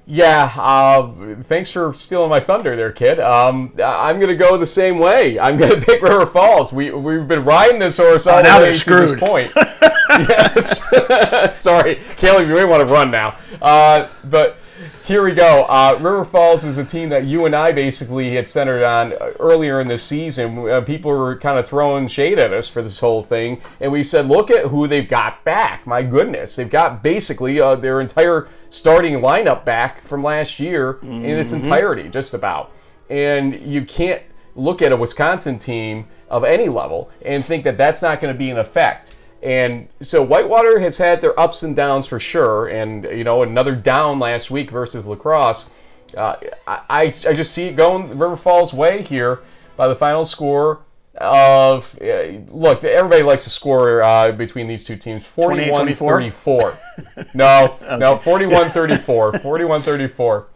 Yeah, 0.09 0.49
uh, 0.55 1.35
thanks 1.43 1.69
for 1.69 1.91
stealing 1.91 2.29
my 2.29 2.39
thunder 2.39 2.77
there, 2.77 2.93
kid. 2.93 3.19
Um, 3.19 3.73
I'm 3.83 4.19
going 4.19 4.29
to 4.29 4.37
go 4.37 4.57
the 4.57 4.65
same 4.65 4.99
way. 4.99 5.37
I'm 5.37 5.57
going 5.57 5.71
to 5.79 5.85
pick 5.85 6.01
River 6.01 6.25
Falls. 6.25 6.71
We, 6.71 6.91
we've 6.91 7.27
been 7.27 7.43
riding 7.43 7.77
this 7.77 7.97
horse 7.97 8.25
all 8.25 8.39
oh, 8.39 8.43
the 8.43 8.65
way 8.65 8.77
to 8.77 8.89
this 8.95 9.19
point. 9.19 9.51
yes. 10.09 10.79
Sorry, 11.59 11.95
Kaleb, 12.15 12.47
you 12.47 12.55
may 12.55 12.63
want 12.63 12.87
to 12.87 12.93
run 12.93 13.11
now. 13.11 13.37
Uh, 13.61 14.07
but 14.23 14.57
here 15.07 15.23
we 15.23 15.33
go. 15.33 15.63
Uh, 15.63 15.97
River 16.01 16.25
Falls 16.25 16.65
is 16.65 16.77
a 16.77 16.83
team 16.83 17.07
that 17.09 17.23
you 17.23 17.45
and 17.45 17.55
I 17.55 17.71
basically 17.71 18.35
had 18.35 18.45
centered 18.45 18.83
on 18.83 19.13
uh, 19.13 19.31
earlier 19.39 19.79
in 19.79 19.87
the 19.87 19.97
season. 19.97 20.69
Uh, 20.69 20.81
people 20.81 21.11
were 21.11 21.37
kind 21.37 21.57
of 21.57 21.65
throwing 21.65 22.09
shade 22.09 22.37
at 22.37 22.51
us 22.51 22.67
for 22.67 22.81
this 22.81 22.99
whole 22.99 23.23
thing, 23.23 23.61
and 23.79 23.89
we 23.89 24.03
said, 24.03 24.27
look 24.27 24.51
at 24.51 24.65
who 24.65 24.85
they've 24.85 25.07
got 25.07 25.45
back. 25.45 25.87
My 25.87 26.03
goodness, 26.03 26.57
they've 26.57 26.69
got 26.69 27.01
basically 27.01 27.61
uh, 27.61 27.75
their 27.75 28.01
entire 28.01 28.49
starting 28.69 29.13
lineup 29.21 29.63
back 29.63 30.01
from 30.01 30.23
last 30.23 30.59
year 30.59 30.95
mm-hmm. 30.95 31.23
in 31.23 31.39
its 31.39 31.53
mm-hmm. 31.53 31.63
entirety, 31.63 32.09
just 32.09 32.33
about. 32.33 32.73
And 33.09 33.61
you 33.61 33.85
can't 33.85 34.21
look 34.55 34.81
at 34.81 34.91
a 34.91 34.97
Wisconsin 34.97 35.57
team 35.57 36.07
of 36.29 36.43
any 36.43 36.67
level 36.67 37.09
and 37.21 37.45
think 37.45 37.63
that 37.63 37.77
that's 37.77 38.01
not 38.01 38.19
going 38.19 38.33
to 38.33 38.37
be 38.37 38.49
an 38.49 38.57
effect. 38.57 39.13
And 39.47 39.87
so 40.01 40.21
Whitewater 40.21 40.77
has 40.79 40.97
had 40.97 41.21
their 41.21 41.39
ups 41.39 41.63
and 41.63 41.73
downs 41.73 42.05
for 42.05 42.19
sure. 42.19 42.67
And, 42.67 43.05
you 43.05 43.23
know, 43.23 43.43
another 43.43 43.75
down 43.75 44.19
last 44.19 44.51
week 44.51 44.69
versus 44.69 45.07
La 45.07 45.15
Crosse. 45.15 45.69
Uh, 46.17 46.35
I, 46.67 47.03
I 47.05 47.09
just 47.09 47.53
see 47.53 47.67
it 47.67 47.77
going 47.77 48.09
River 48.09 48.35
Falls' 48.35 48.73
way 48.73 49.03
here 49.03 49.39
by 49.77 49.87
the 49.87 49.95
final 49.95 50.25
score 50.25 50.81
of 51.15 51.97
uh, 52.01 52.39
look 52.49 52.83
everybody 52.83 53.23
likes 53.23 53.45
to 53.45 53.49
score 53.49 54.03
uh, 54.03 54.33
between 54.33 54.67
these 54.67 54.83
two 54.83 54.97
teams. 54.97 55.25
41 55.25 55.95
34 55.95 56.77
no 57.33 57.77
okay. 57.81 57.97
no 57.97 58.17
41 58.17 58.69
34 58.69 59.39
41 59.39 59.81
34 59.81 60.47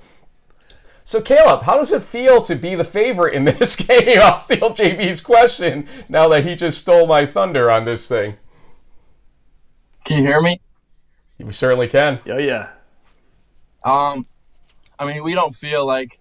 so 1.03 1.19
kaleb 1.19 1.63
how 1.63 1.77
does 1.77 1.91
it 1.91 2.03
feel 2.03 2.43
to 2.43 2.53
be 2.53 2.75
the 2.75 2.85
favorite 2.85 3.33
in 3.33 3.43
this 3.43 3.75
game? 3.87 4.19
I'll 4.21 4.37
steal 4.37 4.75
jb's 4.75 5.19
question 5.19 5.87
now 6.07 6.27
that 6.29 6.45
he 6.45 6.53
just 6.53 6.79
stole 6.79 7.07
my 7.07 7.25
thunder 7.25 7.71
on 7.71 7.85
this 7.85 8.07
thing 8.07 8.35
can 10.11 10.23
you 10.23 10.27
hear 10.27 10.41
me? 10.41 10.59
We 11.39 11.53
certainly 11.53 11.87
can. 11.87 12.19
Oh 12.27 12.37
yeah. 12.37 12.69
Um, 13.83 14.25
I 14.99 15.05
mean, 15.05 15.23
we 15.23 15.33
don't 15.33 15.55
feel 15.55 15.85
like 15.85 16.19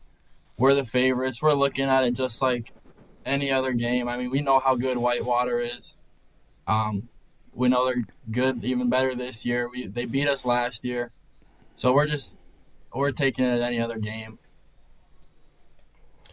we're 0.56 0.74
the 0.74 0.84
favorites. 0.84 1.42
We're 1.42 1.54
looking 1.54 1.86
at 1.86 2.04
it 2.04 2.14
just 2.14 2.40
like 2.40 2.72
any 3.26 3.50
other 3.50 3.72
game. 3.72 4.08
I 4.08 4.16
mean, 4.16 4.30
we 4.30 4.42
know 4.42 4.60
how 4.60 4.76
good 4.76 4.96
Whitewater 4.96 5.58
is. 5.58 5.98
Um, 6.66 7.08
we 7.52 7.68
know 7.68 7.84
they're 7.84 8.04
good, 8.30 8.64
even 8.64 8.88
better 8.88 9.14
this 9.14 9.44
year. 9.44 9.68
We 9.68 9.86
they 9.86 10.04
beat 10.04 10.28
us 10.28 10.44
last 10.46 10.84
year, 10.84 11.10
so 11.76 11.92
we're 11.92 12.06
just 12.06 12.38
we're 12.94 13.10
taking 13.10 13.44
it 13.44 13.48
as 13.48 13.60
any 13.60 13.80
other 13.80 13.98
game. 13.98 14.38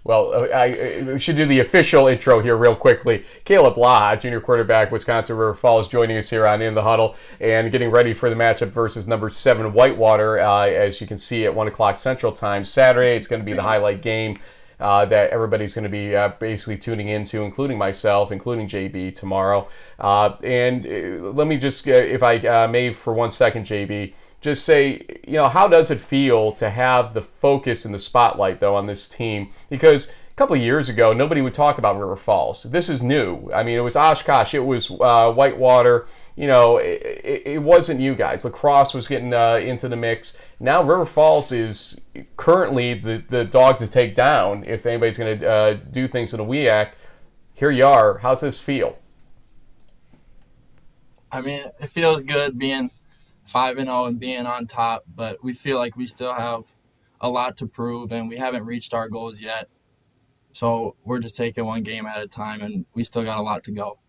Well, 0.03 0.33
uh, 0.33 0.47
I, 0.47 1.13
I, 1.13 1.17
should 1.17 1.35
do 1.35 1.45
the 1.45 1.59
official 1.59 2.07
intro 2.07 2.39
here 2.41 2.55
real 2.55 2.75
quickly. 2.75 3.25
Kaleb 3.45 3.75
Blaha, 3.75 4.19
junior 4.19 4.39
quarterback, 4.39 4.91
Wisconsin 4.91 5.35
River 5.37 5.53
Falls, 5.53 5.87
joining 5.87 6.17
us 6.17 6.29
here 6.29 6.47
on 6.47 6.61
In 6.61 6.73
the 6.73 6.83
Huddle 6.83 7.15
and 7.39 7.71
getting 7.71 7.91
ready 7.91 8.13
for 8.13 8.29
the 8.29 8.35
matchup 8.35 8.69
versus 8.69 9.07
number 9.07 9.29
seven 9.29 9.73
Whitewater. 9.73 10.39
Uh, 10.39 10.67
as 10.67 11.01
you 11.01 11.07
can 11.07 11.17
see 11.17 11.45
at 11.45 11.53
one 11.53 11.67
o'clock 11.67 11.97
Central 11.97 12.31
Time 12.31 12.63
Saturday, 12.63 13.15
it's 13.15 13.27
going 13.27 13.41
to 13.41 13.45
be 13.45 13.53
the 13.53 13.63
highlight 13.63 14.01
game. 14.01 14.39
Uh, 14.79 15.05
that 15.05 15.31
everybody's 15.31 15.73
going 15.73 15.83
to 15.83 15.89
be 15.89 16.15
uh, 16.15 16.29
basically 16.39 16.77
tuning 16.77 17.07
into, 17.07 17.41
including 17.41 17.79
myself, 17.79 18.31
including 18.31 18.67
JB 18.67 19.15
tomorrow. 19.15 19.67
Uh, 19.97 20.35
and 20.43 20.85
uh, 20.85 21.31
let 21.31 21.47
me 21.47 21.57
just, 21.57 21.87
if 21.87 22.21
I 22.21 22.67
may, 22.67 22.93
for 22.93 23.11
one 23.11 23.31
second, 23.31 23.65
JB, 23.65 24.13
just 24.39 24.65
say, 24.65 25.03
you 25.27 25.33
know, 25.33 25.47
how 25.47 25.67
does 25.67 25.89
it 25.89 25.99
feel 25.99 26.51
to 26.53 26.69
have 26.69 27.13
the 27.13 27.21
focus 27.21 27.85
and 27.85 27.93
the 27.93 27.99
spotlight, 27.99 28.59
though, 28.59 28.75
on 28.75 28.85
this 28.85 29.07
team? 29.07 29.49
Because 29.69 30.07
a 30.07 30.33
couple 30.35 30.55
of 30.55 30.61
years 30.61 30.89
ago, 30.89 31.11
nobody 31.11 31.41
would 31.41 31.55
talk 31.55 31.79
about 31.79 31.97
River 31.99 32.15
Falls. 32.15 32.63
This 32.63 32.87
is 32.87 33.01
new. 33.01 33.51
I 33.51 33.63
mean, 33.63 33.77
it 33.77 33.81
was 33.81 33.95
Oshkosh, 33.95 34.53
it 34.53 34.59
was 34.59 34.91
uh, 35.01 35.31
Whitewater. 35.31 36.05
You 36.35 36.47
know, 36.47 36.77
it, 36.77 37.41
it, 37.45 37.61
wasn't 37.63 37.99
you 37.99 38.13
guys. 38.13 38.45
La 38.45 38.51
Crosse 38.51 38.93
was 38.93 39.07
getting 39.07 39.33
uh, 39.33 39.55
into 39.55 39.89
the 39.89 39.95
mix. 39.95 40.37
Now, 40.59 40.83
River 40.83 41.05
Falls 41.05 41.51
is 41.51 41.99
currently 42.35 42.93
the, 42.93 43.23
the 43.27 43.43
dog 43.43 43.79
to 43.79 43.87
take 43.87 44.13
down 44.13 44.63
if 44.65 44.85
anybody's 44.85 45.17
going 45.17 45.39
to 45.39 45.49
uh, 45.49 45.73
do 45.73 46.07
things 46.07 46.31
in 46.31 46.37
the 46.37 46.45
WIAC. 46.45 46.91
Here 47.53 47.71
you 47.71 47.87
are. 47.87 48.19
How's 48.19 48.41
this 48.41 48.61
feel? 48.61 48.99
I 51.31 51.41
mean, 51.41 51.63
it 51.79 51.89
feels 51.89 52.21
good 52.21 52.59
being 52.59 52.91
five 53.47 53.77
and 53.77 53.87
zero 53.87 54.01
oh 54.01 54.05
and 54.05 54.19
being 54.19 54.45
on 54.45 54.67
top, 54.67 55.05
but 55.13 55.43
we 55.43 55.53
feel 55.53 55.77
like 55.77 55.95
we 55.95 56.07
still 56.07 56.33
have 56.33 56.67
a 57.19 57.29
lot 57.29 57.57
to 57.57 57.65
prove, 57.67 58.11
and 58.11 58.29
we 58.29 58.37
haven't 58.37 58.65
reached 58.65 58.93
our 58.93 59.09
goals 59.09 59.41
yet. 59.41 59.69
So 60.51 60.95
we're 61.03 61.19
just 61.19 61.35
taking 61.35 61.65
one 61.65 61.83
game 61.83 62.05
at 62.05 62.21
a 62.21 62.27
time, 62.27 62.61
and 62.61 62.85
we 62.93 63.03
still 63.03 63.23
got 63.23 63.37
a 63.37 63.41
lot 63.41 63.63
to 63.65 63.71
go. 63.71 63.99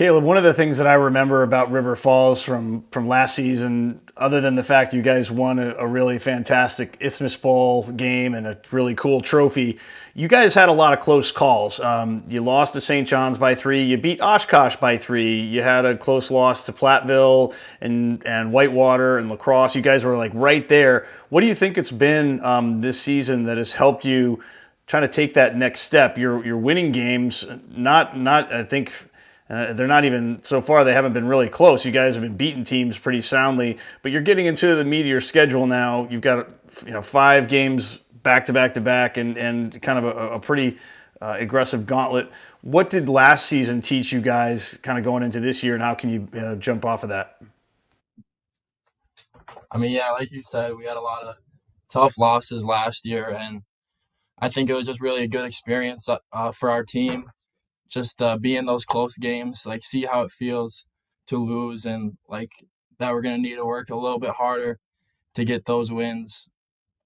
Kaleb, 0.00 0.22
one 0.22 0.38
of 0.38 0.44
the 0.44 0.54
things 0.54 0.78
that 0.78 0.86
I 0.86 0.94
remember 0.94 1.42
about 1.42 1.70
River 1.70 1.94
Falls 1.94 2.42
from 2.42 2.86
from 2.90 3.06
last 3.06 3.34
season, 3.34 4.00
other 4.16 4.40
than 4.40 4.54
the 4.54 4.64
fact 4.64 4.94
you 4.94 5.02
guys 5.02 5.30
won 5.30 5.58
a, 5.58 5.74
a, 5.74 5.86
really 5.86 6.18
fantastic 6.18 6.96
Isthmus 7.00 7.36
Bowl 7.36 7.82
game 7.92 8.32
and 8.32 8.46
a 8.46 8.56
really 8.70 8.94
cool 8.94 9.20
trophy, 9.20 9.78
you 10.14 10.26
guys 10.26 10.54
had 10.54 10.70
a 10.70 10.72
lot 10.72 10.94
of 10.94 11.00
close 11.00 11.30
calls. 11.30 11.80
Um, 11.80 12.24
you 12.30 12.40
lost 12.40 12.72
to 12.72 12.80
St. 12.80 13.06
John's 13.06 13.36
by 13.36 13.54
three. 13.54 13.82
You 13.82 13.98
beat 13.98 14.22
Oshkosh 14.22 14.76
by 14.76 14.96
three. 14.96 15.38
You 15.38 15.60
had 15.60 15.84
a 15.84 15.98
close 15.98 16.30
loss 16.30 16.64
to 16.64 16.72
Platteville 16.72 17.52
and 17.82 18.26
and 18.26 18.54
Whitewater 18.54 19.18
and 19.18 19.28
La 19.28 19.36
Crosse. 19.36 19.76
You 19.76 19.82
guys 19.82 20.02
were 20.02 20.16
like 20.16 20.32
right 20.32 20.66
there. 20.66 21.06
What 21.28 21.42
do 21.42 21.46
you 21.46 21.54
think 21.54 21.76
it's 21.76 21.90
been 21.90 22.42
um, 22.42 22.80
this 22.80 22.98
season 22.98 23.44
that 23.44 23.58
has 23.58 23.74
helped 23.74 24.06
you? 24.06 24.42
Trying 24.86 25.02
to 25.02 25.08
take 25.08 25.34
that 25.34 25.56
next 25.56 25.82
step. 25.82 26.16
You're 26.16 26.42
you're 26.42 26.56
winning 26.56 26.90
games, 26.90 27.46
not 27.68 28.16
not 28.16 28.50
I 28.50 28.64
think 28.64 28.92
uh, 29.50 29.72
they're 29.72 29.88
not 29.88 30.04
even 30.04 30.40
so 30.44 30.62
far. 30.62 30.84
They 30.84 30.92
haven't 30.92 31.12
been 31.12 31.26
really 31.26 31.48
close. 31.48 31.84
You 31.84 31.90
guys 31.90 32.14
have 32.14 32.22
been 32.22 32.36
beating 32.36 32.62
teams 32.62 32.96
pretty 32.96 33.20
soundly, 33.20 33.78
but 34.02 34.12
you're 34.12 34.20
getting 34.22 34.46
into 34.46 34.76
the 34.76 34.96
your 34.96 35.20
schedule 35.20 35.66
now. 35.66 36.06
You've 36.08 36.20
got 36.20 36.48
you 36.86 36.92
know 36.92 37.02
five 37.02 37.48
games 37.48 37.98
back 38.22 38.46
to 38.46 38.52
back 38.52 38.74
to 38.74 38.80
back, 38.80 39.16
and 39.16 39.36
and 39.36 39.82
kind 39.82 39.98
of 39.98 40.16
a, 40.16 40.34
a 40.34 40.40
pretty 40.40 40.78
uh, 41.20 41.34
aggressive 41.38 41.84
gauntlet. 41.84 42.30
What 42.62 42.90
did 42.90 43.08
last 43.08 43.46
season 43.46 43.80
teach 43.80 44.12
you 44.12 44.20
guys, 44.20 44.78
kind 44.82 44.98
of 44.98 45.04
going 45.04 45.24
into 45.24 45.40
this 45.40 45.64
year, 45.64 45.74
and 45.74 45.82
how 45.82 45.94
can 45.94 46.10
you, 46.10 46.28
you 46.32 46.40
know, 46.40 46.54
jump 46.54 46.84
off 46.84 47.02
of 47.02 47.08
that? 47.08 47.42
I 49.72 49.78
mean, 49.78 49.90
yeah, 49.90 50.10
like 50.10 50.30
you 50.30 50.42
said, 50.42 50.76
we 50.76 50.84
had 50.84 50.96
a 50.96 51.00
lot 51.00 51.24
of 51.24 51.36
tough 51.88 52.18
losses 52.18 52.64
last 52.64 53.04
year, 53.04 53.28
and 53.28 53.62
I 54.38 54.48
think 54.48 54.70
it 54.70 54.74
was 54.74 54.86
just 54.86 55.00
really 55.00 55.24
a 55.24 55.28
good 55.28 55.44
experience 55.44 56.08
uh, 56.08 56.52
for 56.52 56.70
our 56.70 56.84
team 56.84 57.30
just 57.90 58.22
uh, 58.22 58.38
be 58.38 58.56
in 58.56 58.66
those 58.66 58.84
close 58.84 59.16
games, 59.16 59.66
like 59.66 59.84
see 59.84 60.04
how 60.04 60.22
it 60.22 60.30
feels 60.30 60.86
to 61.26 61.36
lose, 61.36 61.84
and 61.84 62.16
like 62.28 62.52
that 62.98 63.12
we're 63.12 63.22
gonna 63.22 63.38
need 63.38 63.56
to 63.56 63.66
work 63.66 63.90
a 63.90 63.96
little 63.96 64.18
bit 64.18 64.30
harder 64.30 64.78
to 65.34 65.44
get 65.44 65.66
those 65.66 65.90
wins. 65.92 66.50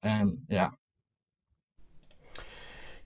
And 0.03 0.39
yeah. 0.49 0.70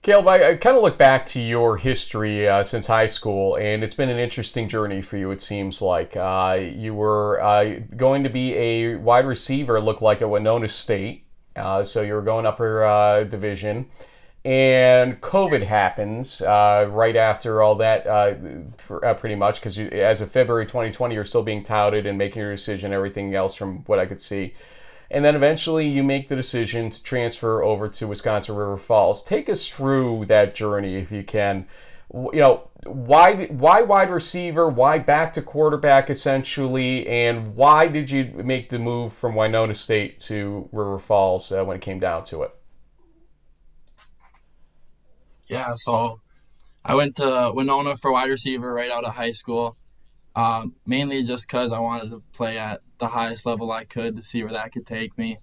Kaleb, 0.01 0.27
I, 0.29 0.51
I 0.51 0.55
kind 0.55 0.77
of 0.77 0.83
look 0.83 0.97
back 0.97 1.25
to 1.27 1.41
your 1.41 1.75
history 1.75 2.47
uh, 2.47 2.63
since 2.63 2.87
high 2.87 3.05
school, 3.05 3.57
and 3.57 3.83
it's 3.83 3.93
been 3.93 4.09
an 4.09 4.17
interesting 4.17 4.69
journey 4.69 5.01
for 5.01 5.17
you. 5.17 5.31
It 5.31 5.41
seems 5.41 5.81
like 5.81 6.15
uh, 6.15 6.57
you 6.61 6.93
were 6.93 7.41
uh, 7.41 7.81
going 7.97 8.23
to 8.23 8.29
be 8.29 8.55
a 8.55 8.95
wide 8.95 9.25
receiver, 9.25 9.79
looked 9.81 10.01
like 10.01 10.21
at 10.21 10.29
Winona 10.29 10.69
State, 10.69 11.25
uh, 11.57 11.83
so 11.83 12.01
you 12.01 12.13
were 12.13 12.21
going 12.21 12.45
upper 12.45 12.85
uh, 12.85 13.23
division 13.25 13.87
and 14.49 15.21
COVID 15.21 15.61
happens 15.61 16.41
uh, 16.41 16.87
right 16.89 17.15
after 17.15 17.61
all 17.61 17.75
that, 17.75 18.07
uh, 18.07 18.33
for, 18.77 19.05
uh, 19.05 19.13
pretty 19.13 19.35
much, 19.35 19.61
because 19.61 19.77
as 19.77 20.21
of 20.21 20.31
February 20.31 20.65
2020, 20.65 21.13
you're 21.13 21.23
still 21.23 21.43
being 21.43 21.61
touted 21.61 22.07
and 22.07 22.17
making 22.17 22.41
your 22.41 22.51
decision, 22.51 22.91
everything 22.91 23.35
else 23.35 23.53
from 23.53 23.83
what 23.85 23.99
I 23.99 24.07
could 24.07 24.19
see. 24.19 24.55
And 25.11 25.23
then 25.23 25.35
eventually 25.35 25.87
you 25.87 26.01
make 26.01 26.29
the 26.29 26.35
decision 26.35 26.89
to 26.89 27.03
transfer 27.03 27.61
over 27.61 27.87
to 27.89 28.07
Wisconsin 28.07 28.55
River 28.55 28.77
Falls. 28.77 29.23
Take 29.23 29.49
us 29.49 29.67
through 29.67 30.25
that 30.25 30.55
journey 30.55 30.95
if 30.95 31.11
you 31.11 31.21
can. 31.21 31.67
You 32.11 32.41
know, 32.41 32.69
why 32.85 33.45
why 33.51 33.83
wide 33.83 34.09
receiver? 34.09 34.67
Why 34.67 34.97
back 34.97 35.31
to 35.33 35.43
quarterback 35.43 36.09
essentially? 36.09 37.05
And 37.07 37.55
why 37.55 37.87
did 37.87 38.09
you 38.09 38.25
make 38.43 38.69
the 38.69 38.79
move 38.79 39.13
from 39.13 39.35
Winona 39.35 39.75
State 39.75 40.19
to 40.21 40.67
River 40.71 40.97
Falls 40.97 41.51
uh, 41.51 41.63
when 41.63 41.77
it 41.77 41.81
came 41.81 41.99
down 41.99 42.23
to 42.25 42.41
it? 42.41 42.55
Yeah, 45.49 45.73
so 45.75 46.21
I 46.85 46.93
went 46.93 47.15
to 47.15 47.51
Winona 47.53 47.97
for 47.97 48.11
wide 48.11 48.29
receiver 48.29 48.71
right 48.71 48.91
out 48.91 49.03
of 49.03 49.15
high 49.15 49.31
school, 49.31 49.77
uh, 50.35 50.67
mainly 50.85 51.23
just 51.23 51.47
because 51.47 51.71
I 51.71 51.79
wanted 51.79 52.11
to 52.11 52.21
play 52.33 52.59
at 52.59 52.81
the 52.99 53.07
highest 53.07 53.47
level 53.47 53.71
I 53.71 53.83
could 53.83 54.15
to 54.15 54.21
see 54.21 54.43
where 54.43 54.53
that 54.53 54.71
could 54.71 54.85
take 54.85 55.17
me. 55.17 55.39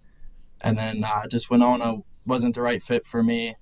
And 0.61 0.79
then 0.79 1.03
uh, 1.05 1.27
just 1.27 1.51
Winona 1.51 1.99
wasn't 2.25 2.55
the 2.55 2.63
right 2.63 2.81
fit 2.81 3.05
for 3.05 3.23
me. 3.23 3.57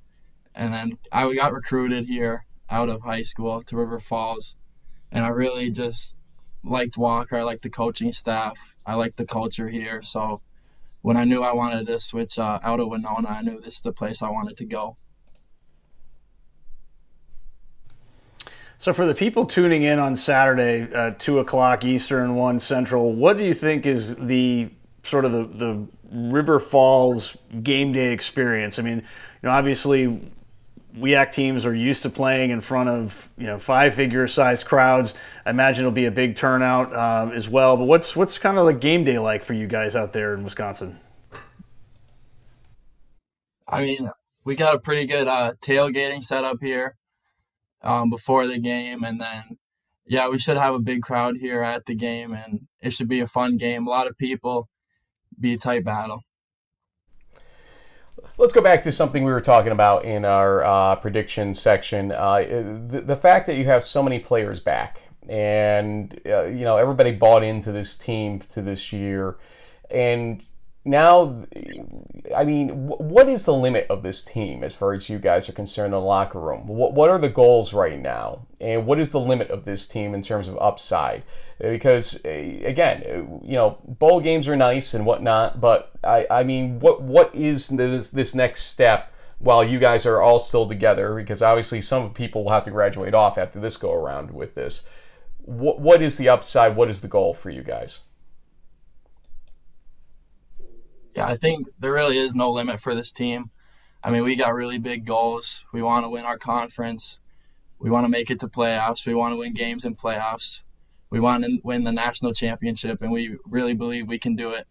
And 0.55 0.75
then 0.75 0.99
I 1.11 1.33
got 1.35 1.55
recruited 1.55 2.05
here 2.05 2.45
out 2.69 2.91
of 2.91 3.03
high 3.03 3.23
school 3.23 3.63
to 3.63 3.77
River 3.77 3.99
Falls. 3.99 4.57
And 5.11 5.25
I 5.25 5.29
really 5.29 5.71
just 5.71 6.19
liked 6.63 6.99
Walker. 6.99 7.37
I 7.37 7.43
liked 7.43 7.63
the 7.63 7.71
coaching 7.71 8.13
staff. 8.13 8.77
I 8.85 8.95
liked 8.95 9.17
the 9.17 9.25
culture 9.25 9.71
here. 9.71 10.03
So 10.03 10.43
when 11.01 11.17
I 11.17 11.25
knew 11.25 11.43
I 11.43 11.55
wanted 11.55 11.87
to 11.87 11.99
switch 12.01 12.39
uh, 12.39 12.61
out 12.63 12.81
of 12.81 12.89
Winona, 12.89 13.29
I 13.29 13.43
knew 13.43 13.61
this 13.61 13.77
is 13.77 13.83
the 13.83 13.93
place 13.93 14.23
I 14.23 14.31
wanted 14.31 14.59
to 14.59 14.67
go. 14.67 14.99
So, 18.85 18.93
for 18.93 19.07
the 19.07 19.15
people 19.15 19.47
tuning 19.47 19.85
in 19.85 19.99
on 19.99 20.15
Saturday, 20.15 20.93
uh, 20.93 21.13
two 21.19 21.39
o'clock 21.39 21.85
Eastern, 21.85 22.35
one 22.35 22.61
Central, 22.61 23.15
what 23.15 23.39
do 23.39 23.43
you 23.43 23.55
think 23.55 23.87
is 23.87 24.15
the 24.17 24.69
sort 25.05 25.25
of 25.25 25.33
the, 25.33 25.45
the 25.45 25.87
River 26.13 26.61
Falls 26.61 27.35
game 27.63 27.95
day 27.95 28.13
experience? 28.13 28.79
I 28.79 28.83
mean, 28.83 28.99
you 28.99 29.05
know, 29.45 29.53
obviously, 29.53 30.31
WIAC 30.99 31.33
teams 31.33 31.65
are 31.65 31.75
used 31.75 32.03
to 32.03 32.11
playing 32.11 32.51
in 32.51 32.61
front 32.61 32.91
of 32.91 33.31
you 33.39 33.47
know 33.47 33.59
five 33.59 33.95
figure 33.95 34.29
size 34.29 34.63
crowds. 34.63 35.15
I 35.47 35.51
imagine 35.51 35.85
it'll 35.85 35.91
be 35.91 36.05
a 36.05 36.11
big 36.11 36.37
turnout 36.37 36.95
um, 36.95 37.33
as 37.33 37.49
well. 37.49 37.79
But 37.79 37.85
what's 37.85 38.15
what's 38.15 38.37
kind 38.37 38.59
of 38.59 38.67
like 38.67 38.81
game 38.83 39.03
day 39.03 39.19
like 39.19 39.45
for 39.45 39.55
you 39.55 39.67
guys 39.67 39.97
out 39.97 40.13
there 40.13 40.35
in 40.35 40.45
Wisconsin? 40.45 41.01
I 43.67 43.81
mean, 43.81 44.11
we 44.45 44.57
got 44.57 44.75
a 44.75 44.79
pretty 44.79 45.07
good 45.07 45.27
uh, 45.27 45.55
tailgating 45.63 46.23
setup 46.23 46.59
here 46.61 46.97
um, 47.85 48.11
before 48.11 48.47
the 48.47 48.59
game, 48.59 49.05
and 49.05 49.21
then 49.21 49.59
yeah, 50.07 50.29
we 50.29 50.39
should 50.39 50.57
have 50.57 50.75
a 50.75 50.81
big 50.81 51.03
crowd 51.03 51.37
here 51.37 51.63
at 51.63 51.87
the 51.87 51.95
game, 51.95 52.33
and 52.33 52.67
it 52.81 52.93
should 52.93 53.09
be 53.09 53.21
a 53.21 53.27
fun 53.27 53.57
game. 53.57 53.87
A 53.87 53.91
lot 53.91 54.07
of 54.07 54.19
people, 54.19 54.69
be 55.39 55.55
a 55.55 55.59
tight 55.59 55.85
battle. 55.85 56.23
Let's 58.37 58.53
go 58.53 58.61
back 58.61 58.83
to 58.83 58.93
something 58.93 59.25
we 59.25 59.33
were 59.33 59.41
talking 59.41 59.73
about 59.73 60.05
in 60.05 60.25
our 60.25 60.65
uh, 60.65 60.97
prediction 60.97 61.55
section. 61.55 62.11
Uh, 62.11 62.39
the, 62.89 63.03
the 63.07 63.17
fact 63.17 63.47
that 63.47 63.57
you 63.57 63.65
have 63.65 63.85
so 63.85 64.03
many 64.03 64.19
players 64.19 64.61
back, 64.61 65.03
and 65.29 66.21
uh, 66.27 66.45
you 66.45 66.65
know 66.65 66.77
everybody 66.77 67.13
bought 67.13 67.43
into 67.43 67.71
this 67.71 67.97
team 67.97 68.41
to 68.41 68.61
this 68.61 68.93
year, 68.93 69.37
and 69.91 70.45
now, 70.87 71.45
I 72.37 72.45
mean, 72.45 72.69
what 72.89 73.27
is 73.27 73.45
the 73.45 73.55
limit 73.55 73.87
of 73.89 74.03
this 74.03 74.23
team 74.23 74.63
as 74.63 74.75
far 74.75 74.93
as 74.93 75.09
you 75.09 75.19
guys 75.19 75.49
are 75.49 75.53
concerned 75.53 75.87
in 75.87 75.93
the 75.93 76.01
locker 76.01 76.39
room? 76.39 76.67
What, 76.67 76.93
what 76.93 77.09
are 77.09 77.19
the 77.19 77.31
goals 77.31 77.73
right 77.73 77.99
now? 77.99 78.47
And 78.61 78.87
what 78.87 79.01
is 79.01 79.11
the 79.11 79.21
limit 79.21 79.49
of 79.49 79.65
this 79.65 79.89
team 79.89 80.13
in 80.13 80.21
terms 80.21 80.47
of 80.47 80.59
upside? 80.59 81.23
Because, 81.59 82.21
eh, 82.27 82.61
again, 82.65 83.03
eh, 83.07 83.23
you 83.43 83.55
know, 83.55 83.79
bowl 83.87 84.21
games 84.21 84.47
are 84.47 84.57
nice 84.57 84.93
and 84.93 85.07
whatnot, 85.07 85.59
but 85.59 85.91
I, 86.05 86.27
I 86.31 86.43
mean, 86.45 86.81
what 86.81 87.01
what 87.01 87.35
is 87.35 87.69
this, 87.69 88.11
this 88.11 88.35
next 88.35 88.65
step 88.65 89.11
while 89.39 89.65
you 89.65 89.79
guys 89.79 90.05
are 90.05 90.21
all 90.21 90.39
still 90.39 90.69
together? 90.69 91.15
Because 91.15 91.41
obviously, 91.41 91.81
some 91.81 92.13
people 92.13 92.45
will 92.45 92.53
have 92.53 92.65
to 92.65 92.71
graduate 92.71 93.15
off 93.15 93.39
after 93.39 93.59
this 93.59 93.79
go 93.79 93.93
around 93.93 94.33
with 94.33 94.55
this. 94.55 94.87
What, 95.47 95.81
what 95.81 96.03
is 96.03 96.19
the 96.19 96.29
upside? 96.29 96.77
What 96.77 96.91
is 96.91 97.01
the 97.01 97.09
goal 97.09 97.33
for 97.33 97.49
you 97.49 97.63
guys? 97.63 98.01
Yeah, 101.15 101.27
I 101.27 101.35
think 101.35 101.69
there 101.79 101.93
really 101.93 102.19
is 102.19 102.35
no 102.35 102.51
limit 102.51 102.81
for 102.81 102.95
this 102.95 103.13
team. 103.13 103.51
I 104.03 104.11
mean, 104.11 104.23
we 104.23 104.37
got 104.37 104.55
really 104.55 104.79
big 104.79 105.07
goals. 105.07 105.67
We 105.73 105.83
want 105.83 106.05
to 106.05 106.11
win 106.11 106.25
our 106.25 106.39
conference. 106.39 107.21
We 107.79 107.91
want 107.91 108.05
to 108.05 108.11
make 108.11 108.31
it 108.31 108.41
to 108.41 108.49
playoffs. 108.49 109.07
We 109.07 109.15
want 109.15 109.33
to 109.33 109.39
win 109.39 109.55
games 109.55 109.85
in 109.85 109.95
playoffs. 109.95 110.65
We 111.11 111.21
want 111.21 111.45
to 111.45 111.61
win 111.63 111.85
the 111.85 111.93
national 111.93 112.33
championship, 112.33 113.01
and 113.01 113.13
we 113.13 113.37
really 113.47 113.75
believe 113.75 114.09
we 114.09 114.19
can 114.19 114.35
do 114.35 114.51
it. 114.51 114.67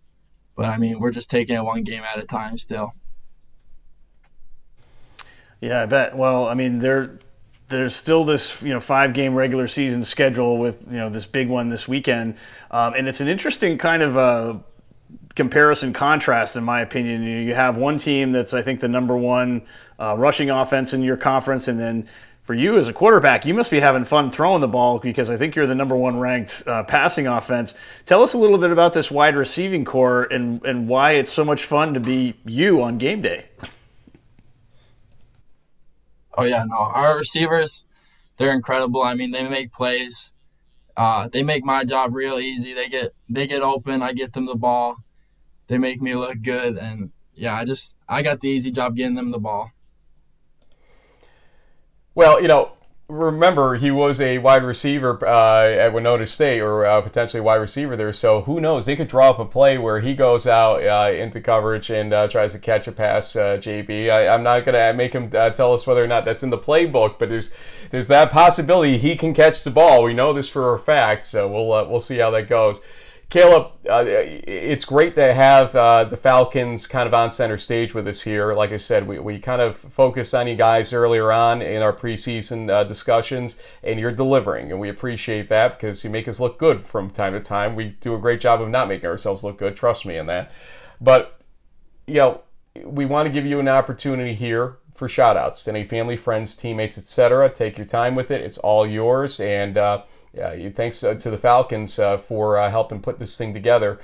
But 0.55 0.65
I 0.65 0.77
mean, 0.77 0.99
we're 0.99 1.11
just 1.11 1.31
taking 1.31 1.55
it 1.55 1.63
one 1.63 1.83
game 1.83 2.03
at 2.03 2.19
a 2.19 2.25
time 2.25 2.57
still. 2.57 2.93
Yeah, 5.61 5.83
I 5.83 5.85
bet. 5.85 6.17
Well, 6.17 6.47
I 6.47 6.53
mean, 6.53 6.79
there, 6.79 7.17
there's 7.69 7.95
still 7.95 8.25
this 8.25 8.61
you 8.61 8.69
know 8.69 8.81
five 8.81 9.13
game 9.13 9.33
regular 9.33 9.67
season 9.67 10.03
schedule 10.03 10.57
with 10.57 10.85
you 10.87 10.97
know 10.97 11.09
this 11.09 11.25
big 11.25 11.47
one 11.47 11.69
this 11.69 11.87
weekend, 11.87 12.35
um, 12.69 12.93
and 12.93 13.07
it's 13.07 13.21
an 13.21 13.29
interesting 13.29 13.77
kind 13.77 14.03
of 14.03 14.17
uh, 14.17 14.55
comparison 15.35 15.93
contrast, 15.93 16.55
in 16.55 16.63
my 16.63 16.81
opinion. 16.81 17.23
You 17.23 17.53
have 17.53 17.77
one 17.77 17.97
team 17.97 18.31
that's, 18.31 18.53
I 18.53 18.61
think, 18.61 18.79
the 18.79 18.87
number 18.87 19.17
one 19.17 19.63
uh, 19.99 20.15
rushing 20.17 20.49
offense 20.49 20.93
in 20.93 21.01
your 21.01 21.17
conference, 21.17 21.67
and 21.67 21.79
then 21.79 22.07
for 22.43 22.53
you 22.53 22.77
as 22.77 22.89
a 22.89 22.93
quarterback, 22.93 23.45
you 23.45 23.53
must 23.53 23.71
be 23.71 23.79
having 23.79 24.03
fun 24.03 24.29
throwing 24.29 24.59
the 24.59 24.67
ball 24.67 24.99
because 24.99 25.29
I 25.29 25.37
think 25.37 25.55
you're 25.55 25.65
the 25.65 25.75
number 25.75 25.95
one 25.95 26.19
ranked 26.19 26.63
uh, 26.67 26.83
passing 26.83 27.25
offense. 27.25 27.73
Tell 28.05 28.21
us 28.21 28.33
a 28.33 28.37
little 28.37 28.57
bit 28.57 28.69
about 28.69 28.91
this 28.91 29.09
wide 29.09 29.35
receiving 29.35 29.85
core 29.85 30.23
and, 30.23 30.63
and 30.65 30.87
why 30.89 31.13
it's 31.13 31.31
so 31.31 31.45
much 31.45 31.63
fun 31.63 31.93
to 31.93 32.01
be 32.01 32.35
you 32.45 32.81
on 32.81 32.97
game 32.97 33.21
day. 33.21 33.45
Oh, 36.37 36.43
yeah, 36.43 36.65
no. 36.67 36.75
Our 36.75 37.17
receivers, 37.17 37.87
they're 38.37 38.53
incredible. 38.53 39.03
I 39.03 39.13
mean, 39.13 39.31
they 39.31 39.47
make 39.47 39.71
plays. 39.71 40.33
Uh, 40.97 41.29
they 41.29 41.43
make 41.43 41.63
my 41.63 41.85
job 41.85 42.13
real 42.13 42.39
easy. 42.39 42.73
They 42.73 42.89
get 42.89 43.13
they 43.29 43.47
get 43.47 43.61
open. 43.61 44.03
I 44.03 44.13
get 44.13 44.33
them 44.33 44.45
the 44.45 44.55
ball 44.55 44.97
they 45.73 45.79
make 45.79 46.03
me 46.03 46.13
look 46.13 46.39
good, 46.43 46.77
and 46.77 47.11
yeah, 47.33 47.55
I 47.55 47.65
just 47.65 47.99
I 48.07 48.21
got 48.21 48.41
the 48.41 48.47
easy 48.47 48.69
job 48.69 48.95
getting 48.95 49.15
them 49.15 49.31
the 49.31 49.39
ball. 49.39 49.71
Well, 52.13 52.39
you 52.39 52.47
know, 52.47 52.73
remember 53.07 53.73
he 53.73 53.89
was 53.89 54.21
a 54.21 54.37
wide 54.37 54.63
receiver 54.63 55.17
uh, 55.25 55.67
at 55.67 55.91
Winona 55.91 56.27
State, 56.27 56.59
or 56.59 56.85
uh, 56.85 57.01
potentially 57.01 57.39
a 57.39 57.43
wide 57.43 57.55
receiver 57.55 57.95
there. 57.95 58.13
So 58.13 58.41
who 58.41 58.61
knows? 58.61 58.85
They 58.85 58.95
could 58.95 59.07
draw 59.07 59.31
up 59.31 59.39
a 59.39 59.45
play 59.45 59.79
where 59.79 59.99
he 59.99 60.13
goes 60.13 60.45
out 60.45 60.83
uh, 60.85 61.11
into 61.11 61.41
coverage 61.41 61.89
and 61.89 62.13
uh, 62.13 62.27
tries 62.27 62.53
to 62.53 62.59
catch 62.59 62.87
a 62.87 62.91
pass. 62.91 63.35
Uh, 63.35 63.57
JB, 63.57 64.11
I, 64.11 64.31
am 64.31 64.43
not 64.43 64.65
gonna 64.65 64.93
make 64.93 65.13
him 65.13 65.31
uh, 65.33 65.49
tell 65.49 65.73
us 65.73 65.87
whether 65.87 66.03
or 66.03 66.07
not 66.07 66.23
that's 66.23 66.43
in 66.43 66.51
the 66.51 66.57
playbook, 66.59 67.17
but 67.17 67.29
there's 67.29 67.51
there's 67.89 68.09
that 68.09 68.29
possibility 68.29 68.99
he 68.99 69.15
can 69.15 69.33
catch 69.33 69.63
the 69.63 69.71
ball. 69.71 70.03
We 70.03 70.13
know 70.13 70.33
this 70.33 70.49
for 70.49 70.75
a 70.75 70.77
fact, 70.77 71.25
so 71.25 71.47
we'll 71.47 71.89
we'll 71.89 71.99
see 71.99 72.19
how 72.19 72.29
that 72.29 72.47
goes. 72.47 72.79
Kaleb, 73.33 73.71
uh, 73.89 74.03
it's 74.05 74.85
great 74.85 75.15
to 75.15 75.33
have 75.33 75.75
uh, 75.75 76.03
the 76.03 76.15
Falcons 76.15 76.85
kind 76.85 77.07
of 77.07 77.15
on 77.15 77.31
center 77.31 77.57
stage 77.57 77.91
with 77.95 78.07
us 78.07 78.21
here. 78.21 78.53
Like 78.53 78.71
I 78.71 78.77
said, 78.77 79.07
we, 79.07 79.17
we 79.17 79.39
kind 79.39 79.59
of 79.59 79.75
focused 79.75 80.35
on 80.35 80.47
you 80.47 80.55
guys 80.55 80.93
earlier 80.93 81.31
on 81.31 81.63
in 81.63 81.81
our 81.81 81.93
preseason 81.93 82.69
uh, 82.69 82.83
discussions, 82.83 83.55
and 83.83 83.99
you're 83.99 84.11
delivering, 84.11 84.69
and 84.69 84.79
we 84.79 84.87
appreciate 84.87 85.49
that 85.49 85.79
because 85.79 86.03
you 86.03 86.11
make 86.11 86.27
us 86.27 86.39
look 86.39 86.59
good 86.59 86.85
from 86.85 87.09
time 87.09 87.33
to 87.33 87.39
time. 87.39 87.75
We 87.75 87.95
do 88.01 88.13
a 88.13 88.19
great 88.19 88.39
job 88.39 88.61
of 88.61 88.69
not 88.69 88.87
making 88.87 89.09
ourselves 89.09 89.43
look 89.43 89.57
good, 89.57 89.75
trust 89.75 90.05
me 90.05 90.15
in 90.15 90.27
that. 90.27 90.51
But, 91.01 91.41
you 92.05 92.19
know, 92.19 92.41
we 92.85 93.07
want 93.07 93.25
to 93.25 93.33
give 93.33 93.47
you 93.47 93.59
an 93.59 93.67
opportunity 93.67 94.35
here 94.35 94.77
for 94.93 95.07
shout 95.07 95.37
outs 95.37 95.63
to 95.63 95.71
any 95.71 95.83
family, 95.83 96.17
friends, 96.17 96.55
teammates, 96.55 96.99
etc. 96.99 97.49
Take 97.49 97.79
your 97.79 97.87
time 97.87 98.13
with 98.13 98.29
it, 98.29 98.41
it's 98.41 98.59
all 98.59 98.85
yours, 98.85 99.39
and 99.39 99.75
yeah, 100.33 100.69
thanks 100.69 101.03
uh, 101.03 101.13
to 101.13 101.29
the 101.29 101.37
Falcons 101.37 101.99
uh, 101.99 102.17
for 102.17 102.57
uh, 102.57 102.69
helping 102.69 103.01
put 103.01 103.19
this 103.19 103.37
thing 103.37 103.53
together 103.53 103.99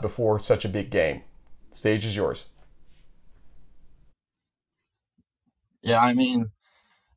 before 0.00 0.38
such 0.38 0.64
a 0.64 0.68
big 0.68 0.90
game. 0.90 1.22
Stage 1.70 2.04
is 2.04 2.16
yours. 2.16 2.46
Yeah, 5.82 6.00
I 6.00 6.14
mean, 6.14 6.50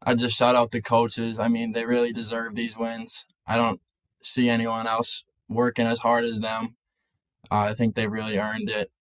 I 0.04 0.14
just 0.14 0.36
shout 0.36 0.56
out 0.56 0.72
the 0.72 0.82
coaches. 0.82 1.40
I 1.40 1.48
mean, 1.48 1.72
they 1.72 1.86
really 1.86 2.14
deserve 2.14 2.56
these 2.56 2.78
wins. 2.78 3.26
I 3.48 3.58
don't 3.58 3.82
see 4.22 4.50
anyone 4.50 4.88
else 4.88 5.26
working 5.48 5.88
as 5.88 6.00
hard 6.00 6.26
as 6.26 6.40
them. 6.42 6.76
I 7.50 7.74
think 7.74 7.96
they 7.96 8.08
really 8.08 8.38
earned 8.38 8.70
it. 8.70 8.92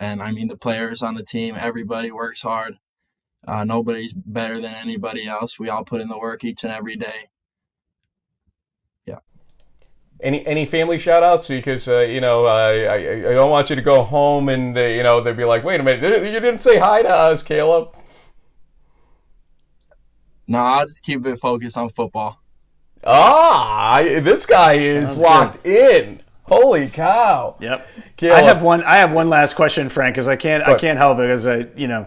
And 0.00 0.22
I 0.22 0.32
mean, 0.32 0.48
the 0.48 0.56
players 0.56 1.02
on 1.02 1.14
the 1.14 1.22
team, 1.22 1.54
everybody 1.58 2.10
works 2.10 2.42
hard. 2.42 2.78
Uh, 3.46 3.64
nobody's 3.64 4.14
better 4.14 4.58
than 4.58 4.74
anybody 4.74 5.26
else. 5.26 5.58
We 5.58 5.68
all 5.68 5.84
put 5.84 6.00
in 6.00 6.08
the 6.08 6.18
work 6.18 6.44
each 6.44 6.64
and 6.64 6.72
every 6.72 6.96
day. 6.96 7.28
Any 10.20 10.46
any 10.46 10.64
family 10.64 10.98
shout 10.98 11.22
outs? 11.22 11.48
Because, 11.48 11.88
uh, 11.88 12.00
you 12.00 12.20
know, 12.20 12.46
uh, 12.46 12.50
I, 12.90 13.30
I 13.30 13.34
don't 13.34 13.50
want 13.50 13.68
you 13.68 13.76
to 13.76 13.82
go 13.82 14.02
home 14.02 14.48
and, 14.48 14.76
uh, 14.76 14.80
you 14.80 15.02
know, 15.02 15.20
they'd 15.20 15.36
be 15.36 15.44
like, 15.44 15.64
wait 15.64 15.80
a 15.80 15.82
minute, 15.82 16.02
you 16.02 16.40
didn't 16.40 16.58
say 16.58 16.78
hi 16.78 17.02
to 17.02 17.08
us, 17.08 17.42
Kaleb. 17.42 17.94
No, 20.46 20.58
I'll 20.58 20.86
just 20.86 21.04
keep 21.04 21.26
it 21.26 21.38
focused 21.38 21.76
on 21.76 21.88
football. 21.88 22.40
Ah, 23.04 24.00
this 24.02 24.46
guy 24.46 24.74
is 24.74 25.12
Sounds 25.12 25.18
locked 25.18 25.64
good. 25.64 26.02
in. 26.02 26.22
Holy 26.44 26.88
cow! 26.88 27.56
Yep. 27.60 27.86
Kaleb. 28.18 28.32
I 28.32 28.42
have 28.42 28.62
one. 28.62 28.84
I 28.84 28.96
have 28.96 29.12
one 29.12 29.30
last 29.30 29.56
question, 29.56 29.88
Frank, 29.88 30.14
because 30.14 30.28
I 30.28 30.36
can't. 30.36 30.62
I 30.66 30.74
can't 30.74 30.98
help 30.98 31.18
it 31.18 31.22
because 31.22 31.46
I, 31.46 31.66
you 31.74 31.88
know, 31.88 32.06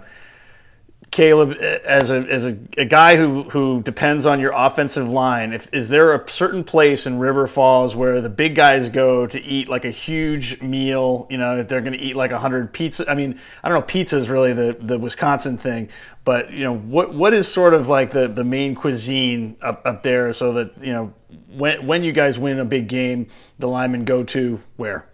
Kaleb, 1.11 1.55
as 1.55 2.09
a 2.09 2.15
as 2.15 2.45
a, 2.45 2.57
a, 2.77 2.85
guy 2.85 3.15
who 3.15 3.43
who 3.43 3.81
depends 3.81 4.25
on 4.25 4.39
your 4.41 4.51
offensive 4.53 5.07
line, 5.07 5.53
if 5.53 5.73
is 5.73 5.87
there 5.87 6.13
a 6.13 6.29
certain 6.29 6.63
place 6.65 7.05
in 7.05 7.17
River 7.17 7.47
Falls 7.47 7.95
where 7.95 8.19
the 8.19 8.29
big 8.29 8.55
guys 8.55 8.89
go 8.89 9.25
to 9.25 9.41
eat 9.41 9.69
like 9.69 9.85
a 9.85 9.89
huge 9.89 10.61
meal? 10.61 11.25
You 11.29 11.37
know, 11.37 11.63
they're 11.63 11.81
going 11.81 11.97
to 11.97 11.99
eat 11.99 12.17
like 12.17 12.31
hundred 12.31 12.73
pizza. 12.73 13.09
I 13.09 13.15
mean, 13.15 13.39
I 13.63 13.69
don't 13.69 13.79
know. 13.79 13.85
Pizza 13.85 14.17
is 14.17 14.29
really 14.29 14.51
the 14.51 14.75
the 14.81 14.99
Wisconsin 14.99 15.57
thing, 15.57 15.89
but 16.25 16.51
you 16.51 16.65
know, 16.65 16.77
what 16.77 17.13
what 17.13 17.33
is 17.33 17.47
sort 17.47 17.73
of 17.73 17.87
like 17.87 18.11
the 18.11 18.27
the 18.27 18.43
main 18.43 18.75
cuisine 18.75 19.55
up 19.61 19.81
up 19.85 20.03
there, 20.03 20.33
so 20.33 20.51
that 20.53 20.77
you 20.83 20.91
know 20.91 21.13
when 21.49 21.87
when 21.87 22.03
you 22.03 22.11
guys 22.11 22.37
win 22.37 22.59
a 22.59 22.65
big 22.65 22.89
game, 22.89 23.27
the 23.59 23.67
linemen 23.67 24.03
go 24.03 24.23
to 24.25 24.59
where? 24.75 25.07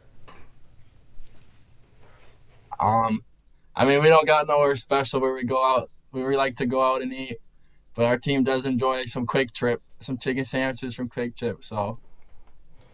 Um, 2.80 3.24
I 3.76 3.86
mean, 3.86 4.02
we 4.02 4.10
don't 4.10 4.28
got 4.28 4.48
nowhere 4.48 4.76
special 4.76 5.20
where 5.20 5.34
we 5.34 5.44
go 5.44 5.64
out. 5.64 5.90
We 6.12 6.38
like 6.38 6.56
to 6.58 6.66
go 6.66 6.82
out 6.82 7.02
and 7.02 7.12
eat, 7.12 7.38
but 7.96 8.06
our 8.06 8.20
team 8.20 8.44
does 8.44 8.66
enjoy 8.66 9.06
some 9.06 9.26
QuikTrip, 9.26 9.80
some 10.00 10.18
chicken 10.18 10.46
sandwiches 10.46 10.94
from 10.94 11.10
QuikTrip. 11.10 11.64
So 11.64 11.98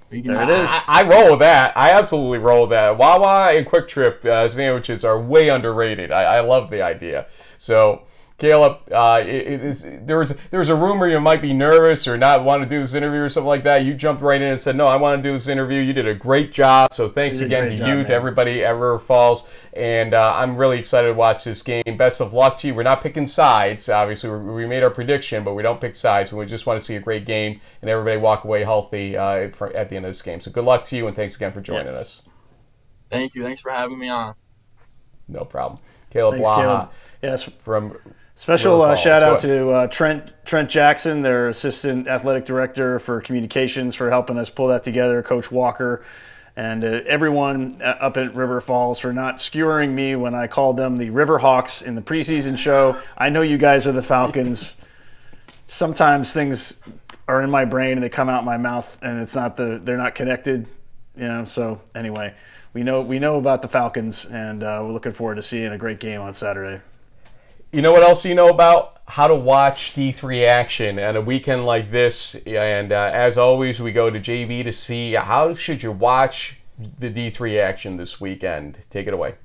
we 0.09 0.21
can, 0.21 0.33
there 0.33 0.43
it 0.43 0.49
is. 0.49 0.69
I, 0.69 0.83
I, 0.87 1.03
roll 1.03 1.31
with 1.31 1.39
that. 1.41 1.77
I 1.77 1.91
absolutely 1.91 2.39
roll 2.39 2.61
with 2.61 2.69
that. 2.71 2.97
Wawa 2.97 3.53
and 3.53 3.65
QuikTrip 3.65 4.25
uh, 4.25 4.47
sandwiches 4.47 5.03
are 5.03 5.19
way 5.19 5.49
underrated. 5.49 6.11
I, 6.11 6.37
I 6.37 6.39
love 6.39 6.69
the 6.69 6.81
idea. 6.81 7.27
So 7.57 8.03
Kaleb, 8.39 8.79
uh, 8.91 9.21
it, 9.21 9.61
it 9.61 10.07
there 10.07 10.19
was 10.19 10.37
there 10.49 10.59
was 10.59 10.69
a 10.69 10.75
rumor 10.75 11.07
you 11.07 11.19
might 11.19 11.41
be 11.41 11.53
nervous 11.53 12.07
or 12.07 12.17
not 12.17 12.43
want 12.43 12.63
to 12.63 12.69
do 12.69 12.79
this 12.79 12.93
interview 12.93 13.21
or 13.21 13.29
something 13.29 13.47
like 13.47 13.63
that. 13.63 13.83
You 13.83 13.93
jumped 13.93 14.21
right 14.21 14.41
in 14.41 14.47
and 14.47 14.61
said, 14.61 14.75
"No, 14.75 14.85
I 14.85 14.95
want 14.95 15.21
to 15.21 15.29
do 15.29 15.33
this 15.33 15.47
interview." 15.47 15.81
You 15.81 15.93
did 15.93 16.07
a 16.07 16.15
great 16.15 16.53
job. 16.53 16.93
So 16.93 17.09
thanks 17.09 17.41
again 17.41 17.69
to 17.69 17.75
job, 17.75 17.87
you, 17.87 17.95
man. 17.95 18.05
to 18.05 18.13
everybody 18.13 18.63
at 18.63 18.71
River 18.71 18.97
Falls, 18.99 19.49
and 19.73 20.13
uh, 20.13 20.33
I'm 20.35 20.55
really 20.55 20.79
excited 20.79 21.07
to 21.07 21.13
watch 21.13 21.43
this 21.43 21.61
game. 21.61 21.83
Best 21.97 22.21
of 22.21 22.33
luck 22.33 22.57
to 22.57 22.67
you. 22.67 22.75
We're 22.75 22.83
not 22.83 23.01
picking 23.01 23.25
sides. 23.25 23.89
Obviously, 23.89 24.29
we 24.29 24.65
made 24.65 24.83
our 24.83 24.89
prediction, 24.89 25.43
but 25.43 25.53
we 25.53 25.61
don't 25.61 25.81
pick 25.81 25.95
sides. 25.95 26.31
We 26.31 26.45
just 26.45 26.65
want 26.65 26.79
to 26.79 26.85
see 26.85 26.95
a 26.95 26.99
great 26.99 27.25
game 27.25 27.59
and 27.81 27.89
everybody 27.89 28.17
walk 28.17 28.43
away 28.43 28.63
healthy 28.63 29.17
uh, 29.17 29.49
for, 29.49 29.75
at 29.75 29.89
the 29.89 29.95
end 29.95 30.05
of 30.05 30.09
this 30.09 30.21
game. 30.21 30.39
So 30.39 30.51
good 30.51 30.63
luck 30.63 30.83
to 30.85 30.97
you, 30.97 31.07
and 31.07 31.15
thanks 31.15 31.35
again 31.35 31.51
for 31.51 31.61
joining 31.61 31.93
yeah. 31.93 31.99
us. 31.99 32.21
Thank 33.09 33.35
you. 33.35 33.43
Thanks 33.43 33.61
for 33.61 33.71
having 33.71 33.99
me 33.99 34.09
on. 34.09 34.35
No 35.27 35.45
problem. 35.45 35.79
Kaleb 36.11 36.33
Thanks, 36.33 36.47
Blaha 36.47 36.63
Kaleb. 36.63 36.89
Yes. 37.21 37.43
From 37.43 37.97
Special 38.39 38.81
uh, 38.81 38.95
shout 38.95 39.21
out 39.21 39.41
to 39.41 39.69
uh, 39.69 39.87
Trent 39.87 40.31
Trent 40.45 40.69
Jackson, 40.69 41.21
their 41.21 41.49
assistant 41.49 42.07
athletic 42.07 42.45
director 42.45 42.97
for 42.97 43.19
communications, 43.19 43.95
for 43.95 44.09
helping 44.09 44.37
us 44.37 44.49
pull 44.49 44.67
that 44.67 44.81
together. 44.81 45.21
Coach 45.21 45.51
Walker, 45.51 46.05
and 46.55 46.85
uh, 46.85 47.01
everyone 47.05 47.81
uh, 47.83 47.97
up 47.99 48.15
at 48.15 48.33
River 48.33 48.61
Falls 48.61 48.97
for 48.97 49.11
not 49.11 49.41
skewering 49.41 49.93
me 49.93 50.15
when 50.15 50.33
I 50.33 50.47
called 50.47 50.77
them 50.77 50.97
the 50.97 51.09
River 51.09 51.37
Hawks 51.37 51.81
in 51.81 51.95
the 51.95 52.01
preseason 52.01 52.57
show. 52.57 53.01
I 53.17 53.27
know 53.27 53.41
you 53.41 53.57
guys 53.57 53.85
are 53.85 53.91
the 53.91 54.01
Falcons. 54.01 54.75
Sometimes 55.67 56.31
things 56.31 56.75
are 57.27 57.43
in 57.43 57.49
my 57.49 57.65
brain 57.65 57.91
and 57.91 58.03
they 58.03 58.07
come 58.07 58.29
out 58.29 58.45
my 58.45 58.55
mouth, 58.55 58.97
and 59.01 59.19
it's 59.19 59.35
not 59.35 59.57
the 59.57 59.81
they're 59.83 59.97
not 59.97 60.15
connected. 60.15 60.65
You 61.17 61.27
know. 61.27 61.43
So 61.43 61.81
anyway, 61.93 62.33
we 62.71 62.83
know 62.83 63.01
we 63.01 63.19
know 63.19 63.37
about 63.37 63.61
the 63.61 63.67
Falcons, 63.67 64.23
and 64.23 64.63
uh, 64.63 64.79
we're 64.81 64.93
looking 64.93 65.11
forward 65.11 65.35
to 65.35 65.43
seeing 65.43 65.73
a 65.73 65.77
great 65.77 65.99
game 65.99 66.21
on 66.21 66.33
Saturday. 66.33 66.81
You 67.71 67.83
know 67.83 67.91
what 67.91 68.01
else 68.01 68.25
you 68.25 68.33
know 68.33 68.49
about? 68.49 68.97
How 69.07 69.27
to 69.27 69.35
watch 69.35 69.93
D3 69.93 70.47
action 70.47 70.97
on 70.97 71.15
a 71.15 71.21
weekend 71.21 71.67
like 71.67 71.91
this. 71.91 72.33
And 72.47 72.91
uh, 72.91 73.11
as 73.13 73.37
always, 73.37 73.79
we 73.79 73.91
go 73.91 74.09
to 74.09 74.19
JB 74.19 74.63
to 74.63 74.71
see 74.71 75.13
how 75.13 75.53
should 75.53 75.83
you 75.83 75.91
watch 75.91 76.57
the 76.97 77.11
D3 77.11 77.61
action 77.61 77.97
this 77.97 78.19
weekend. 78.19 78.79
Take 78.89 79.05
it 79.05 79.13
away. 79.13 79.35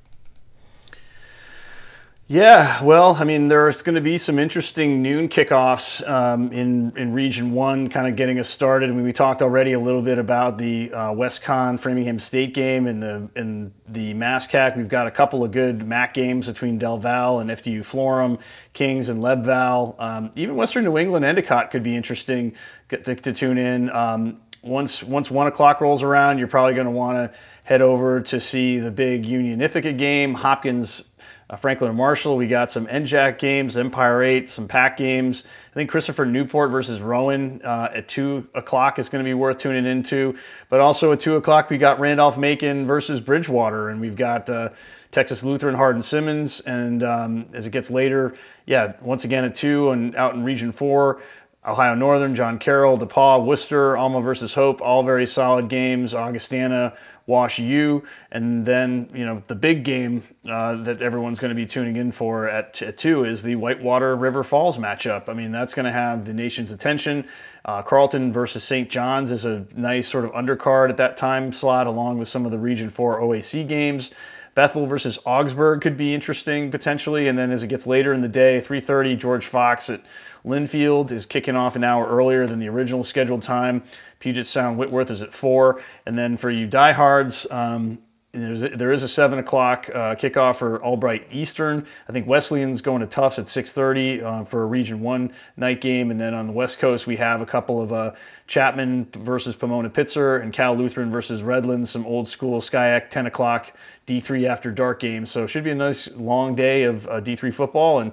Yeah, 2.27 2.83
well, 2.83 3.15
I 3.19 3.23
mean, 3.23 3.49
there's 3.49 3.83
going 3.83 3.93
to 3.93 4.01
be 4.01 4.17
some 4.17 4.39
interesting 4.39 5.03
noon 5.03 5.29
kickoffs 5.29 6.07
um, 6.09 6.51
in 6.51 6.91
in 6.97 7.13
Region 7.13 7.51
One, 7.51 7.87
kind 7.87 8.07
of 8.07 8.15
getting 8.15 8.39
us 8.39 8.49
started. 8.49 8.89
I 8.89 8.93
mean, 8.93 9.03
we 9.03 9.13
talked 9.13 9.43
already 9.43 9.73
a 9.73 9.79
little 9.79 10.01
bit 10.01 10.17
about 10.17 10.57
the 10.57 10.91
uh, 10.91 11.11
WestConn 11.11 11.79
Framingham 11.79 12.19
State 12.19 12.55
game 12.55 12.87
and 12.87 13.03
the 13.03 13.29
in 13.35 13.71
the 13.89 14.15
MASCAC. 14.15 14.75
We've 14.75 14.89
got 14.89 15.05
a 15.05 15.11
couple 15.11 15.43
of 15.43 15.51
good 15.51 15.87
MAC 15.87 16.15
games 16.15 16.47
between 16.47 16.79
Del 16.79 16.97
Val 16.97 17.41
and 17.41 17.51
FDU 17.51 17.81
Florham, 17.81 18.39
Kings 18.73 19.09
and 19.09 19.21
Lebval. 19.21 19.93
Um, 19.99 20.31
even 20.35 20.55
Western 20.55 20.83
New 20.83 20.97
England 20.97 21.25
Endicott 21.25 21.69
could 21.69 21.83
be 21.83 21.95
interesting 21.95 22.55
to, 22.89 23.13
to 23.13 23.33
tune 23.33 23.59
in. 23.59 23.91
Um, 23.91 24.41
once 24.63 25.03
once 25.03 25.29
one 25.29 25.45
o'clock 25.45 25.79
rolls 25.79 26.01
around, 26.01 26.39
you're 26.39 26.47
probably 26.47 26.73
going 26.73 26.87
to 26.87 26.91
want 26.91 27.17
to 27.17 27.37
head 27.65 27.83
over 27.83 28.19
to 28.21 28.39
see 28.39 28.79
the 28.79 28.89
big 28.89 29.27
Union 29.27 29.61
Ithaca 29.61 29.93
game. 29.93 30.33
Hopkins 30.33 31.03
uh, 31.49 31.55
Franklin 31.55 31.89
and 31.89 31.97
Marshall. 31.97 32.37
We 32.37 32.47
got 32.47 32.71
some 32.71 32.87
NJAC 32.87 33.37
games, 33.37 33.77
Empire 33.77 34.23
8, 34.23 34.49
some 34.49 34.67
PAC 34.67 34.97
games. 34.97 35.43
I 35.71 35.73
think 35.73 35.89
Christopher 35.89 36.25
Newport 36.25 36.71
versus 36.71 37.01
Rowan 37.01 37.61
uh, 37.63 37.89
at 37.93 38.07
2 38.07 38.47
o'clock 38.55 38.97
is 38.97 39.09
going 39.09 39.23
to 39.23 39.27
be 39.27 39.33
worth 39.33 39.57
tuning 39.57 39.85
into. 39.85 40.35
But 40.69 40.79
also 40.79 41.11
at 41.11 41.19
2 41.19 41.35
o'clock, 41.35 41.69
we 41.69 41.77
got 41.77 41.99
Randolph 41.99 42.37
Macon 42.37 42.87
versus 42.87 43.21
Bridgewater. 43.21 43.89
And 43.89 44.01
we've 44.01 44.15
got 44.15 44.49
uh, 44.49 44.69
Texas 45.11 45.43
Lutheran 45.43 45.75
Hardin 45.75 46.01
Simmons. 46.01 46.61
And 46.61 47.03
um, 47.03 47.47
as 47.53 47.67
it 47.67 47.71
gets 47.71 47.91
later, 47.91 48.35
yeah, 48.65 48.93
once 49.01 49.23
again 49.23 49.43
at 49.43 49.53
2 49.53 49.91
and 49.91 50.15
out 50.15 50.33
in 50.33 50.43
Region 50.43 50.71
4, 50.71 51.21
Ohio 51.67 51.95
Northern, 51.95 52.35
John 52.35 52.59
Carroll, 52.59 52.97
DePauw, 52.97 53.43
Wooster, 53.43 53.97
Alma 53.97 54.21
versus 54.21 54.53
Hope, 54.53 54.81
all 54.81 55.03
very 55.03 55.25
solid 55.25 55.67
games. 55.67 56.13
Augustana, 56.13 56.95
Wash 57.27 57.57
U, 57.57 58.03
and 58.31 58.65
then 58.65 59.09
you 59.13 59.25
know 59.25 59.41
the 59.47 59.55
big 59.55 59.83
game 59.83 60.23
uh, 60.47 60.75
that 60.83 61.01
everyone's 61.01 61.39
going 61.39 61.49
to 61.49 61.55
be 61.55 61.65
tuning 61.65 61.95
in 61.95 62.11
for 62.11 62.47
at, 62.47 62.79
at 62.83 62.97
two 62.97 63.23
is 63.23 63.41
the 63.41 63.55
Whitewater 63.55 64.15
River 64.15 64.43
Falls 64.43 64.77
matchup. 64.77 65.27
I 65.27 65.33
mean 65.33 65.51
that's 65.51 65.73
going 65.73 65.85
to 65.85 65.91
have 65.91 66.25
the 66.25 66.33
nation's 66.33 66.71
attention. 66.71 67.27
Uh, 67.65 67.81
Carleton 67.81 68.31
versus 68.31 68.63
St. 68.63 68.89
John's 68.89 69.31
is 69.31 69.43
a 69.43 69.65
nice 69.75 70.07
sort 70.07 70.23
of 70.23 70.31
undercard 70.33 70.89
at 70.91 70.97
that 70.97 71.17
time 71.17 71.51
slot, 71.51 71.87
along 71.87 72.19
with 72.19 72.27
some 72.27 72.45
of 72.45 72.51
the 72.51 72.59
Region 72.59 72.89
Four 72.89 73.19
OAC 73.21 73.67
games. 73.67 74.11
Bethel 74.53 74.85
versus 74.85 75.19
Augsburg 75.25 75.81
could 75.81 75.97
be 75.97 76.13
interesting 76.13 76.71
potentially, 76.71 77.27
and 77.27 77.37
then 77.37 77.51
as 77.51 77.63
it 77.63 77.67
gets 77.67 77.85
later 77.87 78.13
in 78.13 78.21
the 78.21 78.29
day, 78.29 78.61
3:30 78.61 79.17
George 79.17 79.47
Fox 79.47 79.89
at 79.89 80.01
Linfield 80.45 81.11
is 81.11 81.25
kicking 81.25 81.55
off 81.55 81.75
an 81.75 81.83
hour 81.83 82.07
earlier 82.07 82.45
than 82.45 82.59
the 82.59 82.69
original 82.69 83.03
scheduled 83.03 83.41
time. 83.41 83.83
Puget 84.25 84.47
Sound 84.47 84.79
Whitworth 84.79 85.11
is 85.11 85.21
at 85.21 85.31
four, 85.31 85.83
and 86.07 86.17
then 86.17 86.35
for 86.35 86.49
you 86.49 86.65
diehards, 86.65 87.45
um, 87.51 87.99
there's 88.31 88.63
a, 88.63 88.69
there 88.69 88.91
is 88.91 89.03
a 89.03 89.07
seven 89.07 89.37
o'clock 89.37 89.87
uh, 89.93 90.15
kickoff 90.15 90.55
for 90.55 90.83
Albright 90.83 91.27
Eastern. 91.31 91.85
I 92.09 92.11
think 92.11 92.25
Wesleyan's 92.25 92.81
going 92.81 93.01
to 93.01 93.05
Tufts 93.05 93.37
at 93.37 93.45
6:30 93.45 94.23
uh, 94.23 94.43
for 94.45 94.63
a 94.63 94.65
Region 94.65 95.01
One 95.01 95.31
night 95.57 95.79
game, 95.79 96.09
and 96.09 96.19
then 96.19 96.33
on 96.33 96.47
the 96.47 96.53
West 96.53 96.79
Coast 96.79 97.05
we 97.05 97.15
have 97.17 97.41
a 97.41 97.45
couple 97.45 97.79
of 97.79 97.93
uh, 97.93 98.13
Chapman 98.47 99.07
versus 99.17 99.53
Pomona 99.53 99.91
Pitzer 99.91 100.41
and 100.41 100.51
Cal 100.51 100.75
Lutheran 100.75 101.11
versus 101.11 101.43
Redlands, 101.43 101.91
some 101.91 102.03
old 102.07 102.27
school 102.27 102.59
SCIAC 102.61 103.11
10 103.11 103.27
o'clock 103.27 103.73
D3 104.07 104.49
after 104.49 104.71
dark 104.71 104.99
games. 104.99 105.29
So 105.29 105.43
it 105.43 105.49
should 105.49 105.63
be 105.63 105.69
a 105.69 105.75
nice 105.75 106.09
long 106.13 106.55
day 106.55 106.81
of 106.85 107.07
uh, 107.09 107.21
D3 107.21 107.53
football, 107.53 107.99
and 107.99 108.11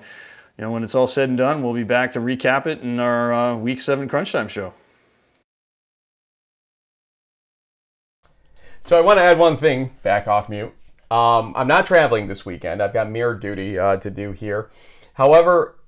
you 0.58 0.62
know 0.62 0.72
when 0.72 0.84
it's 0.84 0.94
all 0.94 1.06
said 1.06 1.30
and 1.30 1.38
done, 1.38 1.62
we'll 1.62 1.72
be 1.72 1.84
back 1.84 2.12
to 2.12 2.18
recap 2.18 2.66
it 2.66 2.82
in 2.82 3.00
our 3.00 3.32
uh, 3.32 3.56
Week 3.56 3.80
Seven 3.80 4.10
Crunch 4.10 4.30
Time 4.30 4.48
show. 4.48 4.74
So 8.84 8.98
I 8.98 9.00
want 9.00 9.18
to 9.18 9.22
add 9.22 9.38
one 9.38 9.56
thing 9.56 9.92
back 10.02 10.26
off 10.26 10.48
mute. 10.48 10.72
Um, 11.08 11.54
I'm 11.56 11.68
not 11.68 11.86
traveling 11.86 12.26
this 12.26 12.44
weekend. 12.44 12.82
I've 12.82 12.92
got 12.92 13.08
mirror 13.08 13.36
duty 13.36 13.78
uh, 13.78 13.96
to 13.98 14.10
do 14.10 14.32
here. 14.32 14.70
However, 15.14 15.78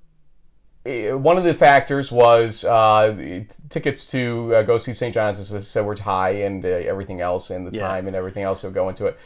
eh, 0.87 1.11
one 1.11 1.37
of 1.37 1.43
the 1.43 1.55
factors 1.55 2.13
was 2.13 2.65
uh, 2.65 3.43
tickets 3.69 4.09
to 4.13 4.55
uh, 4.55 4.63
go 4.63 4.79
see 4.79 4.93
St. 4.93 5.13
John's, 5.13 5.41
as 5.41 5.53
I 5.53 5.59
said, 5.59 5.85
were 5.85 5.97
high 5.97 6.31
and 6.31 6.65
uh, 6.65 6.69
everything 6.69 7.21
else, 7.21 7.51
and 7.51 7.67
the 7.67 7.77
yeah. 7.77 7.89
time 7.89 8.07
and 8.07 8.15
everything 8.15 8.45
else 8.45 8.63
that 8.63 8.69
will 8.69 8.75
go 8.75 8.89
into 8.89 9.07
it. 9.07 9.19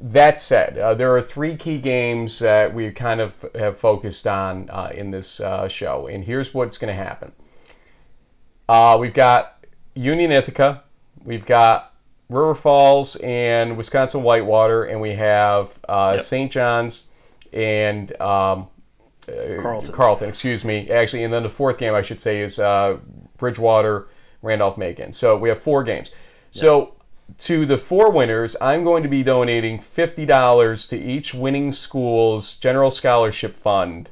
That 0.00 0.40
said, 0.40 0.76
uh, 0.76 0.94
there 0.94 1.14
are 1.16 1.22
three 1.22 1.54
key 1.54 1.78
games 1.78 2.40
that 2.40 2.74
we 2.74 2.90
kind 2.90 3.20
of 3.20 3.46
have 3.54 3.78
focused 3.78 4.26
on 4.26 4.68
uh, 4.70 4.90
in 4.92 5.12
this 5.12 5.40
show, 5.68 6.08
and 6.08 6.24
here's 6.24 6.52
what's 6.52 6.76
going 6.76 6.94
to 6.94 7.02
happen. 7.04 7.30
we've 8.98 9.14
got 9.14 9.64
Union 9.94 10.32
Ithaca, 10.32 10.82
we've 11.24 11.46
got 11.46 11.95
River 12.28 12.54
Falls 12.54 13.16
and 13.16 13.76
Wisconsin 13.76 14.22
Whitewater, 14.22 14.84
and 14.84 15.00
we 15.00 15.14
have 15.14 15.78
uh, 15.88 16.12
yep. 16.16 16.22
St. 16.22 16.50
John's 16.50 17.08
and 17.52 18.10
um, 18.20 18.68
uh, 19.28 19.62
Carleton. 19.62 19.92
Carleton, 19.92 20.28
excuse 20.28 20.64
me. 20.64 20.90
Actually, 20.90 21.24
and 21.24 21.32
then 21.32 21.42
the 21.42 21.48
fourth 21.48 21.78
game 21.78 21.94
I 21.94 22.02
should 22.02 22.20
say 22.20 22.40
is 22.40 22.58
uh, 22.58 22.98
Bridgewater, 23.38 24.08
Randolph 24.42 24.76
Macon. 24.76 25.12
So 25.12 25.36
we 25.36 25.48
have 25.48 25.58
four 25.58 25.84
games. 25.84 26.10
Yep. 26.10 26.16
So 26.52 26.94
to 27.38 27.66
the 27.66 27.76
four 27.76 28.10
winners, 28.10 28.56
I'm 28.60 28.84
going 28.84 29.02
to 29.02 29.08
be 29.08 29.22
donating 29.22 29.78
$50 29.78 30.88
to 30.88 30.98
each 30.98 31.34
winning 31.34 31.72
school's 31.72 32.56
general 32.56 32.90
scholarship 32.90 33.56
fund 33.56 34.10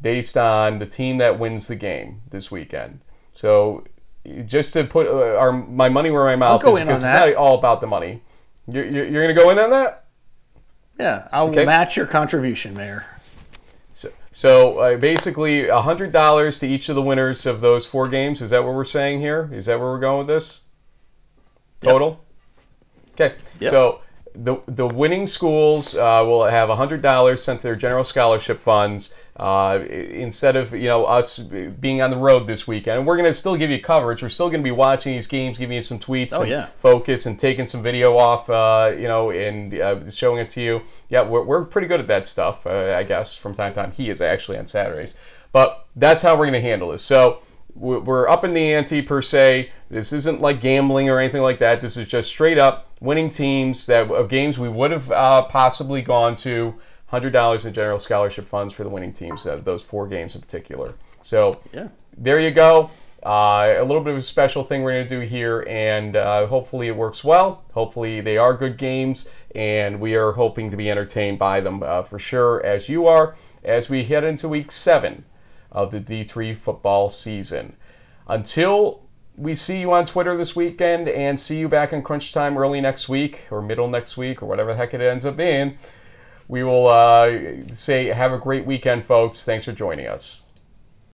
based 0.00 0.36
on 0.36 0.78
the 0.78 0.86
team 0.86 1.18
that 1.18 1.38
wins 1.38 1.68
the 1.68 1.76
game 1.76 2.22
this 2.30 2.50
weekend. 2.50 3.00
So 3.32 3.84
just 4.46 4.72
to 4.72 4.84
put 4.84 5.06
uh, 5.06 5.36
our 5.36 5.52
my 5.52 5.88
money 5.88 6.10
where 6.10 6.24
my 6.24 6.36
mouth 6.36 6.64
is 6.64 6.80
because 6.80 7.02
it's 7.02 7.12
not 7.12 7.34
all 7.34 7.58
about 7.58 7.80
the 7.80 7.86
money. 7.86 8.22
You're, 8.66 8.84
you're, 8.86 9.04
you're 9.06 9.22
going 9.22 9.34
to 9.34 9.40
go 9.40 9.50
in 9.50 9.58
on 9.58 9.70
that? 9.70 10.04
Yeah, 10.98 11.28
I'll 11.32 11.48
okay. 11.48 11.64
match 11.64 11.96
your 11.96 12.06
contribution, 12.06 12.72
Mayor. 12.74 13.04
So, 13.92 14.08
so 14.32 14.78
uh, 14.78 14.96
basically, 14.96 15.68
hundred 15.68 16.12
dollars 16.12 16.58
to 16.60 16.68
each 16.68 16.88
of 16.88 16.94
the 16.94 17.02
winners 17.02 17.46
of 17.46 17.60
those 17.60 17.84
four 17.84 18.08
games. 18.08 18.40
Is 18.40 18.50
that 18.50 18.64
what 18.64 18.74
we're 18.74 18.84
saying 18.84 19.20
here? 19.20 19.50
Is 19.52 19.66
that 19.66 19.78
where 19.78 19.88
we're 19.88 20.00
going 20.00 20.18
with 20.18 20.28
this? 20.28 20.62
Total. 21.80 22.24
Yep. 23.18 23.32
Okay. 23.32 23.42
Yep. 23.60 23.70
So 23.70 24.00
the 24.34 24.56
the 24.66 24.86
winning 24.86 25.26
schools 25.26 25.94
uh, 25.94 26.22
will 26.24 26.44
have 26.44 26.68
hundred 26.70 27.02
dollars 27.02 27.42
sent 27.42 27.60
to 27.60 27.68
their 27.68 27.76
general 27.76 28.04
scholarship 28.04 28.60
funds. 28.60 29.14
Uh, 29.36 29.84
instead 29.88 30.54
of 30.54 30.72
you 30.72 30.84
know 30.86 31.04
us 31.06 31.40
being 31.40 32.00
on 32.00 32.10
the 32.10 32.16
road 32.16 32.46
this 32.46 32.68
weekend, 32.68 33.04
we're 33.04 33.16
going 33.16 33.28
to 33.28 33.34
still 33.34 33.56
give 33.56 33.68
you 33.68 33.80
coverage. 33.80 34.22
We're 34.22 34.28
still 34.28 34.48
going 34.48 34.60
to 34.60 34.64
be 34.64 34.70
watching 34.70 35.14
these 35.14 35.26
games, 35.26 35.58
giving 35.58 35.74
you 35.74 35.82
some 35.82 35.98
tweets, 35.98 36.34
oh, 36.34 36.42
and 36.42 36.50
yeah. 36.50 36.66
focus, 36.76 37.26
and 37.26 37.36
taking 37.36 37.66
some 37.66 37.82
video 37.82 38.16
off, 38.16 38.48
uh, 38.48 38.92
you 38.96 39.08
know, 39.08 39.30
and 39.30 39.74
uh, 39.74 40.08
showing 40.08 40.38
it 40.38 40.48
to 40.50 40.60
you. 40.60 40.82
Yeah, 41.08 41.22
we're, 41.22 41.42
we're 41.42 41.64
pretty 41.64 41.88
good 41.88 41.98
at 41.98 42.06
that 42.06 42.28
stuff, 42.28 42.64
uh, 42.64 42.94
I 42.96 43.02
guess. 43.02 43.36
From 43.36 43.54
time 43.54 43.72
to 43.72 43.80
time, 43.80 43.90
he 43.90 44.08
is 44.08 44.20
actually 44.20 44.56
on 44.56 44.66
Saturdays, 44.66 45.16
but 45.50 45.86
that's 45.96 46.22
how 46.22 46.34
we're 46.34 46.46
going 46.46 46.52
to 46.52 46.60
handle 46.60 46.92
this. 46.92 47.02
So 47.02 47.42
we're 47.74 48.28
up 48.28 48.44
in 48.44 48.54
the 48.54 48.72
ante 48.72 49.02
per 49.02 49.20
se. 49.20 49.72
This 49.90 50.12
isn't 50.12 50.40
like 50.40 50.60
gambling 50.60 51.08
or 51.10 51.18
anything 51.18 51.42
like 51.42 51.58
that. 51.58 51.80
This 51.80 51.96
is 51.96 52.06
just 52.06 52.28
straight 52.28 52.58
up 52.58 52.88
winning 53.00 53.28
teams 53.28 53.86
that 53.86 54.10
of 54.10 54.28
games 54.28 54.58
we 54.58 54.68
would 54.68 54.92
have 54.92 55.10
uh, 55.10 55.42
possibly 55.42 56.02
gone 56.02 56.36
to. 56.36 56.74
Hundred 57.14 57.32
dollars 57.32 57.64
in 57.64 57.72
general 57.72 58.00
scholarship 58.00 58.48
funds 58.48 58.74
for 58.74 58.82
the 58.82 58.88
winning 58.88 59.12
teams, 59.12 59.46
uh, 59.46 59.54
those 59.54 59.84
four 59.84 60.08
games 60.08 60.34
in 60.34 60.40
particular. 60.40 60.94
So 61.22 61.60
yeah. 61.72 61.86
there 62.18 62.40
you 62.40 62.50
go. 62.50 62.90
Uh, 63.22 63.76
a 63.78 63.84
little 63.84 64.02
bit 64.02 64.14
of 64.14 64.18
a 64.18 64.20
special 64.20 64.64
thing 64.64 64.82
we're 64.82 64.94
going 64.94 65.06
to 65.06 65.20
do 65.20 65.20
here, 65.20 65.64
and 65.68 66.16
uh, 66.16 66.48
hopefully 66.48 66.88
it 66.88 66.96
works 66.96 67.22
well. 67.22 67.62
Hopefully 67.72 68.20
they 68.20 68.36
are 68.36 68.52
good 68.52 68.76
games, 68.76 69.28
and 69.54 70.00
we 70.00 70.16
are 70.16 70.32
hoping 70.32 70.72
to 70.72 70.76
be 70.76 70.90
entertained 70.90 71.38
by 71.38 71.60
them 71.60 71.84
uh, 71.84 72.02
for 72.02 72.18
sure, 72.18 72.60
as 72.66 72.88
you 72.88 73.06
are, 73.06 73.36
as 73.62 73.88
we 73.88 74.02
head 74.02 74.24
into 74.24 74.48
week 74.48 74.72
seven 74.72 75.24
of 75.70 75.92
the 75.92 76.00
D3 76.00 76.56
football 76.56 77.08
season. 77.08 77.76
Until 78.26 79.04
we 79.36 79.54
see 79.54 79.78
you 79.78 79.92
on 79.92 80.04
Twitter 80.04 80.36
this 80.36 80.56
weekend 80.56 81.08
and 81.08 81.38
see 81.38 81.60
you 81.60 81.68
back 81.68 81.92
in 81.92 82.02
crunch 82.02 82.32
time 82.32 82.58
early 82.58 82.80
next 82.80 83.08
week 83.08 83.46
or 83.52 83.62
middle 83.62 83.86
next 83.86 84.16
week 84.16 84.42
or 84.42 84.46
whatever 84.46 84.72
the 84.72 84.76
heck 84.76 84.94
it 84.94 85.00
ends 85.00 85.24
up 85.24 85.36
being, 85.36 85.78
we 86.48 86.62
will 86.62 86.88
uh, 86.88 87.38
say 87.72 88.06
have 88.06 88.32
a 88.32 88.38
great 88.38 88.66
weekend, 88.66 89.04
folks. 89.06 89.44
Thanks 89.44 89.64
for 89.64 89.72
joining 89.72 90.06
us. 90.06 90.43